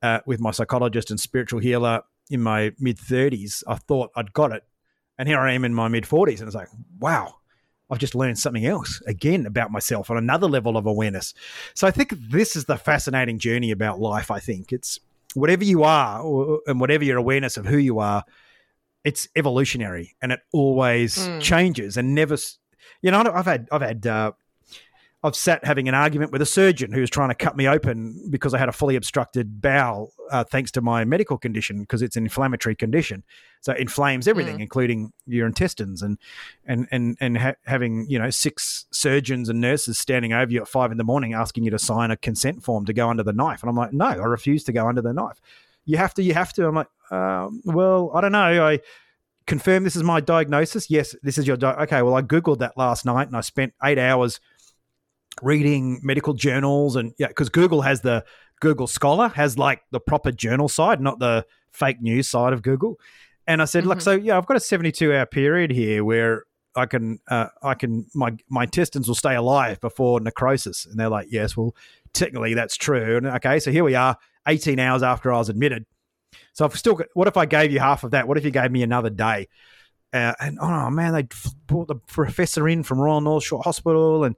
uh, 0.03 0.21
with 0.27 0.41
my 0.41 0.51
psychologist 0.51 1.11
and 1.11 1.19
spiritual 1.21 1.61
healer 1.61 2.03
in 2.31 2.43
my 2.43 2.73
mid 2.79 2.99
30s, 2.99 3.63
I 3.67 3.77
thought 3.77 4.11
I'd 4.17 4.33
got 4.33 4.53
it, 4.53 4.65
and 5.19 5.29
here 5.29 5.39
I 5.39 5.53
am 5.53 5.65
in 5.65 5.75
my 5.75 5.89
mid 5.89 6.05
40s, 6.05 6.39
and 6.39 6.49
it's 6.49 6.55
like 6.55 6.69
wow, 6.99 7.35
I've 7.91 7.99
just 7.99 8.15
learned 8.15 8.39
something 8.39 8.65
else 8.65 9.03
again 9.07 9.45
about 9.45 9.71
myself 9.71 10.11
on 10.11 10.17
another 10.17 10.49
level 10.49 10.77
of 10.77 10.87
awareness. 10.87 11.35
So 11.75 11.87
I 11.87 11.91
think 11.91 12.15
this 12.31 12.57
is 12.57 12.65
the 12.65 12.77
fascinating 12.77 13.39
journey 13.39 13.71
about 13.71 14.01
life. 14.01 14.31
I 14.31 14.41
think 14.41 14.73
it's 14.73 14.99
whatever 15.35 15.65
you 15.65 15.85
are 15.85 16.23
or, 16.23 16.61
and 16.67 16.81
whatever 16.81 17.05
your 17.05 17.19
awareness 17.19 17.57
of 17.57 17.67
who 17.67 17.77
you 17.77 17.99
are, 17.99 18.25
it's 19.05 19.29
evolutionary 19.37 20.15
and 20.23 20.33
it 20.33 20.41
always 20.53 21.19
mm. 21.19 21.41
changes 21.41 21.97
and 21.97 22.15
never. 22.15 22.37
You 23.03 23.11
know, 23.11 23.21
I've 23.21 23.45
had 23.45 23.69
I've 23.71 23.83
had 23.83 24.07
uh, 24.07 24.33
I've 25.25 25.37
sat 25.37 25.65
having 25.65 25.89
an 25.89 25.95
argument 25.95 26.33
with 26.33 26.43
a 26.43 26.47
surgeon 26.47 26.91
who 26.91 27.01
was 27.01 27.09
trying 27.09 27.29
to 27.29 27.35
cut 27.37 27.57
me 27.57 27.69
open 27.69 28.29
because 28.29 28.55
I 28.55 28.59
had 28.59 28.69
a 28.69 28.73
fully 28.73 28.97
obstructed 28.97 29.61
bowel, 29.61 30.13
uh, 30.33 30.43
thanks 30.43 30.73
to 30.73 30.81
my 30.81 31.05
medical 31.05 31.39
condition, 31.39 31.81
because 31.81 32.03
it's 32.03 32.17
an 32.17 32.25
inflammatory 32.25 32.75
condition. 32.75 33.23
So 33.61 33.73
it 33.73 33.79
inflames 33.79 34.27
everything, 34.27 34.59
mm. 34.59 34.63
including 34.63 35.13
your 35.27 35.47
intestines, 35.47 36.03
and 36.03 36.19
and 36.67 36.89
and 36.91 37.17
and 37.21 37.39
ha- 37.39 37.55
having 37.67 38.07
you 38.09 38.19
know 38.19 38.31
six 38.31 38.87
surgeons 38.91 39.49
and 39.49 39.61
nurses 39.61 39.97
standing 39.97 40.33
over 40.33 40.51
you 40.51 40.61
at 40.61 40.67
five 40.67 40.91
in 40.91 40.99
the 40.99 41.05
morning 41.05 41.35
asking 41.35 41.65
you 41.65 41.71
to 41.71 41.79
sign 41.79 42.11
a 42.11 42.17
consent 42.17 42.65
form 42.65 42.85
to 42.87 42.93
go 42.93 43.09
under 43.09 43.23
the 43.23 43.33
knife, 43.33 43.63
and 43.63 43.71
I'm 43.71 43.77
like, 43.77 43.93
no, 43.93 44.07
I 44.07 44.25
refuse 44.25 44.65
to 44.65 44.73
go 44.73 44.89
under 44.89 45.03
the 45.03 45.13
knife. 45.13 45.41
You 45.85 45.99
have 45.99 46.15
to, 46.15 46.23
you 46.23 46.35
have 46.35 46.53
to. 46.55 46.67
I'm 46.67 46.75
like, 46.75 46.89
um, 47.13 47.63
well, 47.65 48.11
I 48.13 48.21
don't 48.21 48.33
know. 48.33 48.67
I 48.67 48.81
confirm 49.47 49.85
this 49.85 49.97
is 49.97 50.03
my 50.03 50.21
diagnosis. 50.21 50.91
Yes, 50.91 51.15
this 51.23 51.39
is 51.39 51.47
your 51.47 51.57
di- 51.57 51.75
okay. 51.83 52.03
Well, 52.03 52.15
I 52.15 52.23
googled 52.23 52.59
that 52.59 52.77
last 52.77 53.05
night, 53.05 53.29
and 53.29 53.37
I 53.37 53.41
spent 53.41 53.75
eight 53.85 53.99
hours 53.99 54.41
reading 55.43 56.01
medical 56.03 56.33
journals 56.33 56.97
and 56.97 57.13
yeah, 57.19 57.29
because 57.29 57.49
Google 57.49 57.83
has 57.83 58.01
the 58.01 58.25
Google 58.61 58.87
Scholar 58.87 59.29
has 59.29 59.59
like 59.59 59.83
the 59.91 60.01
proper 60.01 60.31
journal 60.31 60.69
side, 60.69 61.01
not 61.01 61.19
the 61.19 61.45
fake 61.73 62.01
news 62.01 62.29
side 62.29 62.53
of 62.53 62.63
Google. 62.63 62.99
And 63.47 63.61
I 63.61 63.65
said, 63.65 63.81
mm-hmm. 63.81 63.89
look, 63.89 64.01
so 64.01 64.13
yeah, 64.13 64.39
I've 64.39 64.47
got 64.47 64.57
a 64.57 64.61
72 64.61 65.13
hour 65.13 65.27
period 65.27 65.73
here 65.73 66.05
where 66.05 66.45
I 66.77 66.87
can, 66.87 67.19
uh, 67.29 67.49
I 67.63 67.75
can, 67.75 68.07
my 68.15 68.37
my 68.49 68.63
intestines 68.65 69.09
will 69.09 69.17
stay 69.17 69.35
alive 69.35 69.81
before 69.81 70.21
necrosis. 70.21 70.87
And 70.87 70.99
they're 70.99 71.09
like, 71.09 71.27
yes, 71.31 71.57
well, 71.57 71.75
technically 72.13 72.55
that's 72.55 72.77
true. 72.77 73.17
And 73.17 73.27
okay, 73.27 73.59
so 73.59 73.73
here 73.73 73.85
we 73.85 73.97
are, 73.97 74.17
18 74.47 74.79
hours 74.79 75.03
after 75.03 75.33
I 75.33 75.39
was 75.39 75.49
admitted. 75.49 75.85
So 76.53 76.65
I've 76.65 76.77
still 76.77 76.95
got. 76.95 77.09
What 77.15 77.29
if 77.29 77.37
I 77.37 77.47
gave 77.47 77.73
you 77.73 77.81
half 77.81 78.05
of 78.05 78.13
that? 78.13 78.29
What 78.29 78.39
if 78.39 78.45
you 78.45 78.51
gave 78.51 78.71
me 78.71 78.83
another 78.83 79.11
day? 79.11 79.49
Uh, 80.13 80.35
and 80.41 80.59
oh 80.61 80.91
man, 80.91 81.15
they 81.15 81.27
brought 81.67 81.89
the 81.89 81.95
professor 81.97 82.69
in 82.69 82.83
from 82.83 83.01
Royal 83.01 83.21
North 83.21 83.45
Shore 83.45 83.63
Hospital, 83.63 84.25
and 84.25 84.37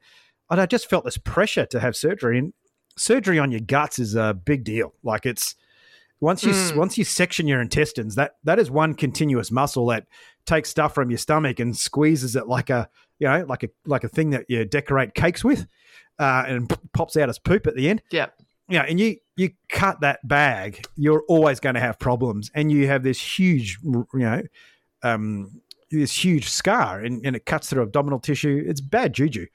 and 0.55 0.61
I 0.61 0.67
just 0.67 0.89
felt 0.89 1.05
this 1.05 1.19
pressure 1.19 1.67
to 1.67 1.81
have 1.81 1.97
surgery. 1.97 2.39
And 2.39 2.53
surgery 2.97 3.41
on 3.41 3.51
your 3.51 3.61
guts 3.61 3.99
is 3.99 4.15
a 4.15 4.35
big 4.35 4.63
deal. 4.63 4.95
Like 5.03 5.27
it's 5.27 5.57
once 6.21 6.45
you 6.45 6.53
mm. 6.53 6.77
once 6.77 6.97
you 6.97 7.03
section 7.03 7.49
your 7.49 7.61
intestines, 7.61 8.15
that 8.15 8.37
that 8.45 8.61
is 8.61 8.71
one 8.71 8.95
continuous 8.95 9.51
muscle 9.51 9.87
that 9.87 10.07
takes 10.47 10.71
stuff 10.71 10.95
from 10.95 11.11
your 11.11 11.19
stomach 11.19 11.59
and 11.59 11.77
squeezes 11.77 12.37
it 12.37 12.47
like 12.47 12.71
a 12.71 12.89
you 13.19 13.27
know 13.27 13.45
like 13.49 13.65
a 13.65 13.69
like 13.85 14.05
a 14.05 14.09
thing 14.09 14.31
that 14.31 14.45
you 14.49 14.65
decorate 14.65 15.15
cakes 15.15 15.43
with, 15.43 15.67
uh, 16.21 16.45
and 16.47 16.69
p- 16.69 16.77
pops 16.93 17.17
out 17.17 17.29
as 17.29 17.41
poop 17.41 17.67
at 17.67 17.75
the 17.75 17.89
end. 17.89 18.01
Yeah. 18.13 18.27
Yeah, 18.69 18.83
and 18.83 19.01
you 19.01 19.17
you 19.37 19.51
cut 19.69 20.03
that 20.03 20.27
bag, 20.27 20.87
you're 20.97 21.25
always 21.29 21.59
going 21.59 21.75
to 21.75 21.81
have 21.81 21.99
problems, 21.99 22.49
and 22.55 22.71
you 22.71 22.87
have 22.87 23.03
this 23.03 23.21
huge, 23.21 23.79
you 23.83 24.07
know, 24.15 24.43
um, 25.03 25.61
this 25.91 26.25
huge 26.25 26.49
scar, 26.49 27.01
and, 27.01 27.27
and 27.27 27.37
it 27.37 27.45
cuts 27.45 27.69
through 27.69 27.83
abdominal 27.83 28.21
tissue. 28.21 28.65
It's 28.67 28.81
bad 28.81 29.13
juju. 29.13 29.49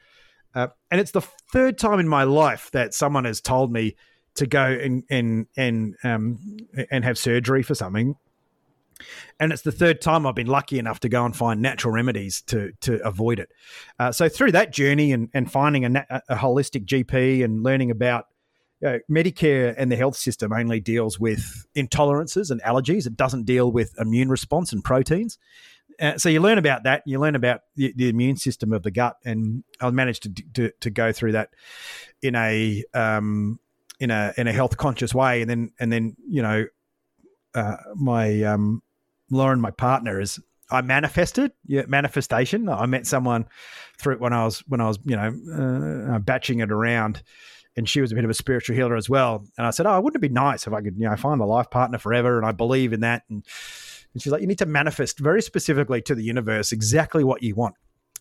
Uh, 0.59 0.67
and 0.91 0.99
it's 0.99 1.11
the 1.11 1.21
third 1.21 1.77
time 1.77 1.99
in 1.99 2.07
my 2.07 2.23
life 2.23 2.69
that 2.71 2.93
someone 2.93 3.23
has 3.23 3.39
told 3.39 3.71
me 3.71 3.95
to 4.35 4.45
go 4.45 4.65
and 4.65 5.03
and 5.09 5.47
and 5.55 5.95
um, 6.03 6.37
and 6.91 7.05
have 7.05 7.17
surgery 7.17 7.63
for 7.63 7.75
something. 7.75 8.15
and 9.39 9.53
it's 9.53 9.61
the 9.61 9.71
third 9.71 10.01
time 10.01 10.27
I've 10.27 10.35
been 10.35 10.47
lucky 10.47 10.77
enough 10.77 10.99
to 11.01 11.09
go 11.09 11.23
and 11.23 11.33
find 11.33 11.61
natural 11.61 11.93
remedies 11.93 12.41
to 12.47 12.73
to 12.81 13.01
avoid 13.07 13.39
it. 13.39 13.49
Uh, 13.97 14.11
so 14.11 14.27
through 14.27 14.51
that 14.51 14.73
journey 14.73 15.13
and, 15.13 15.29
and 15.33 15.49
finding 15.49 15.85
a, 15.85 16.05
a 16.27 16.35
holistic 16.35 16.85
GP 16.85 17.41
and 17.43 17.63
learning 17.63 17.89
about 17.89 18.25
you 18.81 18.89
know, 18.89 18.99
Medicare 19.09 19.73
and 19.77 19.89
the 19.89 19.95
health 19.95 20.17
system 20.17 20.51
only 20.51 20.81
deals 20.81 21.19
with 21.19 21.65
intolerances 21.73 22.51
and 22.51 22.61
allergies. 22.63 23.07
It 23.07 23.15
doesn't 23.15 23.45
deal 23.45 23.71
with 23.71 23.93
immune 23.97 24.29
response 24.29 24.73
and 24.73 24.83
proteins. 24.83 25.37
Uh, 25.99 26.17
so 26.17 26.29
you 26.29 26.39
learn 26.39 26.57
about 26.57 26.83
that. 26.83 27.03
You 27.05 27.19
learn 27.19 27.35
about 27.35 27.61
the, 27.75 27.93
the, 27.95 28.09
immune 28.09 28.37
system 28.37 28.71
of 28.71 28.83
the 28.83 28.91
gut, 28.91 29.17
and 29.25 29.63
I 29.81 29.89
managed 29.89 30.23
to, 30.23 30.43
to, 30.53 30.71
to 30.79 30.89
go 30.89 31.11
through 31.11 31.33
that 31.33 31.49
in 32.21 32.35
a 32.35 32.83
um, 32.93 33.59
in 33.99 34.11
a 34.11 34.33
in 34.37 34.47
a 34.47 34.53
health 34.53 34.77
conscious 34.77 35.13
way, 35.13 35.41
and 35.41 35.49
then 35.49 35.71
and 35.79 35.91
then 35.91 36.15
you 36.27 36.41
know 36.41 36.65
uh, 37.53 37.77
my 37.95 38.43
um, 38.43 38.81
Lauren, 39.29 39.59
my 39.59 39.71
partner, 39.71 40.21
is 40.21 40.39
I 40.71 40.81
manifested, 40.81 41.51
yeah, 41.65 41.83
manifestation. 41.87 42.69
I 42.69 42.85
met 42.85 43.07
someone 43.07 43.47
through 43.97 44.17
when 44.17 44.33
I 44.33 44.45
was 44.45 44.59
when 44.67 44.81
I 44.81 44.87
was 44.87 44.99
you 45.03 45.15
know 45.15 46.13
uh, 46.13 46.19
batching 46.19 46.59
it 46.59 46.71
around, 46.71 47.23
and 47.75 47.89
she 47.89 48.01
was 48.01 48.11
a 48.11 48.15
bit 48.15 48.23
of 48.23 48.29
a 48.29 48.35
spiritual 48.35 48.75
healer 48.75 48.95
as 48.95 49.09
well. 49.09 49.45
And 49.57 49.67
I 49.67 49.71
said, 49.71 49.85
"Oh, 49.85 49.99
wouldn't 49.99 50.23
it 50.23 50.27
be 50.27 50.33
nice 50.33 50.65
if 50.65 50.73
I 50.73 50.81
could 50.81 50.97
you 50.97 51.09
know 51.09 51.15
find 51.15 51.41
a 51.41 51.45
life 51.45 51.69
partner 51.69 51.97
forever?" 51.97 52.37
And 52.37 52.45
I 52.45 52.51
believe 52.51 52.93
in 52.93 53.01
that. 53.01 53.23
And, 53.29 53.45
and 54.13 54.21
she's 54.21 54.31
like, 54.31 54.41
"You 54.41 54.47
need 54.47 54.59
to 54.59 54.65
manifest 54.65 55.19
very 55.19 55.41
specifically 55.41 56.01
to 56.03 56.15
the 56.15 56.23
universe 56.23 56.71
exactly 56.71 57.23
what 57.23 57.43
you 57.43 57.55
want." 57.55 57.75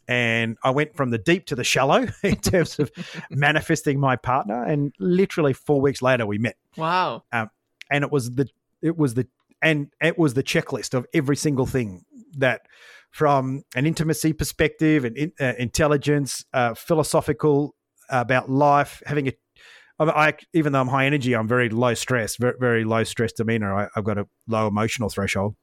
And 0.07 0.57
I 0.65 0.71
went 0.71 0.97
from 0.97 1.11
the 1.11 1.19
deep 1.19 1.47
to 1.47 1.55
the 1.55 1.65
shallow 1.65 2.07
in 2.23 2.37
terms 2.37 2.79
of 2.79 2.91
manifesting 3.31 4.01
my 4.01 4.17
partner. 4.17 4.65
And 4.65 4.93
literally 4.99 5.53
four 5.53 5.81
weeks 5.81 6.01
later, 6.01 6.27
we 6.27 6.39
met. 6.39 6.57
Wow! 6.77 7.25
Um, 7.33 7.51
and 7.91 8.05
it 8.05 8.11
was 8.11 8.31
the 8.31 8.49
it 8.83 8.97
was 8.97 9.15
the 9.15 9.27
and 9.63 9.89
it 10.01 10.19
was 10.19 10.35
the 10.35 10.43
checklist 10.43 10.95
of 10.95 11.07
every 11.13 11.37
single 11.37 11.67
thing 11.67 12.05
that 12.37 12.63
from 13.11 13.63
an 13.75 13.87
intimacy 13.87 14.33
perspective 14.33 15.05
and 15.05 15.17
in, 15.17 15.33
uh, 15.41 15.55
intelligence 15.59 16.45
uh, 16.53 16.75
philosophical 16.75 17.75
uh, 18.11 18.19
about 18.21 18.51
life 18.51 19.03
having 19.07 19.29
a 19.29 19.33
I, 20.01 20.35
even 20.53 20.73
though 20.73 20.81
I'm 20.81 20.87
high 20.87 21.07
energy, 21.07 21.35
I'm 21.35 21.49
very 21.49 21.71
low 21.71 21.95
stress, 21.95 22.37
very, 22.37 22.55
very 22.61 22.85
low 22.85 23.03
stress 23.03 23.33
demeanor. 23.33 23.75
I, 23.75 23.89
have 23.97 24.05
got 24.05 24.17
a 24.17 24.29
low 24.47 24.69
emotional 24.69 25.09
threshold, 25.09 25.57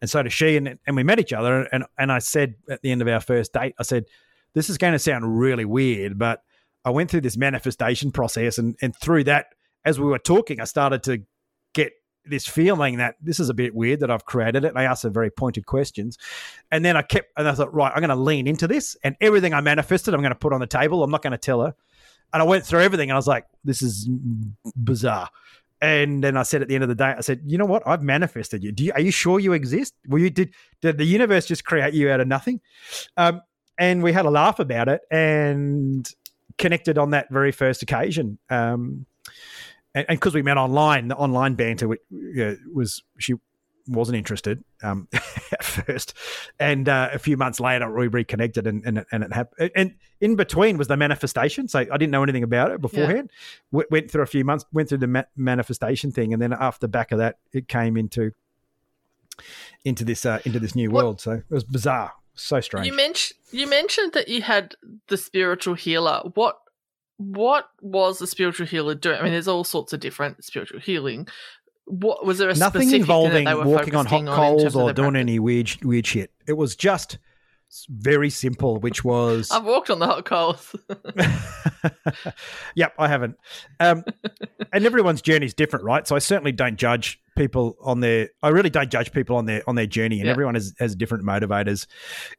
and 0.00 0.08
so 0.08 0.22
did 0.22 0.32
she. 0.32 0.56
And, 0.56 0.78
and 0.86 0.96
we 0.96 1.02
met 1.02 1.20
each 1.20 1.32
other, 1.32 1.64
and 1.72 1.84
and 1.98 2.12
I 2.12 2.18
said 2.18 2.54
at 2.70 2.82
the 2.82 2.90
end 2.90 3.02
of 3.02 3.08
our 3.08 3.20
first 3.20 3.52
date, 3.52 3.74
I 3.78 3.82
said, 3.82 4.04
"This 4.54 4.70
is 4.70 4.78
going 4.78 4.92
to 4.92 4.98
sound 4.98 5.38
really 5.38 5.64
weird, 5.64 6.18
but 6.18 6.42
I 6.84 6.90
went 6.90 7.10
through 7.10 7.22
this 7.22 7.36
manifestation 7.36 8.12
process, 8.12 8.58
and 8.58 8.76
and 8.82 8.94
through 8.96 9.24
that, 9.24 9.46
as 9.84 9.98
we 9.98 10.06
were 10.06 10.18
talking, 10.18 10.60
I 10.60 10.64
started 10.64 11.02
to 11.04 11.22
get 11.74 11.92
this 12.24 12.46
feeling 12.46 12.98
that 12.98 13.16
this 13.20 13.40
is 13.40 13.48
a 13.48 13.54
bit 13.54 13.74
weird 13.74 14.00
that 14.00 14.10
I've 14.10 14.24
created 14.24 14.64
it. 14.64 14.68
And 14.68 14.78
I 14.78 14.84
asked 14.84 15.02
some 15.02 15.12
very 15.12 15.30
pointed 15.30 15.66
questions. 15.66 16.18
And 16.70 16.84
then 16.84 16.96
I 16.96 17.02
kept, 17.02 17.32
and 17.36 17.48
I 17.48 17.54
thought, 17.54 17.72
right, 17.72 17.92
I'm 17.94 18.00
going 18.00 18.10
to 18.10 18.16
lean 18.16 18.46
into 18.46 18.66
this 18.66 18.96
and 19.02 19.16
everything 19.20 19.54
I 19.54 19.60
manifested, 19.60 20.14
I'm 20.14 20.20
going 20.20 20.30
to 20.30 20.38
put 20.38 20.52
on 20.52 20.60
the 20.60 20.66
table. 20.66 21.02
I'm 21.02 21.10
not 21.10 21.22
going 21.22 21.32
to 21.32 21.38
tell 21.38 21.62
her. 21.62 21.74
And 22.32 22.42
I 22.42 22.44
went 22.44 22.66
through 22.66 22.80
everything 22.80 23.08
and 23.08 23.14
I 23.14 23.18
was 23.18 23.26
like, 23.26 23.46
this 23.64 23.80
is 23.80 24.08
bizarre. 24.76 25.30
And 25.80 26.24
then 26.24 26.36
I 26.36 26.42
said 26.42 26.62
at 26.62 26.68
the 26.68 26.74
end 26.74 26.82
of 26.82 26.88
the 26.88 26.94
day, 26.94 27.14
I 27.16 27.20
said, 27.20 27.42
you 27.46 27.56
know 27.56 27.64
what? 27.64 27.82
I've 27.86 28.02
manifested 28.02 28.64
you. 28.64 28.72
Do 28.72 28.84
you, 28.84 28.92
are 28.92 29.00
you 29.00 29.10
sure 29.10 29.38
you 29.38 29.52
exist? 29.52 29.94
Were 30.08 30.18
you, 30.18 30.30
did, 30.30 30.52
did 30.82 30.98
the 30.98 31.04
universe 31.04 31.46
just 31.46 31.64
create 31.64 31.94
you 31.94 32.10
out 32.10 32.20
of 32.20 32.26
nothing? 32.26 32.60
Um, 33.16 33.42
and 33.78 34.02
we 34.02 34.12
had 34.12 34.26
a 34.26 34.30
laugh 34.30 34.58
about 34.58 34.88
it 34.88 35.02
and 35.10 36.08
connected 36.56 36.98
on 36.98 37.10
that 37.10 37.30
very 37.30 37.52
first 37.52 37.82
occasion. 37.82 38.38
Um, 38.50 39.06
and 39.94 40.06
because 40.08 40.34
we 40.34 40.42
met 40.42 40.56
online, 40.56 41.08
the 41.08 41.16
online 41.16 41.54
banter 41.54 41.88
was 42.72 43.02
she 43.18 43.34
wasn't 43.88 44.16
interested 44.16 44.62
um, 44.82 45.08
at 45.12 45.64
first, 45.64 46.14
and 46.60 46.88
uh, 46.88 47.10
a 47.12 47.18
few 47.18 47.36
months 47.36 47.60
later 47.60 47.90
we 47.92 48.08
reconnected, 48.08 48.66
and 48.66 48.84
and, 48.84 49.04
and 49.10 49.24
it 49.24 49.32
happened. 49.32 49.70
And 49.74 49.94
in 50.20 50.36
between 50.36 50.78
was 50.78 50.88
the 50.88 50.96
manifestation. 50.96 51.68
So 51.68 51.80
I 51.80 51.84
didn't 51.84 52.10
know 52.10 52.22
anything 52.22 52.42
about 52.42 52.70
it 52.70 52.80
beforehand. 52.80 53.30
Yeah. 53.70 53.82
went 53.90 54.10
through 54.10 54.22
a 54.22 54.26
few 54.26 54.44
months, 54.44 54.64
went 54.72 54.88
through 54.88 54.98
the 54.98 55.06
ma- 55.06 55.24
manifestation 55.36 56.12
thing, 56.12 56.32
and 56.32 56.40
then 56.40 56.52
after 56.52 56.86
back 56.86 57.12
of 57.12 57.18
that, 57.18 57.38
it 57.52 57.68
came 57.68 57.96
into 57.96 58.32
into 59.84 60.04
this 60.04 60.26
uh, 60.26 60.40
into 60.44 60.60
this 60.60 60.74
new 60.74 60.90
what, 60.90 61.04
world. 61.04 61.20
So 61.20 61.32
it 61.32 61.44
was 61.50 61.64
bizarre, 61.64 62.12
so 62.34 62.60
strange. 62.60 62.86
You 62.86 62.94
mentioned 62.94 63.38
you 63.50 63.66
mentioned 63.66 64.12
that 64.12 64.28
you 64.28 64.42
had 64.42 64.74
the 65.08 65.16
spiritual 65.16 65.74
healer. 65.74 66.22
What 66.34 66.58
what 67.18 67.68
was 67.80 68.18
the 68.18 68.26
spiritual 68.26 68.66
healer 68.66 68.94
doing? 68.94 69.18
I 69.18 69.22
mean, 69.22 69.32
there's 69.32 69.48
all 69.48 69.64
sorts 69.64 69.92
of 69.92 70.00
different 70.00 70.44
spiritual 70.44 70.80
healing. 70.80 71.26
What 71.88 72.24
was 72.24 72.38
there? 72.38 72.50
A 72.50 72.54
Nothing 72.54 72.92
involving 72.92 73.44
walking 73.66 73.94
on 73.94 74.06
hot 74.06 74.26
coals 74.26 74.76
or 74.76 74.92
doing 74.92 75.12
practice? 75.12 75.20
any 75.20 75.38
weird 75.38 75.84
weird 75.84 76.06
shit. 76.06 76.30
It 76.46 76.54
was 76.54 76.76
just 76.76 77.18
very 77.88 78.30
simple, 78.30 78.78
which 78.78 79.04
was 79.04 79.50
I've 79.50 79.64
walked 79.64 79.90
on 79.90 79.98
the 79.98 80.06
hot 80.06 80.24
coals. 80.24 80.74
yep, 82.74 82.94
I 82.98 83.08
haven't. 83.08 83.36
Um, 83.78 84.04
and 84.72 84.86
everyone's 84.86 85.20
journey 85.20 85.46
is 85.46 85.54
different, 85.54 85.84
right? 85.84 86.06
So 86.06 86.16
I 86.16 86.18
certainly 86.18 86.52
don't 86.52 86.76
judge 86.76 87.20
people 87.36 87.76
on 87.82 88.00
their. 88.00 88.30
I 88.42 88.48
really 88.48 88.70
don't 88.70 88.90
judge 88.90 89.12
people 89.12 89.36
on 89.36 89.44
their 89.44 89.62
on 89.68 89.74
their 89.74 89.86
journey, 89.86 90.18
and 90.18 90.26
yeah. 90.26 90.32
everyone 90.32 90.54
has, 90.54 90.74
has 90.78 90.94
different 90.96 91.24
motivators 91.24 91.86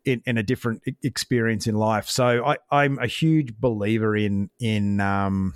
in, 0.04 0.22
in 0.26 0.38
a 0.38 0.44
different 0.44 0.82
experience 1.04 1.68
in 1.68 1.76
life. 1.76 2.10
So 2.10 2.44
I, 2.46 2.58
I'm 2.72 2.98
a 2.98 3.08
huge 3.08 3.56
believer 3.56 4.16
in 4.16 4.50
in 4.60 5.00
um, 5.00 5.54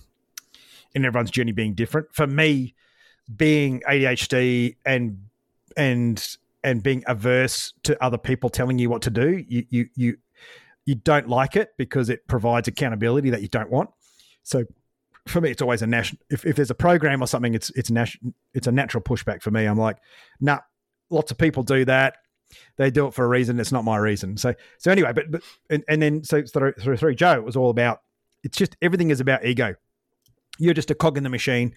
in 0.94 1.04
everyone's 1.04 1.32
journey 1.32 1.52
being 1.52 1.74
different. 1.74 2.14
For 2.14 2.28
me, 2.28 2.76
being 3.34 3.82
ADHD 3.88 4.76
and 4.86 5.26
and 5.78 6.38
and 6.64 6.82
being 6.82 7.04
averse 7.08 7.74
to 7.84 8.02
other 8.04 8.18
people 8.18 8.50
telling 8.50 8.80
you 8.80 8.90
what 8.90 9.02
to 9.04 9.10
do, 9.10 9.44
you 9.48 9.66
you 9.70 9.90
you 9.96 10.18
you 10.86 10.96
don't 10.96 11.30
like 11.30 11.56
it 11.56 11.72
because 11.78 12.10
it 12.10 12.28
provides 12.28 12.68
accountability 12.68 13.30
that 13.30 13.42
you 13.42 13.48
don't 13.48 13.70
want. 13.70 13.90
So 14.44 14.66
for 15.28 15.40
me, 15.40 15.52
it's 15.52 15.62
always 15.62 15.82
a 15.82 15.88
national. 15.88 16.22
If, 16.30 16.46
if 16.46 16.56
there's 16.56 16.70
a 16.70 16.76
program 16.76 17.24
or 17.24 17.28
something, 17.28 17.54
it's 17.54 17.70
it's 17.72 17.90
national. 17.90 18.34
It's 18.54 18.68
a 18.68 18.72
natural 18.72 19.02
pushback 19.02 19.42
for 19.42 19.52
me. 19.52 19.66
I'm 19.66 19.78
like, 19.78 19.98
nah. 20.40 20.60
Lots 21.10 21.32
of 21.32 21.38
people 21.38 21.64
do 21.64 21.86
that. 21.86 22.16
They 22.78 22.90
do 22.90 23.08
it 23.08 23.14
for 23.14 23.24
a 23.24 23.28
reason. 23.28 23.60
It's 23.60 23.72
not 23.72 23.84
my 23.84 23.98
reason. 23.98 24.38
So 24.38 24.54
so 24.80 24.92
anyway, 24.92 25.14
but 25.14 25.32
but 25.32 25.44
and, 25.70 25.84
and 25.88 26.02
then 26.02 26.24
so 26.24 26.42
through, 26.42 26.74
through 26.74 26.98
through 26.98 27.16
Joe, 27.16 27.34
it 27.34 27.44
was 27.44 27.56
all 27.56 27.70
about. 27.70 28.02
It's 28.44 28.58
just 28.58 28.76
everything 28.82 29.10
is 29.12 29.20
about 29.20 29.46
ego. 29.46 29.76
You're 30.60 30.74
just 30.74 30.92
a 30.92 30.96
cog 30.96 31.18
in 31.18 31.24
the 31.24 31.30
machine. 31.30 31.74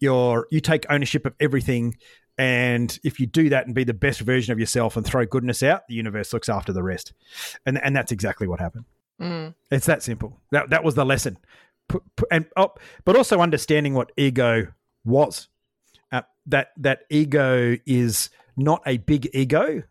You're 0.00 0.46
you 0.50 0.60
take 0.60 0.86
ownership 0.90 1.26
of 1.26 1.34
everything. 1.40 1.96
And 2.38 2.98
if 3.02 3.18
you 3.18 3.26
do 3.26 3.48
that 3.48 3.66
and 3.66 3.74
be 3.74 3.84
the 3.84 3.94
best 3.94 4.20
version 4.20 4.52
of 4.52 4.58
yourself 4.58 4.96
and 4.96 5.06
throw 5.06 5.24
goodness 5.24 5.62
out, 5.62 5.88
the 5.88 5.94
universe 5.94 6.32
looks 6.32 6.48
after 6.48 6.72
the 6.72 6.82
rest. 6.82 7.12
And 7.64 7.80
and 7.82 7.94
that's 7.96 8.12
exactly 8.12 8.46
what 8.46 8.60
happened. 8.60 8.84
Mm. 9.20 9.54
It's 9.70 9.86
that 9.86 10.02
simple. 10.02 10.40
That 10.50 10.70
that 10.70 10.84
was 10.84 10.94
the 10.94 11.04
lesson. 11.04 11.38
And 12.30 12.46
oh, 12.56 12.74
but 13.04 13.16
also 13.16 13.40
understanding 13.40 13.94
what 13.94 14.12
ego 14.16 14.68
was. 15.04 15.48
Uh, 16.12 16.22
that 16.46 16.68
that 16.76 17.00
ego 17.10 17.76
is 17.86 18.30
not 18.56 18.82
a 18.86 18.98
big 18.98 19.30
ego. 19.32 19.82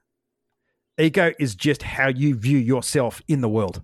Ego 0.97 1.33
is 1.39 1.55
just 1.55 1.83
how 1.83 2.07
you 2.07 2.35
view 2.35 2.57
yourself 2.57 3.21
in 3.27 3.41
the 3.41 3.49
world. 3.49 3.81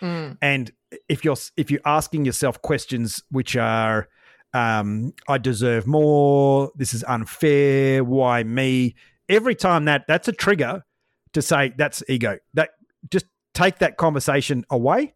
Mm. 0.00 0.36
And 0.42 0.72
if 1.08 1.24
you're 1.24 1.36
if 1.56 1.70
you're 1.70 1.80
asking 1.84 2.24
yourself 2.24 2.60
questions 2.62 3.22
which 3.30 3.56
are 3.56 4.08
um, 4.54 5.14
I 5.28 5.38
deserve 5.38 5.86
more. 5.86 6.70
This 6.76 6.92
is 6.94 7.04
unfair. 7.04 8.04
Why 8.04 8.42
me? 8.42 8.94
Every 9.28 9.54
time 9.54 9.86
that 9.86 10.04
that's 10.06 10.28
a 10.28 10.32
trigger 10.32 10.84
to 11.32 11.42
say 11.42 11.72
that's 11.76 12.02
ego. 12.08 12.38
That 12.54 12.70
just 13.10 13.26
take 13.54 13.78
that 13.78 13.96
conversation 13.96 14.64
away 14.70 15.14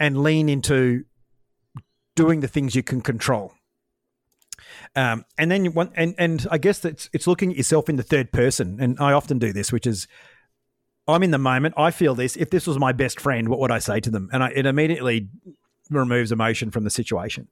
and 0.00 0.22
lean 0.22 0.48
into 0.48 1.04
doing 2.16 2.40
the 2.40 2.48
things 2.48 2.74
you 2.74 2.82
can 2.82 3.00
control. 3.00 3.52
Um, 4.96 5.24
and 5.36 5.50
then 5.50 5.64
you 5.64 5.70
want, 5.70 5.92
and 5.94 6.14
and 6.18 6.46
I 6.50 6.58
guess 6.58 6.80
that's 6.80 7.08
it's 7.12 7.26
looking 7.26 7.50
at 7.50 7.56
yourself 7.56 7.88
in 7.88 7.96
the 7.96 8.02
third 8.02 8.32
person. 8.32 8.78
And 8.80 8.98
I 8.98 9.12
often 9.12 9.38
do 9.38 9.52
this, 9.52 9.72
which 9.72 9.86
is 9.86 10.08
I'm 11.08 11.22
in 11.22 11.30
the 11.30 11.38
moment. 11.38 11.74
I 11.76 11.90
feel 11.90 12.14
this. 12.14 12.36
If 12.36 12.50
this 12.50 12.66
was 12.66 12.78
my 12.78 12.92
best 12.92 13.18
friend, 13.18 13.48
what 13.48 13.58
would 13.60 13.70
I 13.70 13.78
say 13.78 13.98
to 14.00 14.10
them? 14.10 14.28
And 14.32 14.44
I, 14.44 14.50
it 14.54 14.66
immediately 14.66 15.28
removes 15.90 16.30
emotion 16.30 16.70
from 16.70 16.84
the 16.84 16.90
situation. 16.90 17.48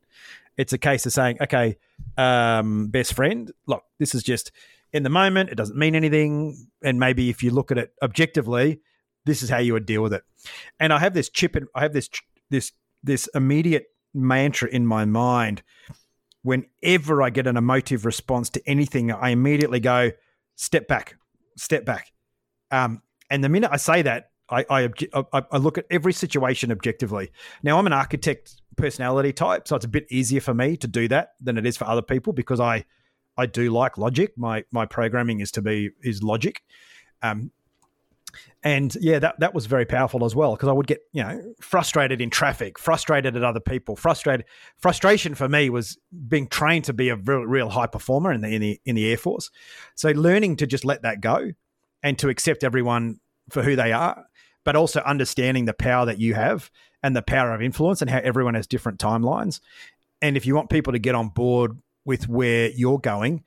It's 0.59 0.75
a 0.75 0.79
case 0.79 1.07
of 1.07 1.13
saying, 1.13 1.39
okay, 1.41 1.77
um, 2.19 2.89
best 2.89 3.15
friend, 3.15 3.51
look, 3.67 3.85
this 3.99 4.15
is 4.15 4.23
just 4.23 4.53
in 4.93 5.03
the 5.03 5.11
moment. 5.11 5.51
It 5.51 5.55
doesn't 5.55 5.77
mean 5.77 5.95
anything. 5.95 6.69
And 6.83 7.01
maybe 7.01 7.31
if 7.31 7.43
you 7.43 7.51
look 7.51 7.71
at 7.71 7.79
it 7.79 7.93
objectively, 8.03 8.81
this 9.25 9.43
is 9.43 9.51
how 9.51 9.59
you 9.59 9.73
would 9.73 9.87
deal 9.87 10.03
with 10.03 10.13
it. 10.13 10.23
And 10.79 10.93
I 10.93 10.99
have 10.99 11.15
this 11.15 11.29
chip, 11.29 11.57
and 11.57 11.67
I 11.75 11.81
have 11.83 11.93
this 11.93 12.09
this 12.51 12.73
this 13.03 13.29
immediate 13.35 13.87
mantra 14.15 14.69
in 14.69 14.87
my 14.87 15.05
mind. 15.05 15.63
Whenever 16.43 17.23
I 17.23 17.31
get 17.31 17.47
an 17.47 17.57
emotive 17.57 18.05
response 18.05 18.51
to 18.51 18.63
anything, 18.69 19.11
I 19.11 19.31
immediately 19.31 19.81
go, 19.81 20.13
step 20.55 20.87
back, 20.87 21.17
step 21.57 21.85
back. 21.85 22.13
Um, 22.71 23.03
and 23.31 23.43
the 23.43 23.49
minute 23.49 23.71
I 23.73 23.77
say 23.77 24.03
that, 24.03 24.31
I, 24.49 24.65
I, 24.71 25.43
I 25.51 25.57
look 25.57 25.77
at 25.77 25.87
every 25.91 26.13
situation 26.13 26.71
objectively. 26.71 27.33
Now 27.63 27.79
I'm 27.79 27.87
an 27.87 27.93
architect 27.93 28.61
personality 28.77 29.33
type, 29.33 29.67
so 29.67 29.77
it's 29.77 29.85
a 29.85 29.89
bit 29.89 30.07
easier 30.11 30.41
for 30.41 30.55
me 30.55 30.77
to 30.77 30.87
do 30.87 31.09
that 31.09 31.31
than 31.41 31.59
it 31.59 31.67
is 31.67 31.77
for 31.77 31.85
other 31.85 32.03
people 32.03 32.33
because 32.33 32.61
I 32.61 32.85
I 33.37 33.47
do 33.47 33.71
like 33.71 33.99
logic. 33.99 34.33
My 34.37 34.65
my 34.71 34.87
programming 34.87 35.41
is 35.41 35.51
to 35.53 35.63
be 35.63 35.91
is 36.03 36.23
logic. 36.23 36.63
Um, 37.23 37.51
and 38.63 38.95
yeah, 39.01 39.19
that, 39.19 39.41
that 39.41 39.55
was 39.55 39.67
very 39.67 39.87
powerful 39.87 40.25
as 40.25 40.35
well 40.35 40.55
because 40.55 40.69
I 40.69 40.73
would 40.73 40.87
get 40.87 41.01
you 41.13 41.23
know 41.23 41.55
frustrated 41.61 42.21
in 42.21 42.31
traffic, 42.31 42.79
frustrated 42.79 43.37
at 43.37 43.43
other 43.43 43.61
people, 43.61 43.97
frustrated. 43.97 44.47
Frustration 44.79 45.35
for 45.35 45.49
me 45.49 45.71
was 45.71 45.99
being 46.29 46.47
trained 46.47 46.85
to 46.85 46.93
be 46.93 47.09
a 47.09 47.17
real, 47.17 47.43
real 47.43 47.69
high 47.71 47.87
performer 47.87 48.33
in 48.33 48.43
the 48.43 48.49
in 48.49 48.61
the 48.61 48.81
in 48.85 48.95
the 48.95 49.11
Air 49.11 49.17
Force. 49.17 49.51
So 49.95 50.11
learning 50.11 50.57
to 50.57 50.67
just 50.67 50.85
let 50.85 51.03
that 51.03 51.21
go 51.21 51.53
and 52.07 52.17
to 52.21 52.29
accept 52.29 52.63
everyone 52.63 53.19
for 53.51 53.65
who 53.65 53.75
they 53.75 53.91
are, 53.91 54.27
but 54.65 54.77
also 54.77 55.01
understanding 55.01 55.65
the 55.65 55.75
power 55.75 56.07
that 56.07 56.21
you 56.21 56.35
have 56.35 56.71
and 57.03 57.17
the 57.17 57.23
power 57.23 57.53
of 57.53 57.61
influence 57.61 58.01
and 58.01 58.09
how 58.09 58.21
everyone 58.23 58.55
has 58.55 58.69
different 58.69 59.01
timelines. 59.01 59.59
And 60.23 60.37
if 60.37 60.47
you 60.47 60.55
want 60.55 60.71
people 60.71 60.93
to 60.93 61.01
get 61.01 61.17
on 61.17 61.31
board 61.31 61.73
with 62.05 62.29
where 62.29 62.71
you're 62.71 63.01
going, 63.01 63.43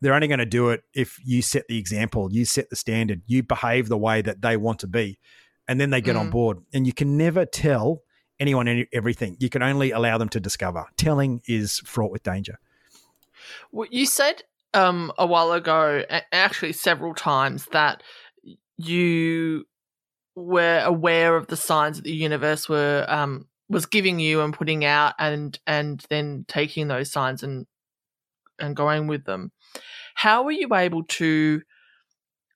they're 0.00 0.14
only 0.14 0.28
going 0.28 0.38
to 0.38 0.46
do 0.46 0.70
it 0.70 0.82
if 0.94 1.18
you 1.26 1.42
set 1.42 1.68
the 1.68 1.76
example, 1.76 2.32
you 2.32 2.46
set 2.46 2.70
the 2.70 2.76
standard, 2.76 3.20
you 3.26 3.42
behave 3.42 3.90
the 3.90 3.98
way 3.98 4.22
that 4.22 4.40
they 4.40 4.56
want 4.56 4.78
to 4.78 4.86
be, 4.86 5.18
and 5.68 5.78
then 5.78 5.90
they 5.90 6.00
get 6.00 6.16
mm. 6.16 6.20
on 6.20 6.30
board. 6.30 6.56
And 6.72 6.86
you 6.86 6.94
can 6.94 7.18
never 7.18 7.44
tell 7.44 8.00
anyone 8.38 8.66
any, 8.66 8.86
everything. 8.94 9.36
You 9.40 9.50
can 9.50 9.62
only 9.62 9.90
allow 9.90 10.16
them 10.16 10.30
to 10.30 10.40
discover. 10.40 10.86
Telling 10.96 11.42
is 11.46 11.80
fraught 11.80 12.12
with 12.12 12.22
danger. 12.22 12.58
Well, 13.72 13.88
you 13.90 14.06
said 14.06 14.42
um, 14.74 15.12
a 15.18 15.26
while 15.26 15.52
ago, 15.52 16.04
actually 16.32 16.72
several 16.72 17.14
times, 17.14 17.66
that 17.72 18.02
you 18.76 19.64
were 20.36 20.82
aware 20.84 21.36
of 21.36 21.48
the 21.48 21.56
signs 21.56 21.96
that 21.96 22.04
the 22.04 22.12
universe 22.12 22.68
were 22.68 23.04
um, 23.08 23.46
was 23.68 23.86
giving 23.86 24.18
you 24.20 24.40
and 24.40 24.54
putting 24.54 24.84
out, 24.84 25.14
and 25.18 25.58
and 25.66 26.04
then 26.08 26.44
taking 26.48 26.88
those 26.88 27.10
signs 27.10 27.42
and 27.42 27.66
and 28.58 28.76
going 28.76 29.06
with 29.06 29.24
them. 29.24 29.52
How 30.14 30.42
were 30.42 30.52
you 30.52 30.68
able 30.74 31.04
to 31.04 31.62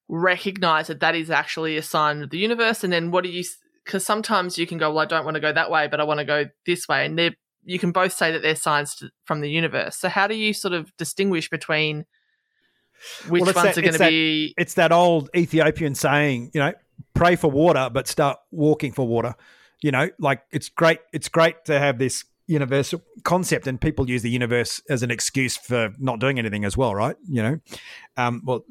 recognize 0.09 0.89
that 0.89 1.01
that 1.01 1.15
is 1.15 1.31
actually 1.31 1.77
a 1.77 1.83
sign 1.83 2.23
of 2.23 2.31
the 2.31 2.39
universe? 2.39 2.85
And 2.85 2.93
then 2.93 3.11
what 3.11 3.25
do 3.25 3.31
you, 3.31 3.43
because 3.85 4.05
sometimes 4.05 4.59
you 4.59 4.67
can 4.67 4.77
go, 4.77 4.91
well, 4.91 5.01
I 5.01 5.07
don't 5.07 5.25
want 5.25 5.37
to 5.37 5.41
go 5.41 5.53
that 5.53 5.71
way, 5.71 5.89
but 5.89 6.01
I 6.01 6.05
want 6.05 6.19
to 6.19 6.27
go 6.27 6.45
this 6.67 6.87
way. 6.89 7.07
And 7.07 7.19
they 7.19 7.37
you 7.65 7.79
can 7.79 7.93
both 7.93 8.13
say 8.13 8.31
that 8.33 8.43
they're 8.43 8.57
signs 8.57 8.95
to, 8.97 9.11
from 9.25 9.41
the 9.41 9.51
universe. 9.51 9.97
So 9.97 10.09
how 10.09 10.27
do 10.27 10.35
you 10.35 10.53
sort 10.53 10.75
of 10.75 10.95
distinguish 10.97 11.49
between 11.51 12.07
which 13.29 13.43
well, 13.43 13.55
ones 13.55 13.75
that, 13.75 13.79
are 13.79 13.83
going 13.83 13.95
to 13.95 13.99
be? 13.99 14.55
It's 14.57 14.75
that 14.75 14.93
old 14.93 15.31
Ethiopian 15.37 15.95
saying, 15.95 16.51
you 16.55 16.61
know, 16.61 16.73
pray 17.15 17.37
for 17.37 17.51
water, 17.51 17.91
but 17.93 18.09
start 18.09 18.39
walking 18.51 18.93
for 18.93 19.07
water. 19.07 19.35
You 19.83 19.91
know, 19.91 20.11
like 20.19 20.43
it's 20.51 20.69
great. 20.69 21.01
It's 21.13 21.29
great 21.29 21.65
to 21.67 21.79
have 21.79 21.99
this 21.99 22.25
universal 22.47 23.03
concept 23.23 23.67
and 23.67 23.81
people 23.81 24.09
use 24.09 24.23
the 24.23 24.31
universe 24.31 24.83
as 24.91 25.03
an 25.03 25.11
excuse 25.11 25.57
for 25.57 25.93
not 25.99 26.19
doing 26.21 26.39
anything 26.39 26.65
as 26.65 26.77
well 26.77 26.95
right 26.95 27.17
you 27.27 27.43
know 27.43 27.59
um, 28.19 28.43
well 28.45 28.63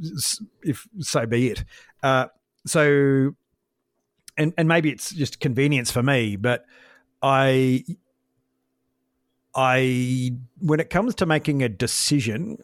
if 0.62 0.88
so 1.00 1.26
be 1.26 1.50
it 1.50 1.66
uh, 2.04 2.28
so 2.68 3.34
and 4.38 4.54
and 4.58 4.68
maybe 4.68 4.92
it's 4.92 5.12
just 5.12 5.40
convenience 5.40 5.90
for 5.90 6.04
me 6.04 6.36
but 6.36 6.66
i 7.24 7.84
i 9.56 10.32
when 10.60 10.80
it 10.80 10.90
comes 10.90 11.16
to 11.16 11.26
making 11.26 11.62
a 11.62 11.70
decision 11.70 12.58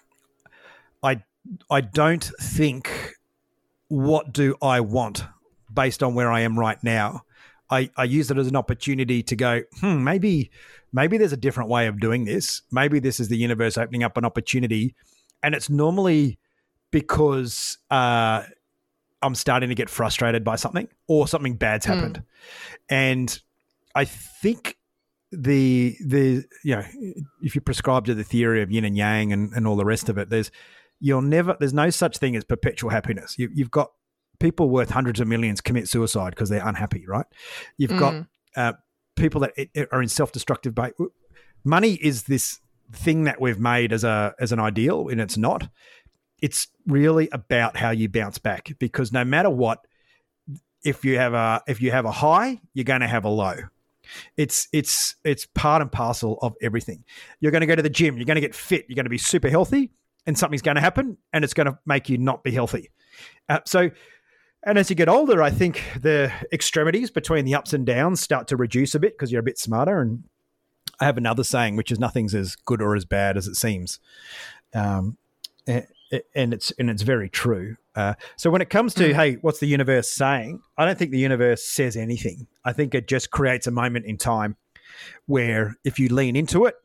i 1.03 1.21
i 1.69 1.81
don't 1.81 2.31
think 2.41 3.13
what 3.87 4.31
do 4.31 4.55
i 4.61 4.79
want 4.79 5.23
based 5.73 6.03
on 6.03 6.13
where 6.15 6.31
i 6.31 6.41
am 6.41 6.57
right 6.57 6.83
now 6.83 7.23
I, 7.69 7.89
I 7.95 8.05
use 8.05 8.31
it 8.31 8.37
as 8.37 8.47
an 8.47 8.55
opportunity 8.55 9.21
to 9.23 9.35
go, 9.35 9.61
hmm, 9.79 10.03
maybe 10.03 10.49
maybe 10.91 11.17
there's 11.17 11.33
a 11.33 11.37
different 11.37 11.69
way 11.69 11.87
of 11.87 11.99
doing 11.99 12.25
this. 12.25 12.61
Maybe 12.71 12.99
this 12.99 13.19
is 13.19 13.27
the 13.27 13.37
universe 13.37 13.77
opening 13.77 14.03
up 14.03 14.17
an 14.17 14.25
opportunity. 14.25 14.95
And 15.43 15.53
it's 15.53 15.69
normally 15.69 16.39
because 16.91 17.77
uh, 17.91 18.43
I'm 19.21 19.35
starting 19.35 19.69
to 19.69 19.75
get 19.75 19.89
frustrated 19.89 20.43
by 20.43 20.55
something 20.55 20.87
or 21.07 21.27
something 21.27 21.55
bad's 21.55 21.85
hmm. 21.85 21.93
happened. 21.93 22.15
Mm. 22.17 22.23
And 22.89 23.39
I 23.93 24.05
think 24.05 24.77
the 25.31 25.95
the 26.05 26.43
you 26.63 26.75
know 26.75 26.83
if 27.41 27.55
you 27.55 27.61
prescribe 27.61 28.05
to 28.05 28.15
the 28.15 28.23
theory 28.23 28.61
of 28.61 28.71
yin 28.71 28.85
and 28.85 28.97
yang 28.97 29.31
and, 29.31 29.53
and 29.53 29.67
all 29.67 29.75
the 29.75 29.85
rest 29.85 30.09
of 30.09 30.17
it, 30.17 30.29
there's 30.29 30.51
you'll 30.99 31.21
never 31.21 31.55
there's 31.59 31.73
no 31.73 31.89
such 31.89 32.17
thing 32.17 32.35
as 32.35 32.43
perpetual 32.43 32.89
happiness. 32.89 33.35
You, 33.37 33.49
you've 33.53 33.71
got 33.71 33.91
people 34.39 34.69
worth 34.69 34.89
hundreds 34.89 35.19
of 35.19 35.27
millions 35.27 35.61
commit 35.61 35.87
suicide 35.87 36.31
because 36.31 36.49
they're 36.49 36.65
unhappy, 36.65 37.05
right? 37.07 37.25
You've 37.77 37.91
mm. 37.91 37.99
got 37.99 38.25
uh, 38.55 38.73
people 39.15 39.41
that 39.41 39.53
are 39.91 40.01
in 40.01 40.09
self-destructive. 40.09 40.73
Ba- 40.73 40.93
money 41.63 41.93
is 41.93 42.23
this 42.23 42.59
thing 42.91 43.25
that 43.25 43.39
we've 43.39 43.59
made 43.59 43.93
as 43.93 44.03
a 44.03 44.33
as 44.39 44.51
an 44.51 44.59
ideal, 44.59 45.09
and 45.09 45.21
it's 45.21 45.37
not. 45.37 45.69
It's 46.41 46.67
really 46.87 47.29
about 47.31 47.77
how 47.77 47.91
you 47.91 48.07
bounce 48.09 48.37
back 48.37 48.71
because 48.79 49.11
no 49.11 49.25
matter 49.25 49.49
what, 49.49 49.85
if 50.83 51.03
you 51.03 51.17
have 51.17 51.33
a 51.33 51.61
if 51.67 51.81
you 51.81 51.91
have 51.91 52.05
a 52.05 52.11
high, 52.11 52.61
you're 52.73 52.85
going 52.85 53.01
to 53.01 53.07
have 53.07 53.25
a 53.25 53.29
low. 53.29 53.55
It's 54.37 54.67
it's 54.73 55.15
it's 55.23 55.45
part 55.55 55.81
and 55.81 55.91
parcel 55.91 56.37
of 56.41 56.55
everything. 56.61 57.03
You're 57.39 57.51
going 57.51 57.61
to 57.61 57.67
go 57.67 57.75
to 57.75 57.81
the 57.81 57.89
gym. 57.89 58.17
You're 58.17 58.25
going 58.25 58.35
to 58.35 58.41
get 58.41 58.55
fit. 58.55 58.85
You're 58.87 58.95
going 58.95 59.05
to 59.05 59.09
be 59.09 59.17
super 59.17 59.49
healthy, 59.49 59.91
and 60.25 60.37
something's 60.37 60.61
going 60.61 60.75
to 60.75 60.81
happen, 60.81 61.17
and 61.33 61.43
it's 61.43 61.53
going 61.53 61.67
to 61.67 61.77
make 61.85 62.09
you 62.09 62.17
not 62.17 62.43
be 62.43 62.51
healthy. 62.51 62.89
Uh, 63.47 63.59
so 63.65 63.89
and 64.63 64.77
as 64.77 64.89
you 64.89 64.95
get 64.95 65.07
older, 65.07 65.41
I 65.41 65.51
think 65.51 65.81
the 65.99 66.31
extremities 66.51 67.11
between 67.11 67.45
the 67.45 67.55
ups 67.55 67.73
and 67.73 67.85
downs 67.85 68.19
start 68.19 68.47
to 68.49 68.57
reduce 68.57 68.93
a 68.93 68.99
bit 68.99 69.13
because 69.13 69.31
you're 69.31 69.39
a 69.39 69.43
bit 69.43 69.57
smarter. 69.57 70.01
And 70.01 70.25
I 70.99 71.05
have 71.05 71.17
another 71.17 71.43
saying, 71.43 71.77
which 71.77 71.91
is 71.91 71.99
nothing's 71.99 72.35
as 72.35 72.55
good 72.55 72.81
or 72.81 72.95
as 72.95 73.05
bad 73.05 73.37
as 73.37 73.47
it 73.47 73.55
seems. 73.55 73.99
Um, 74.73 75.17
and, 75.65 76.53
it's 76.53 76.71
and 76.71 76.89
it's 76.89 77.03
very 77.03 77.29
true. 77.29 77.77
Uh, 77.99 78.13
so 78.37 78.49
when 78.49 78.61
it 78.61 78.69
comes 78.69 78.93
to 78.93 79.09
mm. 79.09 79.13
hey, 79.13 79.37
what's 79.41 79.59
the 79.59 79.67
universe 79.67 80.09
saying? 80.09 80.61
I 80.77 80.85
don't 80.85 80.97
think 80.97 81.11
the 81.11 81.19
universe 81.19 81.65
says 81.65 81.97
anything. 81.97 82.47
I 82.63 82.71
think 82.71 82.95
it 82.95 83.09
just 83.09 83.29
creates 83.29 83.67
a 83.67 83.71
moment 83.71 84.05
in 84.05 84.17
time 84.17 84.55
where 85.25 85.75
if 85.83 85.99
you 85.99 86.07
lean 86.07 86.37
into 86.37 86.65
it, 86.65 86.75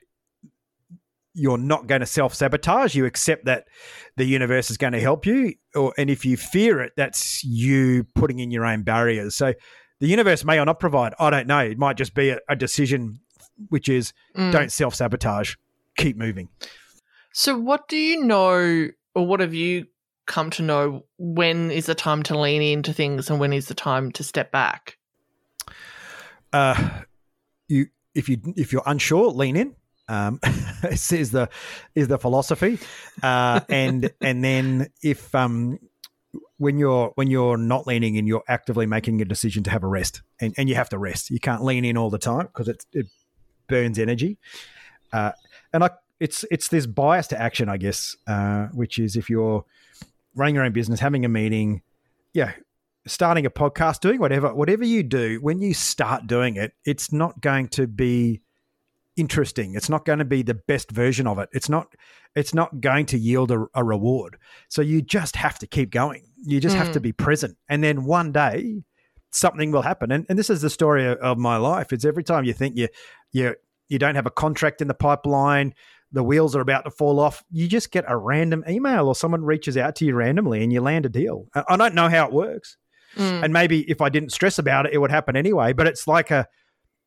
you're 1.32 1.58
not 1.58 1.86
going 1.86 2.00
to 2.00 2.06
self 2.06 2.34
sabotage. 2.34 2.96
You 2.96 3.06
accept 3.06 3.44
that 3.44 3.66
the 4.16 4.24
universe 4.24 4.72
is 4.72 4.76
going 4.76 4.92
to 4.92 5.00
help 5.00 5.24
you, 5.24 5.54
or 5.76 5.94
and 5.96 6.10
if 6.10 6.24
you 6.24 6.36
fear 6.36 6.80
it, 6.80 6.92
that's 6.96 7.44
you 7.44 8.04
putting 8.14 8.40
in 8.40 8.50
your 8.50 8.64
own 8.64 8.82
barriers. 8.82 9.36
So 9.36 9.54
the 10.00 10.08
universe 10.08 10.44
may 10.44 10.58
or 10.58 10.64
not 10.64 10.80
provide. 10.80 11.14
I 11.20 11.30
don't 11.30 11.46
know. 11.46 11.60
It 11.60 11.78
might 11.78 11.96
just 11.96 12.14
be 12.14 12.30
a, 12.30 12.38
a 12.48 12.56
decision, 12.56 13.20
which 13.68 13.88
is 13.88 14.12
mm. 14.36 14.50
don't 14.50 14.72
self 14.72 14.96
sabotage. 14.96 15.54
Keep 15.96 16.16
moving. 16.16 16.48
So, 17.32 17.56
what 17.56 17.86
do 17.86 17.96
you 17.96 18.24
know, 18.24 18.88
or 19.14 19.26
what 19.26 19.38
have 19.38 19.54
you 19.54 19.86
come 20.26 20.50
to 20.50 20.62
know? 20.62 21.04
When 21.18 21.70
is 21.70 21.86
the 21.86 21.94
time 21.94 22.22
to 22.24 22.38
lean 22.38 22.62
into 22.62 22.92
things, 22.92 23.30
and 23.30 23.40
when 23.40 23.52
is 23.52 23.68
the 23.68 23.74
time 23.74 24.12
to 24.12 24.24
step 24.24 24.50
back? 24.50 24.98
Uh, 26.52 27.02
you 27.68 27.86
if 28.14 28.28
you 28.28 28.40
if 28.56 28.72
you're 28.72 28.82
unsure, 28.86 29.30
lean 29.30 29.56
in 29.56 29.74
um, 30.08 30.40
is 30.90 31.30
the 31.30 31.48
is 31.94 32.08
the 32.08 32.18
philosophy, 32.18 32.78
uh, 33.22 33.60
and 33.68 34.10
and 34.20 34.44
then 34.44 34.90
if 35.02 35.34
um, 35.34 35.78
when 36.58 36.78
you're 36.78 37.12
when 37.14 37.30
you're 37.30 37.56
not 37.56 37.86
leaning 37.86 38.16
in, 38.16 38.26
you're 38.26 38.44
actively 38.48 38.86
making 38.86 39.20
a 39.20 39.24
decision 39.24 39.62
to 39.64 39.70
have 39.70 39.82
a 39.82 39.86
rest, 39.86 40.22
and, 40.40 40.54
and 40.56 40.68
you 40.68 40.74
have 40.74 40.88
to 40.90 40.98
rest. 40.98 41.30
You 41.30 41.40
can't 41.40 41.64
lean 41.64 41.84
in 41.84 41.96
all 41.96 42.10
the 42.10 42.18
time 42.18 42.46
because 42.46 42.68
it 42.68 42.84
it 42.92 43.06
burns 43.68 43.98
energy, 43.98 44.38
uh, 45.12 45.32
and 45.72 45.84
I 45.84 45.90
it's 46.20 46.44
it's 46.50 46.68
this 46.68 46.86
bias 46.86 47.28
to 47.28 47.40
action, 47.40 47.68
I 47.68 47.76
guess, 47.76 48.16
uh, 48.26 48.66
which 48.68 48.98
is 48.98 49.16
if 49.16 49.30
you're 49.30 49.64
running 50.34 50.54
your 50.54 50.64
own 50.64 50.72
business, 50.72 51.00
having 51.00 51.24
a 51.24 51.28
meeting, 51.28 51.82
yeah, 52.32 52.52
starting 53.06 53.46
a 53.46 53.50
podcast, 53.50 54.00
doing 54.00 54.20
whatever 54.20 54.54
whatever 54.54 54.84
you 54.84 55.02
do, 55.02 55.38
when 55.40 55.60
you 55.60 55.74
start 55.74 56.26
doing 56.26 56.56
it, 56.56 56.72
it's 56.84 57.12
not 57.12 57.40
going 57.40 57.68
to 57.68 57.86
be 57.86 58.42
interesting. 59.16 59.74
It's 59.74 59.88
not 59.88 60.04
going 60.04 60.18
to 60.18 60.24
be 60.24 60.42
the 60.42 60.54
best 60.54 60.90
version 60.90 61.26
of 61.26 61.38
it. 61.38 61.48
It's 61.52 61.68
not 61.68 61.94
it's 62.34 62.54
not 62.54 62.80
going 62.80 63.06
to 63.06 63.18
yield 63.18 63.50
a, 63.50 63.66
a 63.74 63.84
reward. 63.84 64.38
So 64.68 64.82
you 64.82 65.02
just 65.02 65.36
have 65.36 65.58
to 65.60 65.66
keep 65.66 65.90
going. 65.90 66.24
You 66.42 66.60
just 66.60 66.74
mm. 66.74 66.80
have 66.80 66.92
to 66.92 67.00
mm. 67.00 67.04
be 67.04 67.12
present. 67.12 67.56
And 67.68 67.82
then 67.82 68.04
one 68.04 68.32
day 68.32 68.82
something 69.30 69.70
will 69.70 69.82
happen. 69.82 70.10
And, 70.10 70.26
and 70.28 70.38
this 70.38 70.50
is 70.50 70.62
the 70.62 70.70
story 70.70 71.06
of 71.06 71.38
my 71.38 71.56
life. 71.56 71.92
It's 71.92 72.04
every 72.04 72.24
time 72.24 72.44
you 72.44 72.52
think 72.52 72.76
you 72.76 72.88
you 73.32 73.54
you 73.88 73.98
don't 73.98 74.14
have 74.14 74.26
a 74.26 74.30
contract 74.30 74.80
in 74.80 74.88
the 74.88 74.94
pipeline, 74.94 75.74
the 76.14 76.22
wheels 76.22 76.54
are 76.54 76.60
about 76.60 76.84
to 76.84 76.90
fall 76.90 77.18
off, 77.18 77.44
you 77.50 77.66
just 77.66 77.90
get 77.90 78.04
a 78.06 78.16
random 78.16 78.64
email 78.68 79.08
or 79.08 79.16
someone 79.16 79.44
reaches 79.44 79.76
out 79.76 79.96
to 79.96 80.04
you 80.04 80.14
randomly 80.14 80.62
and 80.62 80.72
you 80.72 80.80
land 80.80 81.04
a 81.04 81.08
deal. 81.08 81.48
I 81.54 81.76
don't 81.76 81.94
know 81.94 82.08
how 82.08 82.26
it 82.26 82.32
works. 82.32 82.76
Mm. 83.16 83.44
And 83.44 83.52
maybe 83.52 83.88
if 83.90 84.00
I 84.00 84.08
didn't 84.08 84.30
stress 84.30 84.58
about 84.58 84.86
it, 84.86 84.92
it 84.94 84.98
would 84.98 85.10
happen 85.10 85.36
anyway. 85.36 85.72
But 85.72 85.88
it's 85.88 86.06
like 86.06 86.30
a 86.30 86.46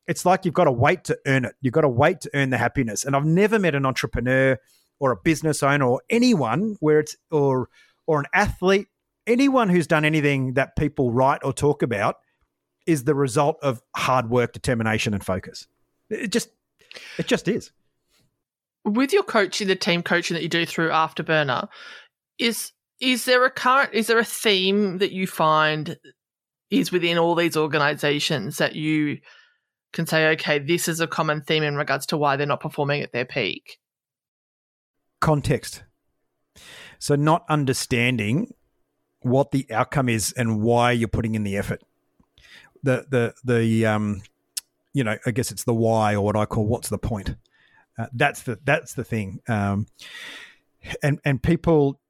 it's 0.06 0.26
like 0.26 0.44
you've 0.44 0.54
got 0.54 0.64
to 0.64 0.72
wait 0.72 1.04
to 1.04 1.18
earn 1.26 1.46
it. 1.46 1.54
You've 1.60 1.72
got 1.72 1.82
to 1.82 1.88
wait 1.88 2.20
to 2.22 2.30
earn 2.34 2.50
the 2.50 2.58
happiness. 2.58 3.04
And 3.04 3.16
I've 3.16 3.26
never 3.26 3.58
met 3.58 3.74
an 3.74 3.86
entrepreneur 3.86 4.58
or 5.00 5.12
a 5.12 5.16
business 5.16 5.62
owner 5.62 5.86
or 5.86 6.02
anyone 6.10 6.76
where 6.80 7.00
it's 7.00 7.16
or 7.30 7.68
or 8.06 8.20
an 8.20 8.26
athlete, 8.34 8.88
anyone 9.26 9.70
who's 9.70 9.86
done 9.86 10.04
anything 10.04 10.54
that 10.54 10.76
people 10.76 11.12
write 11.12 11.40
or 11.44 11.52
talk 11.52 11.82
about 11.82 12.16
is 12.86 13.04
the 13.04 13.14
result 13.14 13.58
of 13.62 13.82
hard 13.96 14.28
work, 14.28 14.52
determination, 14.52 15.14
and 15.14 15.24
focus. 15.24 15.66
It 16.10 16.28
just 16.28 16.50
it 17.18 17.26
just 17.26 17.48
is. 17.48 17.72
With 18.88 19.12
your 19.12 19.22
coaching, 19.22 19.68
the 19.68 19.76
team 19.76 20.02
coaching 20.02 20.34
that 20.34 20.42
you 20.42 20.48
do 20.48 20.66
through 20.66 20.90
Afterburner, 20.90 21.68
is 22.38 22.72
is 23.00 23.24
there 23.24 23.44
a 23.44 23.50
current 23.50 23.94
is 23.94 24.08
there 24.08 24.18
a 24.18 24.24
theme 24.24 24.98
that 24.98 25.12
you 25.12 25.26
find 25.26 25.96
is 26.70 26.92
within 26.92 27.18
all 27.18 27.34
these 27.34 27.56
organizations 27.56 28.58
that 28.58 28.74
you 28.74 29.18
can 29.92 30.06
say, 30.06 30.28
okay, 30.28 30.58
this 30.58 30.88
is 30.88 31.00
a 31.00 31.06
common 31.06 31.40
theme 31.40 31.62
in 31.62 31.76
regards 31.76 32.06
to 32.06 32.16
why 32.16 32.36
they're 32.36 32.46
not 32.46 32.60
performing 32.60 33.02
at 33.02 33.12
their 33.12 33.24
peak? 33.24 33.78
Context. 35.20 35.82
So 36.98 37.14
not 37.14 37.44
understanding 37.48 38.52
what 39.20 39.50
the 39.50 39.66
outcome 39.70 40.08
is 40.08 40.32
and 40.32 40.60
why 40.60 40.92
you're 40.92 41.08
putting 41.08 41.34
in 41.34 41.44
the 41.44 41.56
effort. 41.56 41.82
The 42.82 43.06
the 43.08 43.34
the 43.44 43.86
um 43.86 44.22
you 44.92 45.04
know, 45.04 45.16
I 45.26 45.30
guess 45.30 45.50
it's 45.50 45.64
the 45.64 45.74
why 45.74 46.14
or 46.14 46.22
what 46.22 46.36
I 46.36 46.44
call 46.44 46.66
what's 46.66 46.88
the 46.88 46.98
point. 46.98 47.36
Uh, 47.98 48.06
that's 48.12 48.42
the 48.42 48.58
that's 48.64 48.94
the 48.94 49.04
thing. 49.04 49.40
Um, 49.48 49.86
and 51.02 51.18
and 51.24 51.42
people 51.42 52.00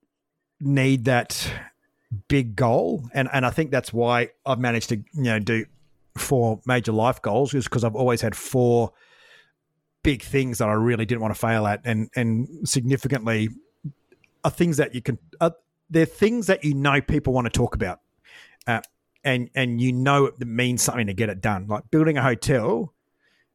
need 0.60 1.06
that 1.06 1.50
big 2.28 2.54
goal, 2.56 3.08
and 3.14 3.28
and 3.32 3.46
I 3.46 3.50
think 3.50 3.70
that's 3.70 3.92
why 3.92 4.30
I've 4.44 4.58
managed 4.58 4.90
to 4.90 4.96
you 4.96 5.22
know 5.22 5.38
do 5.38 5.64
four 6.16 6.60
major 6.66 6.92
life 6.92 7.22
goals 7.22 7.54
is 7.54 7.64
because 7.64 7.84
I've 7.84 7.96
always 7.96 8.20
had 8.20 8.34
four 8.34 8.92
big 10.02 10.22
things 10.22 10.58
that 10.58 10.68
I 10.68 10.72
really 10.72 11.06
didn't 11.06 11.20
want 11.20 11.34
to 11.34 11.40
fail 11.40 11.66
at, 11.66 11.80
and 11.84 12.10
and 12.14 12.68
significantly 12.68 13.48
are 14.44 14.50
things 14.50 14.76
that 14.76 14.94
you 14.94 15.02
can. 15.02 15.18
Uh, 15.40 15.50
they're 15.90 16.04
things 16.04 16.46
that 16.48 16.64
you 16.64 16.74
know 16.74 17.00
people 17.00 17.32
want 17.32 17.46
to 17.46 17.50
talk 17.50 17.74
about, 17.74 18.00
uh, 18.66 18.80
and 19.24 19.48
and 19.54 19.80
you 19.80 19.92
know 19.92 20.26
it 20.26 20.38
means 20.46 20.82
something 20.82 21.06
to 21.06 21.14
get 21.14 21.30
it 21.30 21.40
done. 21.40 21.66
Like 21.66 21.90
building 21.90 22.18
a 22.18 22.22
hotel 22.22 22.92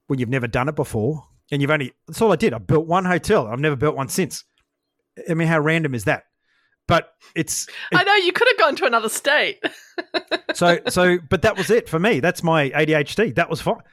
when 0.07 0.19
you've 0.19 0.29
never 0.29 0.47
done 0.47 0.67
it 0.67 0.75
before, 0.75 1.27
and 1.53 1.61
you've 1.61 1.71
only 1.71 1.93
that's 2.07 2.19
all 2.19 2.33
I 2.33 2.35
did. 2.35 2.51
I 2.51 2.57
built 2.57 2.87
one 2.87 3.05
hotel. 3.05 3.47
I've 3.47 3.59
never 3.59 3.75
built 3.75 3.95
one 3.95 4.09
since. 4.09 4.43
I 5.29 5.35
mean, 5.35 5.47
how 5.47 5.59
random 5.59 5.93
is 5.93 6.05
that? 6.05 6.23
But 6.87 7.13
it's. 7.35 7.67
It, 7.91 7.99
I 7.99 8.03
know 8.03 8.15
you 8.15 8.33
could 8.33 8.47
have 8.47 8.57
gone 8.57 8.75
to 8.77 8.85
another 8.85 9.07
state. 9.07 9.63
so 10.55 10.79
so, 10.89 11.19
but 11.29 11.43
that 11.43 11.55
was 11.55 11.69
it 11.69 11.87
for 11.87 11.99
me. 11.99 12.19
That's 12.19 12.41
my 12.41 12.71
ADHD. 12.71 13.35
That 13.35 13.51
was 13.51 13.61
fine. 13.61 13.83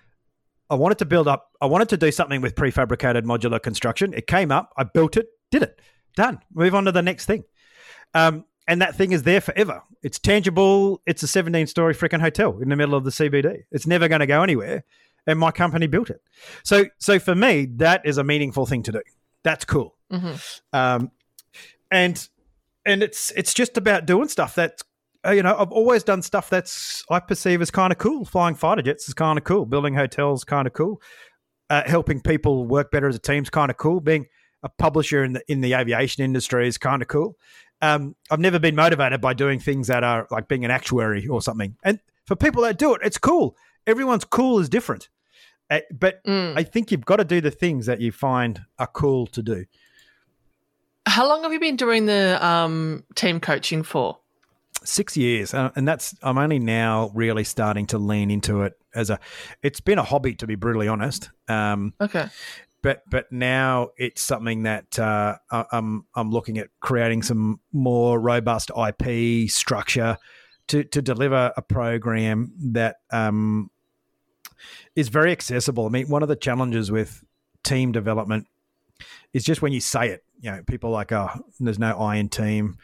I 0.70 0.74
wanted 0.74 0.98
to 0.98 1.04
build 1.04 1.28
up. 1.28 1.50
I 1.60 1.66
wanted 1.66 1.90
to 1.90 1.98
do 1.98 2.10
something 2.10 2.40
with 2.40 2.54
prefabricated 2.54 3.24
modular 3.24 3.62
construction. 3.62 4.14
It 4.14 4.26
came 4.26 4.50
up. 4.50 4.72
I 4.78 4.84
built 4.84 5.18
it. 5.18 5.26
Did 5.50 5.64
it. 5.64 5.80
Done. 6.16 6.40
Move 6.54 6.74
on 6.74 6.86
to 6.86 6.92
the 6.92 7.02
next 7.02 7.26
thing. 7.26 7.44
Um, 8.14 8.46
and 8.66 8.80
that 8.80 8.96
thing 8.96 9.12
is 9.12 9.24
there 9.24 9.42
forever. 9.42 9.82
It's 10.02 10.18
tangible. 10.18 11.02
It's 11.06 11.22
a 11.22 11.26
17 11.26 11.66
story 11.66 11.94
freaking 11.94 12.20
hotel 12.20 12.58
in 12.60 12.70
the 12.70 12.76
middle 12.76 12.94
of 12.94 13.04
the 13.04 13.10
CBD. 13.10 13.64
It's 13.70 13.86
never 13.86 14.08
going 14.08 14.20
to 14.20 14.26
go 14.26 14.42
anywhere 14.42 14.84
and 15.26 15.38
my 15.38 15.50
company 15.50 15.86
built 15.86 16.10
it. 16.10 16.20
So, 16.62 16.84
so 16.98 17.18
for 17.18 17.34
me, 17.34 17.66
that 17.76 18.02
is 18.04 18.18
a 18.18 18.24
meaningful 18.24 18.66
thing 18.66 18.82
to 18.84 18.92
do. 18.92 19.02
That's 19.42 19.64
cool. 19.64 19.96
Mm-hmm. 20.12 20.34
Um, 20.72 21.10
and 21.90 22.28
and 22.86 23.02
it's 23.02 23.30
it's 23.32 23.54
just 23.54 23.76
about 23.76 24.06
doing 24.06 24.28
stuff 24.28 24.54
that's 24.54 24.82
uh, 25.26 25.30
you 25.30 25.42
know 25.42 25.56
I've 25.56 25.72
always 25.72 26.02
done 26.02 26.22
stuff 26.22 26.50
that's 26.50 27.04
I 27.10 27.20
perceive 27.20 27.60
as 27.60 27.70
kind 27.70 27.92
of 27.92 27.98
cool. 27.98 28.24
Flying 28.24 28.54
fighter 28.54 28.82
jets 28.82 29.08
is 29.08 29.14
kind 29.14 29.38
of 29.38 29.44
cool. 29.44 29.66
Building 29.66 29.94
hotels 29.94 30.44
kind 30.44 30.66
of 30.66 30.72
cool. 30.72 31.00
Uh, 31.68 31.82
helping 31.86 32.20
people 32.20 32.66
work 32.66 32.90
better 32.90 33.08
as 33.08 33.16
a 33.16 33.20
team 33.20 33.42
is 33.42 33.50
kind 33.50 33.70
of 33.70 33.76
cool. 33.76 34.00
Being 34.00 34.26
a 34.62 34.68
publisher 34.68 35.24
in 35.24 35.34
the 35.34 35.42
in 35.48 35.60
the 35.60 35.74
aviation 35.74 36.24
industry 36.24 36.66
is 36.66 36.78
kind 36.78 37.02
of 37.02 37.08
cool. 37.08 37.36
Um, 37.82 38.14
I've 38.30 38.40
never 38.40 38.58
been 38.58 38.74
motivated 38.74 39.20
by 39.20 39.32
doing 39.32 39.58
things 39.58 39.86
that 39.86 40.04
are 40.04 40.26
like 40.30 40.48
being 40.48 40.64
an 40.64 40.70
actuary 40.70 41.26
or 41.26 41.40
something. 41.40 41.76
And 41.82 41.98
for 42.26 42.36
people 42.36 42.62
that 42.64 42.78
do 42.78 42.94
it, 42.94 43.00
it's 43.02 43.16
cool 43.16 43.56
everyone's 43.86 44.24
cool 44.24 44.58
is 44.58 44.68
different. 44.68 45.08
Uh, 45.70 45.80
but 45.92 46.22
mm. 46.24 46.52
I 46.56 46.64
think 46.64 46.90
you've 46.90 47.04
got 47.04 47.16
to 47.16 47.24
do 47.24 47.40
the 47.40 47.50
things 47.50 47.86
that 47.86 48.00
you 48.00 48.10
find 48.10 48.62
are 48.78 48.88
cool 48.88 49.26
to 49.28 49.42
do. 49.42 49.66
How 51.06 51.28
long 51.28 51.42
have 51.44 51.52
you 51.52 51.60
been 51.60 51.76
doing 51.76 52.06
the 52.06 52.44
um, 52.44 53.04
team 53.14 53.40
coaching 53.40 53.82
for? 53.82 54.18
Six 54.82 55.16
years, 55.16 55.52
uh, 55.52 55.70
and 55.76 55.86
that's 55.86 56.14
I'm 56.22 56.38
only 56.38 56.58
now 56.58 57.10
really 57.14 57.44
starting 57.44 57.86
to 57.88 57.98
lean 57.98 58.30
into 58.30 58.62
it 58.62 58.78
as 58.94 59.10
a. 59.10 59.20
It's 59.62 59.80
been 59.80 59.98
a 59.98 60.02
hobby, 60.02 60.34
to 60.36 60.46
be 60.46 60.54
brutally 60.54 60.88
honest. 60.88 61.28
Um, 61.48 61.92
okay, 62.00 62.28
but 62.80 63.02
but 63.10 63.30
now 63.30 63.90
it's 63.98 64.22
something 64.22 64.62
that 64.62 64.98
uh, 64.98 65.36
I'm 65.50 66.06
I'm 66.14 66.30
looking 66.30 66.56
at 66.56 66.68
creating 66.80 67.22
some 67.24 67.60
more 67.72 68.18
robust 68.18 68.70
IP 68.70 69.50
structure 69.50 70.16
to 70.70 70.84
to 70.84 71.02
deliver 71.02 71.52
a 71.56 71.62
program 71.62 72.52
that 72.72 72.96
um, 73.10 73.70
is 74.94 75.08
very 75.08 75.32
accessible. 75.32 75.86
I 75.86 75.88
mean, 75.88 76.08
one 76.08 76.22
of 76.22 76.28
the 76.28 76.36
challenges 76.36 76.90
with 76.90 77.24
team 77.64 77.90
development 77.90 78.46
is 79.32 79.44
just 79.44 79.62
when 79.62 79.72
you 79.72 79.80
say 79.80 80.10
it. 80.10 80.24
You 80.40 80.52
know, 80.52 80.62
people 80.66 80.90
like, 80.90 81.12
oh, 81.12 81.28
there's 81.58 81.78
no 81.78 81.98
I 81.98 82.16
in 82.16 82.28
team. 82.28 82.78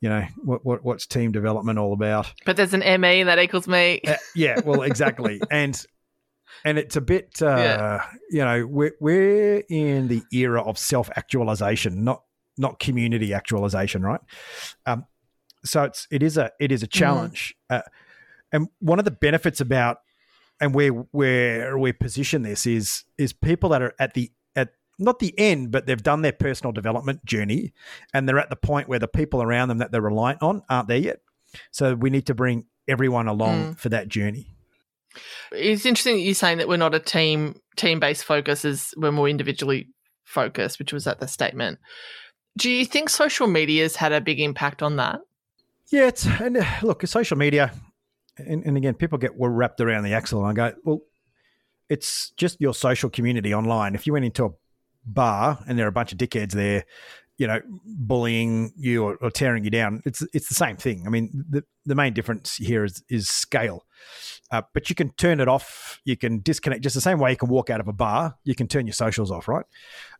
You 0.00 0.10
know, 0.10 0.26
what, 0.36 0.64
what 0.64 0.84
what's 0.84 1.06
team 1.06 1.32
development 1.32 1.78
all 1.78 1.94
about? 1.94 2.32
But 2.44 2.56
there's 2.56 2.74
an 2.74 2.80
ME 3.00 3.22
that 3.24 3.38
equals 3.38 3.66
me. 3.66 4.02
Uh, 4.06 4.16
yeah, 4.34 4.60
well, 4.64 4.82
exactly, 4.82 5.40
and 5.50 5.82
and 6.64 6.78
it's 6.78 6.96
a 6.96 7.00
bit, 7.00 7.40
uh, 7.40 7.56
yeah. 7.56 8.06
you 8.30 8.44
know, 8.44 8.66
we're 8.66 8.94
we're 9.00 9.64
in 9.68 10.08
the 10.08 10.22
era 10.32 10.62
of 10.62 10.78
self 10.78 11.10
actualization, 11.16 12.04
not 12.04 12.22
not 12.58 12.78
community 12.78 13.32
actualization, 13.32 14.02
right? 14.02 14.20
Um, 14.84 15.06
so 15.64 15.84
it's 15.84 16.06
it 16.10 16.22
is 16.22 16.36
a 16.36 16.50
it 16.60 16.72
is 16.72 16.82
a 16.82 16.86
mm-hmm. 16.86 16.98
challenge, 16.98 17.54
mm. 17.70 17.78
uh, 17.78 17.82
and 18.52 18.68
one 18.80 18.98
of 18.98 19.04
the 19.04 19.10
benefits 19.10 19.60
about 19.60 19.98
and 20.60 20.74
where 20.74 20.90
where 20.90 21.78
we 21.78 21.92
position 21.92 22.42
this 22.42 22.66
is 22.66 23.04
is 23.18 23.32
people 23.32 23.70
that 23.70 23.82
are 23.82 23.94
at 23.98 24.14
the 24.14 24.30
at 24.54 24.70
not 24.98 25.18
the 25.18 25.34
end, 25.38 25.70
but 25.70 25.86
they've 25.86 26.02
done 26.02 26.22
their 26.22 26.32
personal 26.32 26.72
development 26.72 27.24
journey, 27.24 27.72
and 28.12 28.28
they're 28.28 28.38
at 28.38 28.50
the 28.50 28.56
point 28.56 28.88
where 28.88 28.98
the 28.98 29.08
people 29.08 29.42
around 29.42 29.68
them 29.68 29.78
that 29.78 29.90
they're 29.92 30.02
reliant 30.02 30.42
on 30.42 30.62
aren't 30.68 30.88
there 30.88 30.98
yet. 30.98 31.20
So 31.70 31.94
we 31.94 32.10
need 32.10 32.26
to 32.26 32.34
bring 32.34 32.66
everyone 32.86 33.26
along 33.26 33.74
mm. 33.74 33.78
for 33.78 33.88
that 33.88 34.08
journey. 34.08 34.54
It's 35.52 35.86
interesting 35.86 36.16
that 36.16 36.22
you're 36.22 36.34
saying 36.34 36.58
that 36.58 36.68
we're 36.68 36.76
not 36.76 36.94
a 36.94 37.00
team 37.00 37.60
team 37.76 37.98
based 37.98 38.24
focus 38.24 38.62
when 38.62 38.84
we're 38.96 39.16
more 39.16 39.28
individually 39.28 39.88
focused, 40.24 40.78
which 40.78 40.92
was 40.92 41.06
at 41.06 41.20
the 41.20 41.26
statement. 41.26 41.78
Do 42.58 42.70
you 42.70 42.84
think 42.84 43.08
social 43.08 43.46
media 43.46 43.82
has 43.82 43.96
had 43.96 44.12
a 44.12 44.20
big 44.20 44.40
impact 44.40 44.82
on 44.82 44.96
that? 44.96 45.20
Yeah, 45.90 46.06
it's 46.06 46.26
and 46.26 46.56
uh, 46.56 46.64
look, 46.82 47.04
social 47.06 47.36
media, 47.36 47.72
and, 48.38 48.64
and 48.64 48.76
again, 48.76 48.94
people 48.94 49.18
get 49.18 49.32
wrapped 49.36 49.80
around 49.80 50.04
the 50.04 50.14
axle, 50.14 50.44
and 50.44 50.48
I 50.60 50.70
go, 50.70 50.76
well, 50.84 51.00
it's 51.88 52.30
just 52.36 52.60
your 52.60 52.74
social 52.74 53.10
community 53.10 53.52
online. 53.52 53.94
If 53.94 54.06
you 54.06 54.12
went 54.12 54.24
into 54.24 54.44
a 54.44 54.50
bar 55.04 55.58
and 55.66 55.78
there 55.78 55.86
are 55.86 55.88
a 55.88 55.92
bunch 55.92 56.12
of 56.12 56.18
dickheads 56.18 56.52
there, 56.52 56.84
you 57.38 57.46
know, 57.46 57.60
bullying 57.84 58.72
you 58.76 59.02
or, 59.02 59.16
or, 59.16 59.30
tearing 59.30 59.64
you 59.64 59.70
down, 59.70 60.00
it's 60.04 60.22
it's 60.32 60.48
the 60.48 60.54
same 60.54 60.76
thing. 60.76 61.06
I 61.06 61.10
mean, 61.10 61.44
the 61.48 61.64
the 61.84 61.96
main 61.96 62.12
difference 62.12 62.56
here 62.56 62.84
is 62.84 63.02
is 63.08 63.28
scale. 63.28 63.84
Uh, 64.52 64.62
but 64.72 64.88
you 64.88 64.94
can 64.94 65.10
turn 65.14 65.40
it 65.40 65.48
off. 65.48 66.00
You 66.04 66.16
can 66.16 66.40
disconnect 66.40 66.82
just 66.82 66.94
the 66.94 67.00
same 67.00 67.18
way 67.18 67.30
you 67.32 67.36
can 67.36 67.48
walk 67.48 67.70
out 67.70 67.80
of 67.80 67.88
a 67.88 67.92
bar. 67.92 68.36
You 68.44 68.54
can 68.54 68.68
turn 68.68 68.86
your 68.86 68.94
socials 68.94 69.30
off, 69.30 69.48
right? 69.48 69.64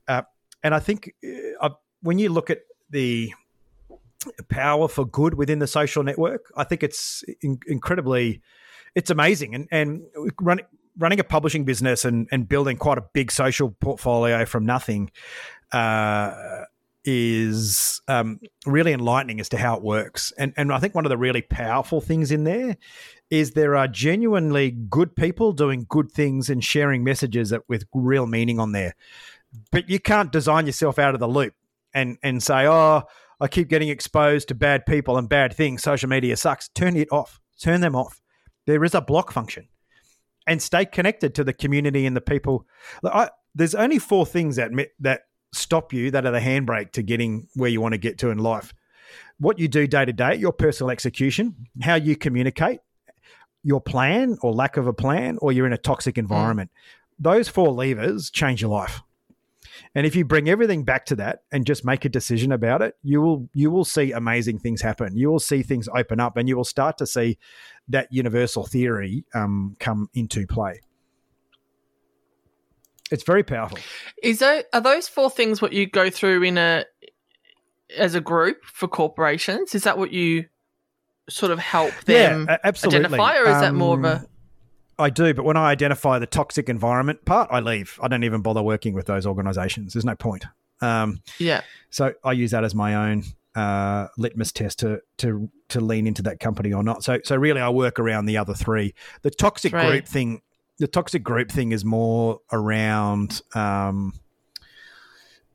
Uh, 0.08 0.22
and 0.62 0.74
I 0.74 0.80
think 0.80 1.14
uh, 1.60 1.70
when 2.02 2.18
you 2.18 2.28
look 2.28 2.50
at 2.50 2.58
the 2.90 3.32
power 4.48 4.88
for 4.88 5.04
good 5.06 5.34
within 5.34 5.58
the 5.58 5.66
social 5.66 6.02
network. 6.02 6.50
I 6.56 6.64
think 6.64 6.82
it's 6.82 7.24
in- 7.42 7.60
incredibly, 7.66 8.40
it's 8.94 9.10
amazing. 9.10 9.54
And 9.54 9.68
and 9.70 10.02
running 10.40 10.66
running 10.98 11.20
a 11.20 11.24
publishing 11.24 11.64
business 11.64 12.04
and 12.04 12.28
and 12.30 12.48
building 12.48 12.76
quite 12.76 12.98
a 12.98 13.04
big 13.12 13.30
social 13.30 13.70
portfolio 13.70 14.44
from 14.44 14.66
nothing. 14.66 15.10
Uh, 15.72 16.64
is 17.04 18.02
um, 18.08 18.38
really 18.66 18.92
enlightening 18.92 19.40
as 19.40 19.48
to 19.48 19.56
how 19.56 19.76
it 19.76 19.82
works. 19.82 20.32
And 20.36 20.52
and 20.56 20.72
I 20.72 20.78
think 20.78 20.94
one 20.94 21.06
of 21.06 21.10
the 21.10 21.16
really 21.16 21.42
powerful 21.42 22.00
things 22.00 22.30
in 22.30 22.44
there 22.44 22.76
is 23.30 23.52
there 23.52 23.76
are 23.76 23.88
genuinely 23.88 24.70
good 24.70 25.16
people 25.16 25.52
doing 25.52 25.86
good 25.88 26.10
things 26.10 26.50
and 26.50 26.62
sharing 26.62 27.02
messages 27.04 27.50
that 27.50 27.62
with 27.68 27.84
real 27.94 28.26
meaning 28.26 28.58
on 28.58 28.72
there. 28.72 28.94
But 29.72 29.88
you 29.88 29.98
can't 29.98 30.30
design 30.30 30.66
yourself 30.66 30.98
out 30.98 31.14
of 31.14 31.20
the 31.20 31.28
loop 31.28 31.54
and 31.94 32.18
and 32.22 32.42
say, 32.42 32.66
oh, 32.66 33.04
I 33.40 33.48
keep 33.48 33.68
getting 33.68 33.88
exposed 33.88 34.48
to 34.48 34.54
bad 34.54 34.86
people 34.86 35.16
and 35.16 35.28
bad 35.28 35.54
things. 35.54 35.82
Social 35.82 36.08
media 36.08 36.36
sucks. 36.36 36.68
Turn 36.68 36.96
it 36.96 37.08
off. 37.10 37.40
Turn 37.60 37.80
them 37.80 37.96
off. 37.96 38.20
There 38.66 38.84
is 38.84 38.94
a 38.94 39.00
block 39.00 39.32
function, 39.32 39.68
and 40.46 40.60
stay 40.62 40.84
connected 40.84 41.34
to 41.36 41.44
the 41.44 41.52
community 41.52 42.06
and 42.06 42.16
the 42.16 42.20
people. 42.20 42.66
I, 43.02 43.30
there's 43.54 43.74
only 43.74 43.98
four 43.98 44.26
things 44.26 44.56
that 44.56 44.70
that 45.00 45.22
stop 45.52 45.92
you 45.92 46.10
that 46.10 46.26
are 46.26 46.30
the 46.30 46.40
handbrake 46.40 46.92
to 46.92 47.02
getting 47.02 47.48
where 47.54 47.70
you 47.70 47.80
want 47.80 47.92
to 47.92 47.98
get 47.98 48.18
to 48.18 48.30
in 48.30 48.38
life. 48.38 48.72
What 49.38 49.58
you 49.58 49.68
do 49.68 49.86
day 49.86 50.04
to 50.04 50.12
day, 50.12 50.36
your 50.36 50.52
personal 50.52 50.90
execution, 50.90 51.66
how 51.82 51.94
you 51.94 52.14
communicate, 52.14 52.80
your 53.62 53.80
plan 53.80 54.38
or 54.42 54.52
lack 54.52 54.76
of 54.76 54.86
a 54.86 54.92
plan, 54.92 55.38
or 55.40 55.52
you're 55.52 55.66
in 55.66 55.72
a 55.72 55.78
toxic 55.78 56.16
hmm. 56.16 56.20
environment. 56.20 56.70
Mm. 56.70 57.00
Those 57.22 57.48
four 57.48 57.72
levers 57.72 58.30
change 58.30 58.62
your 58.62 58.70
life. 58.70 59.02
And 59.94 60.06
if 60.06 60.14
you 60.14 60.24
bring 60.24 60.48
everything 60.48 60.84
back 60.84 61.06
to 61.06 61.16
that 61.16 61.42
and 61.52 61.66
just 61.66 61.84
make 61.84 62.04
a 62.04 62.08
decision 62.08 62.52
about 62.52 62.82
it, 62.82 62.94
you 63.02 63.20
will 63.20 63.48
you 63.54 63.70
will 63.70 63.84
see 63.84 64.12
amazing 64.12 64.58
things 64.58 64.80
happen. 64.80 65.16
You 65.16 65.30
will 65.30 65.40
see 65.40 65.62
things 65.62 65.88
open 65.94 66.20
up, 66.20 66.36
and 66.36 66.48
you 66.48 66.56
will 66.56 66.64
start 66.64 66.98
to 66.98 67.06
see 67.06 67.38
that 67.88 68.08
universal 68.10 68.66
theory 68.66 69.24
um, 69.34 69.76
come 69.78 70.08
into 70.14 70.46
play. 70.46 70.80
It's 73.10 73.24
very 73.24 73.42
powerful. 73.42 73.78
Is 74.22 74.38
there 74.38 74.64
are 74.72 74.80
those 74.80 75.08
four 75.08 75.30
things 75.30 75.60
what 75.60 75.72
you 75.72 75.86
go 75.86 76.10
through 76.10 76.42
in 76.44 76.58
a 76.58 76.84
as 77.96 78.14
a 78.14 78.20
group 78.20 78.64
for 78.64 78.86
corporations? 78.86 79.74
Is 79.74 79.84
that 79.84 79.98
what 79.98 80.12
you 80.12 80.46
sort 81.28 81.52
of 81.52 81.58
help 81.58 81.92
them 82.04 82.46
yeah, 82.48 82.56
absolutely. 82.64 83.00
identify, 83.00 83.38
or 83.38 83.44
is 83.44 83.54
um, 83.56 83.60
that 83.60 83.74
more 83.74 83.98
of 83.98 84.04
a 84.04 84.16
um, 84.16 84.26
I 85.00 85.10
do, 85.10 85.34
but 85.34 85.44
when 85.44 85.56
I 85.56 85.70
identify 85.70 86.18
the 86.18 86.26
toxic 86.26 86.68
environment 86.68 87.24
part, 87.24 87.48
I 87.50 87.60
leave. 87.60 87.98
I 88.02 88.08
don't 88.08 88.24
even 88.24 88.42
bother 88.42 88.62
working 88.62 88.94
with 88.94 89.06
those 89.06 89.26
organizations. 89.26 89.94
There's 89.94 90.04
no 90.04 90.14
point. 90.14 90.44
Um, 90.80 91.22
yeah. 91.38 91.62
So 91.90 92.12
I 92.24 92.32
use 92.32 92.50
that 92.52 92.64
as 92.64 92.74
my 92.74 93.10
own 93.10 93.24
uh, 93.54 94.08
litmus 94.16 94.52
test 94.52 94.78
to 94.80 95.00
to 95.18 95.50
to 95.68 95.80
lean 95.80 96.06
into 96.06 96.22
that 96.22 96.40
company 96.40 96.72
or 96.72 96.82
not. 96.82 97.02
So 97.02 97.18
so 97.24 97.36
really, 97.36 97.60
I 97.60 97.68
work 97.70 97.98
around 97.98 98.26
the 98.26 98.36
other 98.36 98.54
three. 98.54 98.94
The 99.22 99.30
toxic 99.30 99.72
right. 99.72 99.88
group 99.88 100.06
thing. 100.06 100.42
The 100.78 100.86
toxic 100.86 101.22
group 101.22 101.50
thing 101.50 101.72
is 101.72 101.84
more 101.84 102.40
around. 102.52 103.42
Um, 103.54 104.14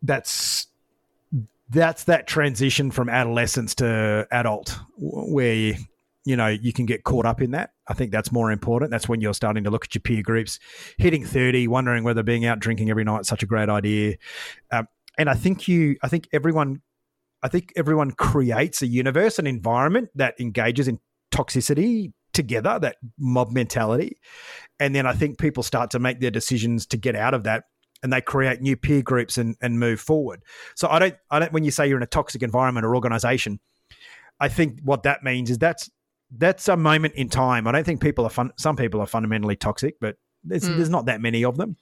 that's 0.02 0.68
that's 1.70 2.04
that 2.04 2.28
transition 2.28 2.92
from 2.92 3.10
adolescence 3.10 3.74
to 3.76 4.28
adult, 4.32 4.78
where 4.98 5.74
you 6.26 6.36
know 6.36 6.48
you 6.48 6.74
can 6.74 6.86
get 6.86 7.04
caught 7.04 7.26
up 7.26 7.42
in 7.42 7.52
that. 7.52 7.72
I 7.88 7.94
think 7.94 8.12
that's 8.12 8.32
more 8.32 8.52
important. 8.52 8.92
That's 8.92 9.08
when 9.08 9.22
you're 9.22 9.34
starting 9.34 9.64
to 9.64 9.70
look 9.70 9.86
at 9.86 9.96
your 9.96 10.02
peer 10.02 10.24
groups 10.24 10.60
hitting 10.98 11.24
30 11.24 11.68
wondering 11.68 12.04
whether 12.04 12.24
being 12.24 12.46
out 12.46 12.60
drinking 12.60 12.90
every 12.90 13.04
night 13.04 13.22
is 13.22 13.28
such 13.28 13.44
a 13.44 13.46
great 13.46 13.70
idea. 13.70 14.16
Um, 14.72 14.88
and 15.18 15.30
i 15.30 15.34
think 15.34 15.68
you 15.68 15.96
i 16.04 16.08
think 16.08 16.28
everyone 16.34 16.82
i 17.44 17.48
think 17.48 17.72
everyone 17.76 18.12
creates 18.12 18.82
a 18.82 18.88
universe 18.88 19.40
an 19.40 19.48
environment 19.48 20.10
that 20.16 20.36
engages 20.40 20.88
in 20.88 21.00
toxicity 21.32 22.14
together 22.34 22.78
that 22.80 22.98
mob 23.18 23.52
mentality. 23.52 24.18
And 24.80 24.94
then 24.94 25.06
i 25.06 25.14
think 25.14 25.38
people 25.38 25.64
start 25.64 25.92
to 25.92 26.00
make 26.00 26.20
their 26.20 26.32
decisions 26.32 26.86
to 26.88 26.98
get 26.98 27.16
out 27.16 27.34
of 27.34 27.44
that 27.44 27.66
and 28.04 28.12
they 28.12 28.22
create 28.22 28.62
new 28.62 28.76
peer 28.76 29.02
groups 29.02 29.38
and, 29.38 29.56
and 29.62 29.80
move 29.80 30.00
forward. 30.00 30.44
So 30.76 30.88
i 30.90 31.00
don't 31.00 31.16
i 31.32 31.40
don't 31.40 31.54
when 31.54 31.64
you 31.64 31.72
say 31.72 31.88
you're 31.88 31.98
in 31.98 32.04
a 32.04 32.08
toxic 32.08 32.44
environment 32.44 32.86
or 32.86 32.96
organization 32.96 33.60
I 34.40 34.50
think 34.50 34.80
what 34.84 35.04
that 35.04 35.24
means 35.24 35.50
is 35.50 35.58
that's 35.58 35.90
that's 36.38 36.68
a 36.68 36.78
moment 36.78 37.16
in 37.16 37.30
time. 37.30 37.68
I 37.68 37.72
don't 37.72 37.84
think 37.84 38.02
people 38.02 38.26
are 38.26 38.30
fun. 38.30 38.52
Some 38.58 38.76
people 38.76 39.02
are 39.02 39.08
fundamentally 39.08 39.56
toxic, 39.56 39.96
but 40.00 40.18
there's, 40.44 40.64
mm. 40.68 40.76
there's 40.76 40.90
not 40.90 41.06
that 41.06 41.22
many 41.22 41.44
of 41.44 41.58
them. 41.58 41.78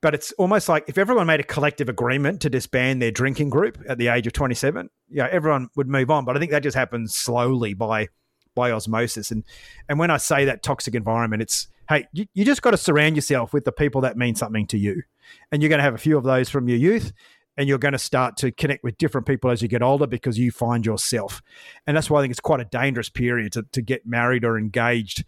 But 0.00 0.14
it's 0.14 0.30
almost 0.32 0.68
like 0.68 0.84
if 0.86 0.96
everyone 0.96 1.26
made 1.26 1.40
a 1.40 1.44
collective 1.44 1.88
agreement 1.88 2.40
to 2.42 2.50
disband 2.50 3.02
their 3.02 3.10
drinking 3.10 3.50
group 3.50 3.78
at 3.88 3.98
the 3.98 4.08
age 4.08 4.26
of 4.28 4.32
27, 4.32 4.88
yeah, 5.08 5.26
everyone 5.30 5.68
would 5.74 5.88
move 5.88 6.10
on. 6.10 6.24
But 6.24 6.36
I 6.36 6.40
think 6.40 6.52
that 6.52 6.62
just 6.62 6.76
happens 6.76 7.14
slowly 7.14 7.74
by 7.74 8.08
by 8.54 8.70
osmosis. 8.70 9.30
And 9.30 9.44
and 9.88 9.98
when 9.98 10.10
I 10.10 10.16
say 10.18 10.44
that 10.44 10.62
toxic 10.62 10.94
environment, 10.94 11.42
it's 11.42 11.66
hey, 11.88 12.06
you, 12.12 12.26
you 12.34 12.44
just 12.44 12.62
got 12.62 12.72
to 12.72 12.76
surround 12.76 13.16
yourself 13.16 13.52
with 13.52 13.64
the 13.64 13.72
people 13.72 14.02
that 14.02 14.16
mean 14.16 14.36
something 14.36 14.66
to 14.68 14.78
you, 14.78 15.02
and 15.50 15.62
you're 15.62 15.68
going 15.68 15.78
to 15.78 15.84
have 15.84 15.94
a 15.94 15.98
few 15.98 16.16
of 16.16 16.22
those 16.22 16.48
from 16.48 16.68
your 16.68 16.78
youth, 16.78 17.12
and 17.58 17.68
you're 17.68 17.76
going 17.76 17.92
to 17.92 17.98
start 17.98 18.36
to 18.36 18.52
connect 18.52 18.84
with 18.84 18.96
different 18.98 19.26
people 19.26 19.50
as 19.50 19.60
you 19.60 19.66
get 19.66 19.82
older 19.82 20.06
because 20.06 20.38
you 20.38 20.52
find 20.52 20.86
yourself. 20.86 21.42
And 21.88 21.96
that's 21.96 22.08
why 22.08 22.20
I 22.20 22.22
think 22.22 22.30
it's 22.30 22.40
quite 22.40 22.60
a 22.60 22.64
dangerous 22.64 23.08
period 23.08 23.52
to, 23.54 23.64
to 23.72 23.82
get 23.82 24.06
married 24.06 24.44
or 24.44 24.56
engaged. 24.56 25.24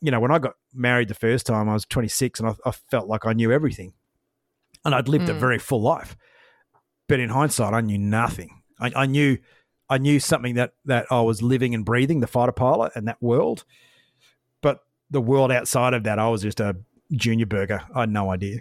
You 0.00 0.10
know, 0.10 0.18
when 0.18 0.30
I 0.30 0.38
got 0.38 0.54
married 0.74 1.08
the 1.08 1.14
first 1.14 1.44
time, 1.44 1.68
I 1.68 1.74
was 1.74 1.84
26 1.84 2.40
and 2.40 2.48
I, 2.48 2.54
I 2.64 2.70
felt 2.70 3.08
like 3.08 3.26
I 3.26 3.34
knew 3.34 3.52
everything. 3.52 3.92
And 4.86 4.94
I'd 4.94 5.06
lived 5.06 5.26
mm. 5.26 5.32
a 5.32 5.34
very 5.34 5.58
full 5.58 5.82
life. 5.82 6.16
But 7.08 7.20
in 7.20 7.28
hindsight, 7.28 7.74
I 7.74 7.82
knew 7.82 7.98
nothing. 7.98 8.62
I, 8.80 8.92
I 8.96 9.06
knew 9.06 9.36
I 9.88 9.98
knew 9.98 10.18
something 10.18 10.54
that 10.54 10.72
that 10.86 11.06
I 11.10 11.20
was 11.20 11.42
living 11.42 11.74
and 11.74 11.84
breathing, 11.84 12.20
the 12.20 12.26
fighter 12.26 12.52
pilot 12.52 12.92
and 12.94 13.06
that 13.06 13.22
world. 13.22 13.64
But 14.62 14.80
the 15.10 15.20
world 15.20 15.52
outside 15.52 15.92
of 15.92 16.04
that, 16.04 16.18
I 16.18 16.28
was 16.28 16.42
just 16.42 16.58
a 16.58 16.76
junior 17.12 17.46
burger. 17.46 17.82
I 17.94 18.00
had 18.00 18.10
no 18.10 18.30
idea. 18.30 18.60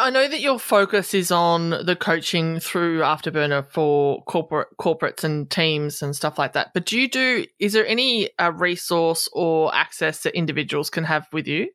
I 0.00 0.10
know 0.10 0.26
that 0.26 0.40
your 0.40 0.58
focus 0.58 1.14
is 1.14 1.30
on 1.30 1.70
the 1.70 1.96
coaching 1.96 2.58
through 2.60 3.00
Afterburner 3.00 3.66
for 3.70 4.22
corporate 4.24 4.68
corporates 4.78 5.22
and 5.24 5.50
teams 5.50 6.02
and 6.02 6.16
stuff 6.16 6.38
like 6.38 6.54
that. 6.54 6.72
But 6.74 6.86
do 6.86 6.98
you 6.98 7.08
do? 7.08 7.46
Is 7.58 7.72
there 7.72 7.86
any 7.86 8.30
uh, 8.38 8.52
resource 8.52 9.28
or 9.32 9.74
access 9.74 10.22
that 10.22 10.34
individuals 10.36 10.90
can 10.90 11.04
have 11.04 11.26
with 11.32 11.46
you? 11.46 11.68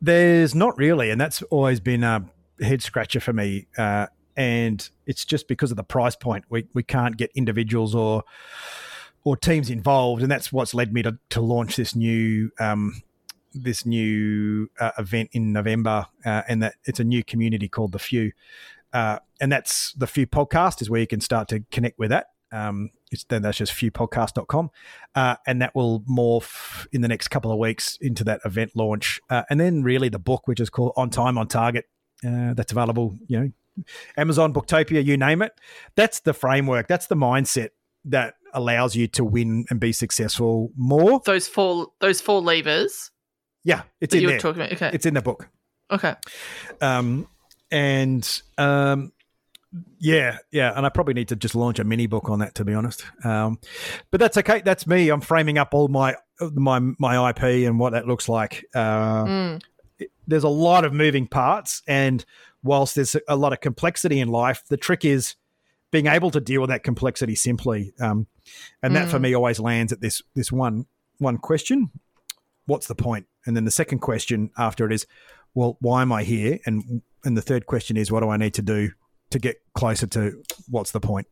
There's 0.00 0.54
not 0.54 0.76
really, 0.76 1.10
and 1.10 1.20
that's 1.20 1.42
always 1.44 1.80
been 1.80 2.04
a 2.04 2.24
head 2.60 2.82
scratcher 2.82 3.20
for 3.20 3.32
me. 3.32 3.66
Uh, 3.76 4.06
and 4.36 4.88
it's 5.06 5.24
just 5.24 5.48
because 5.48 5.70
of 5.70 5.76
the 5.76 5.84
price 5.84 6.16
point. 6.16 6.44
We 6.48 6.66
we 6.74 6.82
can't 6.82 7.16
get 7.16 7.30
individuals 7.34 7.94
or 7.94 8.22
or 9.24 9.36
teams 9.36 9.70
involved, 9.70 10.22
and 10.22 10.30
that's 10.30 10.52
what's 10.52 10.74
led 10.74 10.92
me 10.92 11.02
to 11.02 11.18
to 11.30 11.40
launch 11.40 11.76
this 11.76 11.96
new 11.96 12.50
um, 12.60 13.02
this 13.62 13.86
new 13.86 14.70
uh, 14.80 14.92
event 14.98 15.30
in 15.32 15.52
November, 15.52 16.06
uh, 16.24 16.42
and 16.48 16.62
that 16.62 16.74
it's 16.84 17.00
a 17.00 17.04
new 17.04 17.22
community 17.24 17.68
called 17.68 17.92
the 17.92 17.98
Few, 17.98 18.32
uh, 18.92 19.18
and 19.40 19.52
that's 19.52 19.92
the 19.94 20.06
Few 20.06 20.26
podcast 20.26 20.80
is 20.82 20.90
where 20.90 21.00
you 21.00 21.06
can 21.06 21.20
start 21.20 21.48
to 21.48 21.60
connect 21.70 21.98
with 21.98 22.10
that. 22.10 22.28
Um, 22.50 22.90
it's 23.10 23.24
then 23.24 23.42
that's 23.42 23.58
just 23.58 23.72
fewpodcast.com. 23.72 24.70
Uh, 25.14 25.36
and 25.46 25.62
that 25.62 25.74
will 25.74 26.00
morph 26.00 26.86
in 26.92 27.00
the 27.00 27.08
next 27.08 27.28
couple 27.28 27.52
of 27.52 27.58
weeks 27.58 27.98
into 28.00 28.24
that 28.24 28.40
event 28.44 28.72
launch. 28.74 29.20
Uh, 29.30 29.42
and 29.50 29.60
then 29.60 29.82
really 29.82 30.08
the 30.08 30.18
book, 30.18 30.46
which 30.46 30.60
is 30.60 30.70
called 30.70 30.92
On 30.96 31.10
Time, 31.10 31.38
On 31.38 31.46
Target, 31.46 31.86
uh, 32.26 32.54
that's 32.54 32.72
available, 32.72 33.16
you 33.26 33.40
know, 33.40 33.84
Amazon, 34.16 34.52
Booktopia, 34.52 35.04
you 35.04 35.16
name 35.16 35.40
it. 35.40 35.52
That's 35.94 36.20
the 36.20 36.34
framework. 36.34 36.88
That's 36.88 37.06
the 37.06 37.14
mindset 37.14 37.70
that 38.06 38.34
allows 38.54 38.96
you 38.96 39.06
to 39.06 39.24
win 39.24 39.66
and 39.70 39.78
be 39.78 39.92
successful 39.92 40.72
more. 40.76 41.20
Those 41.24 41.46
four, 41.46 41.88
those 42.00 42.20
four 42.20 42.40
levers 42.40 43.10
yeah, 43.64 43.82
it's 44.00 44.14
in 44.14 44.26
there. 44.26 44.38
Talking 44.38 44.62
about. 44.62 44.72
Okay, 44.72 44.90
it's 44.92 45.06
in 45.06 45.14
the 45.14 45.22
book. 45.22 45.48
Okay. 45.90 46.14
Um, 46.80 47.26
and 47.70 48.42
um, 48.56 49.12
yeah, 49.98 50.38
yeah, 50.50 50.72
and 50.74 50.86
I 50.86 50.88
probably 50.88 51.14
need 51.14 51.28
to 51.28 51.36
just 51.36 51.54
launch 51.54 51.78
a 51.78 51.84
mini 51.84 52.06
book 52.06 52.30
on 52.30 52.38
that, 52.38 52.54
to 52.56 52.64
be 52.64 52.74
honest. 52.74 53.04
Um, 53.24 53.58
but 54.10 54.20
that's 54.20 54.36
okay. 54.38 54.62
That's 54.64 54.86
me. 54.86 55.10
I'm 55.10 55.20
framing 55.20 55.58
up 55.58 55.74
all 55.74 55.88
my 55.88 56.16
my 56.40 56.78
my 56.98 57.30
IP 57.30 57.42
and 57.66 57.78
what 57.78 57.92
that 57.92 58.06
looks 58.06 58.28
like. 58.28 58.64
Uh, 58.74 59.24
mm. 59.24 59.62
There's 60.26 60.44
a 60.44 60.48
lot 60.48 60.84
of 60.84 60.92
moving 60.92 61.26
parts, 61.26 61.82
and 61.86 62.24
whilst 62.62 62.94
there's 62.94 63.16
a 63.28 63.36
lot 63.36 63.52
of 63.52 63.60
complexity 63.60 64.20
in 64.20 64.28
life, 64.28 64.62
the 64.68 64.76
trick 64.76 65.04
is 65.04 65.36
being 65.90 66.06
able 66.06 66.30
to 66.30 66.40
deal 66.40 66.60
with 66.60 66.70
that 66.70 66.82
complexity 66.82 67.34
simply. 67.34 67.92
Um, 68.00 68.26
and 68.82 68.94
that 68.94 69.08
mm. 69.08 69.10
for 69.10 69.18
me 69.18 69.34
always 69.34 69.60
lands 69.60 69.92
at 69.92 70.00
this 70.00 70.22
this 70.34 70.50
one 70.50 70.86
one 71.18 71.36
question: 71.36 71.90
What's 72.66 72.86
the 72.86 72.94
point? 72.94 73.26
And 73.48 73.56
then 73.56 73.64
the 73.64 73.70
second 73.70 74.00
question 74.00 74.50
after 74.58 74.84
it 74.84 74.92
is, 74.92 75.06
well, 75.54 75.78
why 75.80 76.02
am 76.02 76.12
I 76.12 76.22
here? 76.22 76.58
And 76.66 77.00
and 77.24 77.34
the 77.34 77.42
third 77.42 77.64
question 77.64 77.96
is, 77.96 78.12
what 78.12 78.20
do 78.20 78.28
I 78.28 78.36
need 78.36 78.52
to 78.54 78.62
do 78.62 78.90
to 79.30 79.38
get 79.38 79.56
closer 79.74 80.06
to 80.06 80.44
what's 80.68 80.92
the 80.92 81.00
point? 81.00 81.26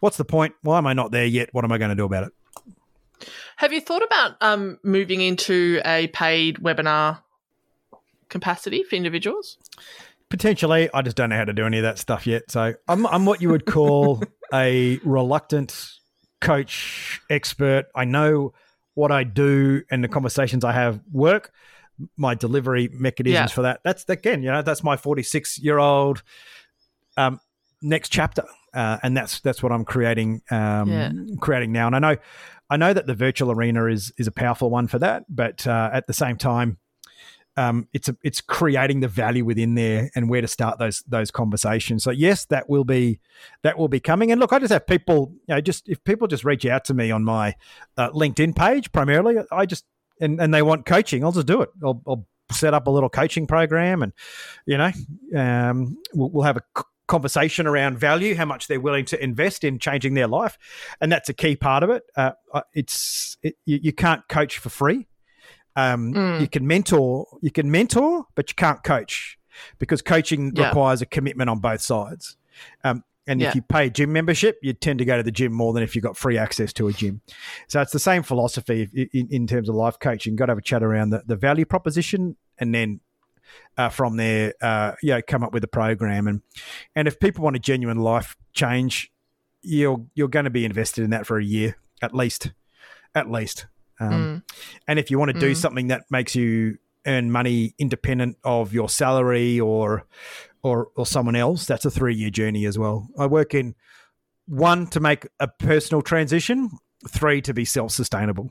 What's 0.00 0.16
the 0.16 0.24
point? 0.24 0.54
Why 0.62 0.78
am 0.78 0.86
I 0.86 0.94
not 0.94 1.12
there 1.12 1.26
yet? 1.26 1.50
What 1.52 1.64
am 1.64 1.70
I 1.70 1.76
going 1.76 1.90
to 1.90 1.94
do 1.94 2.06
about 2.06 2.24
it? 2.24 3.30
Have 3.56 3.70
you 3.72 3.82
thought 3.82 4.02
about 4.02 4.36
um, 4.40 4.78
moving 4.82 5.20
into 5.20 5.80
a 5.84 6.06
paid 6.08 6.56
webinar 6.56 7.20
capacity 8.30 8.82
for 8.82 8.96
individuals? 8.96 9.58
Potentially, 10.30 10.88
I 10.94 11.02
just 11.02 11.16
don't 11.18 11.28
know 11.28 11.36
how 11.36 11.44
to 11.44 11.52
do 11.52 11.66
any 11.66 11.76
of 11.76 11.82
that 11.82 11.98
stuff 11.98 12.26
yet. 12.26 12.50
So 12.50 12.72
I'm, 12.88 13.06
I'm 13.06 13.26
what 13.26 13.42
you 13.42 13.50
would 13.50 13.66
call 13.66 14.22
a 14.54 14.98
reluctant 15.04 15.98
coach 16.40 17.20
expert. 17.28 17.86
I 17.94 18.06
know 18.06 18.54
what 18.94 19.10
I 19.10 19.24
do 19.24 19.82
and 19.90 20.02
the 20.02 20.08
conversations 20.08 20.64
I 20.64 20.72
have 20.72 21.00
work. 21.10 21.52
My 22.16 22.34
delivery 22.34 22.88
mechanisms 22.92 23.50
yeah. 23.50 23.54
for 23.54 23.62
that. 23.62 23.80
That's 23.84 24.08
again, 24.08 24.42
you 24.42 24.50
know, 24.50 24.62
that's 24.62 24.82
my 24.82 24.96
46 24.96 25.58
year 25.58 25.78
old 25.78 26.22
um, 27.16 27.40
next 27.82 28.08
chapter, 28.08 28.44
uh, 28.74 28.98
and 29.02 29.16
that's 29.16 29.40
that's 29.40 29.62
what 29.62 29.72
I'm 29.72 29.84
creating 29.84 30.42
um, 30.50 30.90
yeah. 30.90 31.12
creating 31.40 31.72
now. 31.72 31.86
And 31.86 31.96
I 31.96 31.98
know 31.98 32.16
I 32.70 32.76
know 32.76 32.92
that 32.92 33.06
the 33.06 33.14
virtual 33.14 33.50
arena 33.50 33.86
is 33.86 34.12
is 34.16 34.26
a 34.26 34.32
powerful 34.32 34.70
one 34.70 34.86
for 34.86 34.98
that, 34.98 35.24
but 35.28 35.66
uh, 35.66 35.90
at 35.92 36.06
the 36.06 36.14
same 36.14 36.36
time, 36.36 36.78
um, 37.56 37.88
it's 37.92 38.08
a, 38.08 38.16
it's 38.22 38.40
creating 38.40 39.00
the 39.00 39.08
value 39.08 39.44
within 39.44 39.74
there 39.74 40.10
and 40.14 40.28
where 40.28 40.40
to 40.40 40.48
start 40.48 40.78
those 40.78 41.02
those 41.06 41.30
conversations. 41.30 42.04
So 42.04 42.10
yes, 42.10 42.46
that 42.46 42.68
will 42.68 42.84
be 42.84 43.20
that 43.62 43.78
will 43.78 43.88
be 43.88 44.00
coming. 44.00 44.30
And 44.32 44.40
look, 44.40 44.52
I 44.52 44.58
just 44.58 44.72
have 44.72 44.86
people, 44.86 45.32
you 45.48 45.54
know, 45.54 45.60
just 45.60 45.88
if 45.88 46.02
people 46.04 46.28
just 46.28 46.44
reach 46.44 46.64
out 46.66 46.84
to 46.86 46.94
me 46.94 47.10
on 47.10 47.24
my 47.24 47.54
uh, 47.96 48.10
LinkedIn 48.10 48.56
page 48.56 48.90
primarily, 48.92 49.36
I 49.50 49.66
just 49.66 49.84
and 50.20 50.40
and 50.40 50.52
they 50.54 50.62
want 50.62 50.86
coaching, 50.86 51.24
I'll 51.24 51.32
just 51.32 51.46
do 51.46 51.62
it. 51.62 51.70
I'll, 51.84 52.02
I'll 52.06 52.26
set 52.50 52.74
up 52.74 52.86
a 52.86 52.90
little 52.90 53.10
coaching 53.10 53.46
program, 53.46 54.02
and 54.02 54.12
you 54.66 54.78
know, 54.78 54.90
um, 55.36 55.98
we'll, 56.14 56.30
we'll 56.30 56.44
have 56.44 56.56
a 56.56 56.82
conversation 57.08 57.66
around 57.66 57.98
value, 57.98 58.34
how 58.34 58.44
much 58.44 58.68
they're 58.68 58.80
willing 58.80 59.04
to 59.04 59.22
invest 59.22 59.64
in 59.64 59.78
changing 59.78 60.14
their 60.14 60.28
life, 60.28 60.56
and 61.00 61.12
that's 61.12 61.28
a 61.28 61.34
key 61.34 61.56
part 61.56 61.82
of 61.82 61.90
it. 61.90 62.04
Uh, 62.16 62.32
it's 62.72 63.36
it, 63.42 63.56
you, 63.66 63.78
you 63.82 63.92
can't 63.92 64.26
coach 64.28 64.58
for 64.58 64.70
free. 64.70 65.06
Um, 65.76 66.12
mm. 66.12 66.40
You 66.40 66.48
can 66.48 66.66
mentor, 66.66 67.26
you 67.40 67.50
can 67.50 67.70
mentor, 67.70 68.26
but 68.34 68.50
you 68.50 68.54
can't 68.54 68.82
coach 68.82 69.38
because 69.78 70.02
coaching 70.02 70.52
yeah. 70.54 70.68
requires 70.68 71.02
a 71.02 71.06
commitment 71.06 71.50
on 71.50 71.60
both 71.60 71.80
sides. 71.80 72.36
Um, 72.84 73.04
and 73.26 73.40
yeah. 73.40 73.48
if 73.48 73.54
you 73.54 73.62
pay 73.62 73.86
a 73.86 73.90
gym 73.90 74.12
membership, 74.12 74.58
you 74.62 74.72
tend 74.72 74.98
to 74.98 75.04
go 75.04 75.16
to 75.16 75.22
the 75.22 75.30
gym 75.30 75.52
more 75.52 75.72
than 75.72 75.82
if 75.82 75.94
you've 75.94 76.02
got 76.02 76.16
free 76.16 76.36
access 76.36 76.72
to 76.74 76.88
a 76.88 76.92
gym. 76.92 77.20
So 77.68 77.80
it's 77.80 77.92
the 77.92 78.00
same 78.00 78.22
philosophy 78.22 79.08
in, 79.12 79.28
in 79.30 79.46
terms 79.46 79.68
of 79.68 79.76
life 79.76 79.98
coaching. 79.98 80.32
You've 80.32 80.38
got 80.38 80.46
to 80.46 80.52
have 80.52 80.58
a 80.58 80.62
chat 80.62 80.82
around 80.82 81.10
the, 81.10 81.22
the 81.26 81.36
value 81.36 81.64
proposition 81.64 82.36
and 82.58 82.74
then 82.74 83.00
uh, 83.76 83.90
from 83.90 84.16
there, 84.16 84.54
uh, 84.60 84.92
you 85.02 85.10
know, 85.10 85.22
come 85.22 85.44
up 85.44 85.52
with 85.52 85.62
a 85.62 85.68
program. 85.68 86.26
And 86.26 86.42
and 86.96 87.06
if 87.06 87.20
people 87.20 87.44
want 87.44 87.56
a 87.56 87.60
genuine 87.60 87.98
life 87.98 88.36
change, 88.52 89.12
you're 89.62 90.04
you're 90.14 90.28
going 90.28 90.44
to 90.44 90.50
be 90.50 90.64
invested 90.64 91.04
in 91.04 91.10
that 91.10 91.26
for 91.26 91.38
a 91.38 91.44
year 91.44 91.76
at 92.02 92.14
least, 92.14 92.52
at 93.14 93.30
least. 93.30 93.66
Um, 94.02 94.12
mm. 94.12 94.42
And 94.88 94.98
if 94.98 95.10
you 95.10 95.18
want 95.18 95.32
to 95.32 95.38
do 95.38 95.52
mm. 95.52 95.56
something 95.56 95.88
that 95.88 96.04
makes 96.10 96.34
you 96.34 96.78
earn 97.06 97.30
money 97.30 97.74
independent 97.78 98.36
of 98.44 98.72
your 98.72 98.88
salary 98.88 99.60
or 99.60 100.04
or 100.62 100.88
or 100.96 101.06
someone 101.06 101.36
else, 101.36 101.66
that's 101.66 101.84
a 101.84 101.90
three 101.90 102.14
year 102.14 102.30
journey 102.30 102.66
as 102.66 102.78
well. 102.78 103.08
I 103.18 103.26
work 103.26 103.54
in 103.54 103.74
one 104.46 104.86
to 104.88 105.00
make 105.00 105.26
a 105.40 105.48
personal 105.48 106.02
transition, 106.02 106.70
three 107.08 107.40
to 107.42 107.54
be 107.54 107.64
self 107.64 107.92
sustainable. 107.92 108.50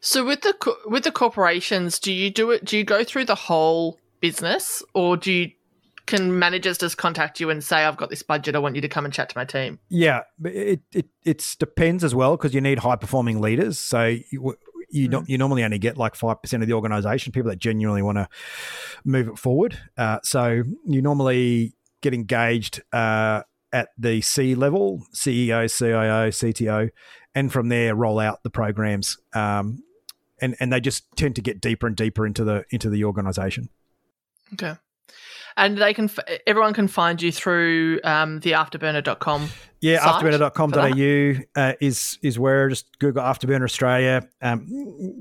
So 0.00 0.24
with 0.24 0.42
the 0.42 0.54
with 0.86 1.04
the 1.04 1.12
corporations, 1.12 1.98
do 1.98 2.12
you 2.12 2.30
do 2.30 2.50
it? 2.50 2.64
Do 2.64 2.76
you 2.76 2.84
go 2.84 3.04
through 3.04 3.24
the 3.24 3.34
whole 3.34 3.98
business, 4.20 4.82
or 4.92 5.16
do 5.16 5.32
you 5.32 5.50
can 6.06 6.38
managers 6.38 6.78
just 6.78 6.96
contact 6.96 7.40
you 7.40 7.50
and 7.50 7.62
say, 7.62 7.84
"I've 7.84 7.96
got 7.96 8.10
this 8.10 8.22
budget. 8.22 8.54
I 8.54 8.58
want 8.58 8.74
you 8.74 8.80
to 8.82 8.88
come 8.88 9.04
and 9.04 9.14
chat 9.14 9.28
to 9.30 9.38
my 9.38 9.44
team"? 9.44 9.78
Yeah, 9.88 10.22
it 10.44 10.80
it 10.92 11.06
it 11.24 11.56
depends 11.58 12.04
as 12.04 12.14
well 12.14 12.36
because 12.36 12.54
you 12.54 12.60
need 12.60 12.80
high 12.80 12.96
performing 12.96 13.40
leaders. 13.40 13.78
So 13.78 14.16
you 14.30 14.56
you, 14.90 15.08
mm. 15.08 15.28
you 15.28 15.38
normally 15.38 15.64
only 15.64 15.78
get 15.78 15.96
like 15.96 16.14
five 16.14 16.42
percent 16.42 16.62
of 16.62 16.68
the 16.68 16.74
organisation, 16.74 17.32
people 17.32 17.50
that 17.50 17.58
genuinely 17.58 18.02
want 18.02 18.18
to 18.18 18.28
move 19.04 19.28
it 19.28 19.38
forward. 19.38 19.78
Uh, 19.96 20.18
so 20.22 20.62
you 20.86 21.00
normally 21.00 21.74
get 22.02 22.12
engaged 22.12 22.82
uh, 22.92 23.42
at 23.72 23.88
the 23.96 24.20
C 24.20 24.54
level, 24.54 25.02
CEO, 25.14 25.74
CIO, 25.74 26.28
CTO, 26.28 26.90
and 27.34 27.52
from 27.52 27.68
there 27.68 27.94
roll 27.94 28.18
out 28.18 28.42
the 28.42 28.50
programs. 28.50 29.16
Um, 29.32 29.82
and 30.40 30.54
and 30.60 30.72
they 30.72 30.80
just 30.80 31.04
tend 31.16 31.36
to 31.36 31.42
get 31.42 31.60
deeper 31.60 31.86
and 31.86 31.96
deeper 31.96 32.26
into 32.26 32.44
the 32.44 32.64
into 32.70 32.90
the 32.90 33.04
organisation. 33.04 33.70
Okay 34.52 34.74
and 35.56 35.78
they 35.78 35.94
can 35.94 36.10
everyone 36.46 36.74
can 36.74 36.88
find 36.88 37.22
you 37.22 37.32
through 37.32 38.00
um, 38.04 38.40
the 38.40 38.52
afterburner.com 38.52 39.48
yeah 39.80 39.98
afterburner.com.au 40.00 41.60
uh, 41.60 41.72
is 41.80 42.18
is 42.22 42.38
where 42.38 42.68
just 42.68 42.98
google 42.98 43.22
afterburner 43.22 43.64
australia 43.64 44.26
um, 44.42 44.66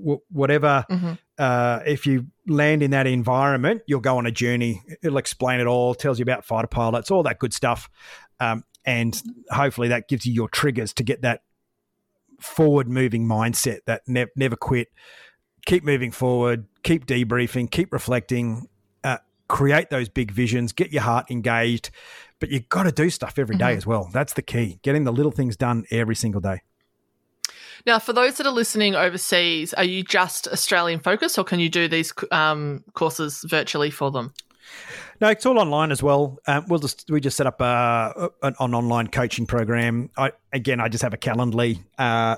w- 0.02 0.22
whatever 0.32 0.86
mm-hmm. 0.90 1.14
uh, 1.38 1.80
if 1.86 2.06
you 2.06 2.28
land 2.48 2.84
in 2.84 2.92
that 2.92 3.08
environment 3.08 3.82
you'll 3.88 4.00
go 4.00 4.18
on 4.18 4.26
a 4.26 4.32
journey 4.32 4.82
it'll 5.02 5.18
explain 5.18 5.60
it 5.60 5.68
all 5.68 5.94
tells 5.94 6.20
you 6.20 6.24
about 6.24 6.46
fighter 6.46 6.68
pilots 6.68 7.12
all 7.12 7.24
that 7.24 7.40
good 7.40 7.54
stuff 7.54 7.90
um, 8.40 8.64
and 8.86 9.22
hopefully 9.50 9.88
that 9.88 10.08
gives 10.08 10.26
you 10.26 10.34
your 10.34 10.50
triggers 10.50 10.94
to 10.94 11.04
get 11.04 11.22
that 11.22 11.42
forward 12.40 12.90
moving 12.90 13.26
mindset 13.26 13.80
that 13.86 14.02
ne- 14.08 14.26
never 14.36 14.56
quit 14.56 14.90
keep 15.66 15.84
moving 15.84 16.12
forward 16.12 16.66
keep 16.84 17.06
debriefing 17.06 17.72
keep 17.72 17.94
reflecting 17.94 18.68
create 19.54 19.92
those 19.92 20.10
big 20.10 20.32
visions, 20.32 20.74
get 20.74 20.92
your 20.92 21.04
heart 21.04 21.30
engaged, 21.30 21.92
but 22.40 22.50
you've 22.50 22.68
got 22.70 22.84
to 22.84 22.92
do 22.92 23.12
stuff 23.12 23.38
every 23.38 23.56
day 23.56 23.66
mm-hmm. 23.66 23.78
as 23.78 23.86
well. 23.86 24.10
That's 24.12 24.34
the 24.34 24.42
key, 24.42 24.80
getting 24.82 25.04
the 25.04 25.14
little 25.14 25.32
things 25.32 25.56
done 25.56 25.86
every 25.92 26.16
single 26.16 26.42
day. 26.42 26.64
Now, 27.86 28.00
for 28.00 28.14
those 28.14 28.38
that 28.38 28.48
are 28.48 28.52
listening 28.52 28.96
overseas, 28.96 29.72
are 29.76 29.84
you 29.84 30.02
just 30.04 30.48
Australian 30.48 31.02
focused 31.02 31.38
or 31.38 31.44
can 31.44 31.60
you 31.60 31.70
do 31.70 31.88
these 31.88 32.12
um, 32.32 32.84
courses 32.96 33.46
virtually 33.48 33.92
for 33.92 34.10
them? 34.10 34.34
No, 35.22 35.30
it's 35.30 35.46
all 35.46 35.60
online 35.60 35.92
as 35.92 36.02
well. 36.02 36.40
Um, 36.48 36.66
we'll 36.68 36.80
just 36.80 37.12
we 37.12 37.22
just 37.22 37.38
set 37.38 37.46
up 37.46 37.62
a, 37.62 38.32
an, 38.42 38.56
an, 38.60 38.74
online 38.74 39.08
coaching 39.08 39.46
program. 39.46 40.10
I, 40.18 40.32
again, 40.52 40.80
I 40.80 40.88
just 40.88 41.04
have 41.04 41.14
a 41.14 41.18
Calendly 41.18 41.80
uh, 42.00 42.38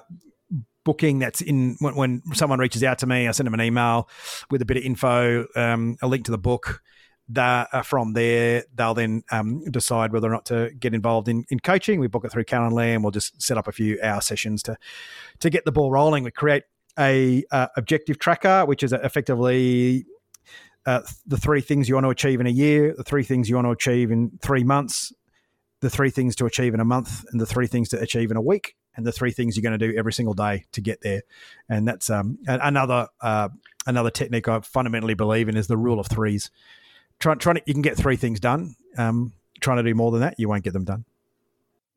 booking 0.83 1.19
that's 1.19 1.41
in 1.41 1.77
when, 1.79 1.95
when, 1.95 2.21
someone 2.33 2.59
reaches 2.59 2.83
out 2.83 2.99
to 2.99 3.07
me. 3.07 3.27
I 3.27 3.31
send 3.31 3.47
them 3.47 3.53
an 3.53 3.61
email 3.61 4.09
with 4.51 4.61
a 4.61 4.65
bit 4.65 4.77
of 4.77 4.83
info, 4.83 5.45
um, 5.55 5.97
a 6.01 6.07
link 6.07 6.25
to 6.25 6.31
the 6.31 6.37
book 6.37 6.81
that 7.29 7.69
uh, 7.71 7.81
from 7.81 8.13
there 8.13 8.63
they'll 8.75 8.93
then 8.93 9.23
um, 9.31 9.63
decide 9.71 10.13
whether 10.13 10.27
or 10.27 10.31
not 10.31 10.45
to 10.45 10.71
get 10.79 10.93
involved 10.93 11.27
in, 11.27 11.45
in 11.49 11.59
coaching. 11.59 11.99
We 11.99 12.07
book 12.07 12.25
it 12.25 12.31
through 12.31 12.45
Calendly 12.45 12.93
and 12.93 13.03
we'll 13.03 13.11
just 13.11 13.41
set 13.41 13.57
up 13.57 13.67
a 13.67 13.71
few 13.71 13.99
hour 14.01 14.21
sessions 14.21 14.61
to 14.63 14.77
to 15.39 15.49
get 15.49 15.65
the 15.65 15.71
ball 15.71 15.91
rolling. 15.91 16.23
We 16.23 16.31
create 16.31 16.63
a 16.97 17.43
uh, 17.51 17.67
objective 17.75 18.19
tracker, 18.19 18.65
which 18.65 18.83
is 18.83 18.93
effectively 18.93 20.05
uh, 20.85 21.01
the 21.25 21.37
three 21.37 21.61
things 21.61 21.89
you 21.89 21.95
want 21.95 22.05
to 22.05 22.09
achieve 22.09 22.39
in 22.39 22.47
a 22.47 22.51
year, 22.51 22.93
the 22.95 23.03
three 23.03 23.23
things 23.23 23.49
you 23.49 23.55
want 23.55 23.65
to 23.65 23.71
achieve 23.71 24.11
in 24.11 24.37
three 24.41 24.63
months, 24.63 25.11
the 25.81 25.89
three 25.89 26.11
things 26.11 26.35
to 26.35 26.45
achieve 26.45 26.73
in 26.73 26.79
a 26.79 26.85
month, 26.85 27.25
and 27.31 27.41
the 27.41 27.45
three 27.45 27.67
things 27.67 27.89
to 27.89 27.99
achieve 27.99 28.29
in 28.29 28.37
a 28.37 28.41
week, 28.41 28.75
and 28.95 29.05
the 29.05 29.11
three 29.11 29.31
things 29.31 29.57
you're 29.57 29.63
going 29.63 29.77
to 29.77 29.87
do 29.87 29.97
every 29.97 30.13
single 30.13 30.35
day 30.35 30.65
to 30.71 30.81
get 30.81 31.01
there. 31.01 31.23
And 31.67 31.87
that's 31.87 32.09
um, 32.09 32.37
another 32.47 33.07
uh, 33.19 33.49
another 33.87 34.11
technique 34.11 34.47
I 34.47 34.59
fundamentally 34.61 35.15
believe 35.15 35.49
in 35.49 35.57
is 35.57 35.67
the 35.67 35.77
rule 35.77 35.99
of 35.99 36.07
threes 36.07 36.51
trying 37.19 37.39
trying 37.39 37.55
to 37.55 37.63
you 37.65 37.73
can 37.73 37.81
get 37.81 37.97
three 37.97 38.15
things 38.15 38.39
done. 38.39 38.75
Um, 38.97 39.33
trying 39.59 39.77
to 39.77 39.83
do 39.83 39.95
more 39.95 40.11
than 40.11 40.21
that, 40.21 40.35
you 40.37 40.47
won't 40.47 40.63
get 40.63 40.73
them 40.73 40.85
done. 40.85 41.05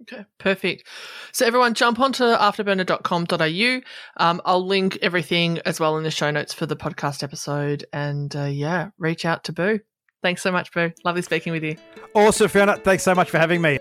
Okay, 0.02 0.24
perfect. 0.38 0.86
So 1.32 1.44
everyone 1.44 1.74
jump 1.74 1.98
onto 1.98 2.22
afterburner.com.au. 2.22 4.24
Um, 4.24 4.40
I'll 4.44 4.64
link 4.64 4.98
everything 5.02 5.58
as 5.66 5.80
well 5.80 5.96
in 5.96 6.04
the 6.04 6.10
show 6.10 6.30
notes 6.30 6.54
for 6.54 6.66
the 6.66 6.76
podcast 6.76 7.22
episode. 7.22 7.84
And 7.92 8.34
uh, 8.34 8.44
yeah, 8.44 8.90
reach 8.98 9.24
out 9.24 9.44
to 9.44 9.52
Boo. 9.52 9.80
Thanks 10.22 10.42
so 10.42 10.52
much, 10.52 10.72
Boo. 10.72 10.92
Lovely 11.04 11.22
speaking 11.22 11.52
with 11.52 11.64
you. 11.64 11.76
Awesome, 12.14 12.48
Fiona. 12.48 12.76
Thanks 12.76 13.02
so 13.02 13.14
much 13.14 13.30
for 13.30 13.38
having 13.38 13.60
me. 13.60 13.78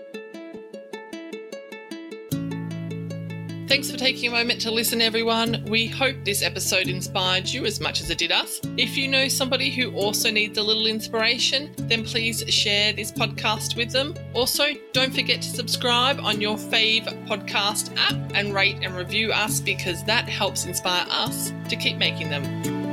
Thanks 3.68 3.90
for 3.90 3.98
taking 3.98 4.30
a 4.30 4.32
moment 4.32 4.62
to 4.62 4.70
listen, 4.70 5.02
everyone. 5.02 5.62
We 5.68 5.88
hope 5.88 6.16
this 6.24 6.42
episode 6.42 6.88
inspired 6.88 7.46
you 7.46 7.66
as 7.66 7.80
much 7.80 8.00
as 8.00 8.08
it 8.08 8.16
did 8.16 8.32
us. 8.32 8.62
If 8.78 8.96
you 8.96 9.08
know 9.08 9.28
somebody 9.28 9.70
who 9.70 9.92
also 9.92 10.30
needs 10.30 10.56
a 10.56 10.62
little 10.62 10.86
inspiration, 10.86 11.74
then 11.76 12.02
please 12.02 12.42
share 12.48 12.94
this 12.94 13.12
podcast 13.12 13.76
with 13.76 13.90
them. 13.90 14.14
Also, 14.32 14.64
don't 14.94 15.14
forget 15.14 15.42
to 15.42 15.50
subscribe 15.50 16.18
on 16.20 16.40
your 16.40 16.56
fave 16.56 17.04
podcast 17.26 17.94
app 17.98 18.32
and 18.34 18.54
rate 18.54 18.78
and 18.80 18.96
review 18.96 19.32
us 19.32 19.60
because 19.60 20.02
that 20.04 20.26
helps 20.30 20.64
inspire 20.64 21.04
us 21.10 21.52
to 21.68 21.76
keep 21.76 21.98
making 21.98 22.30
them. 22.30 22.87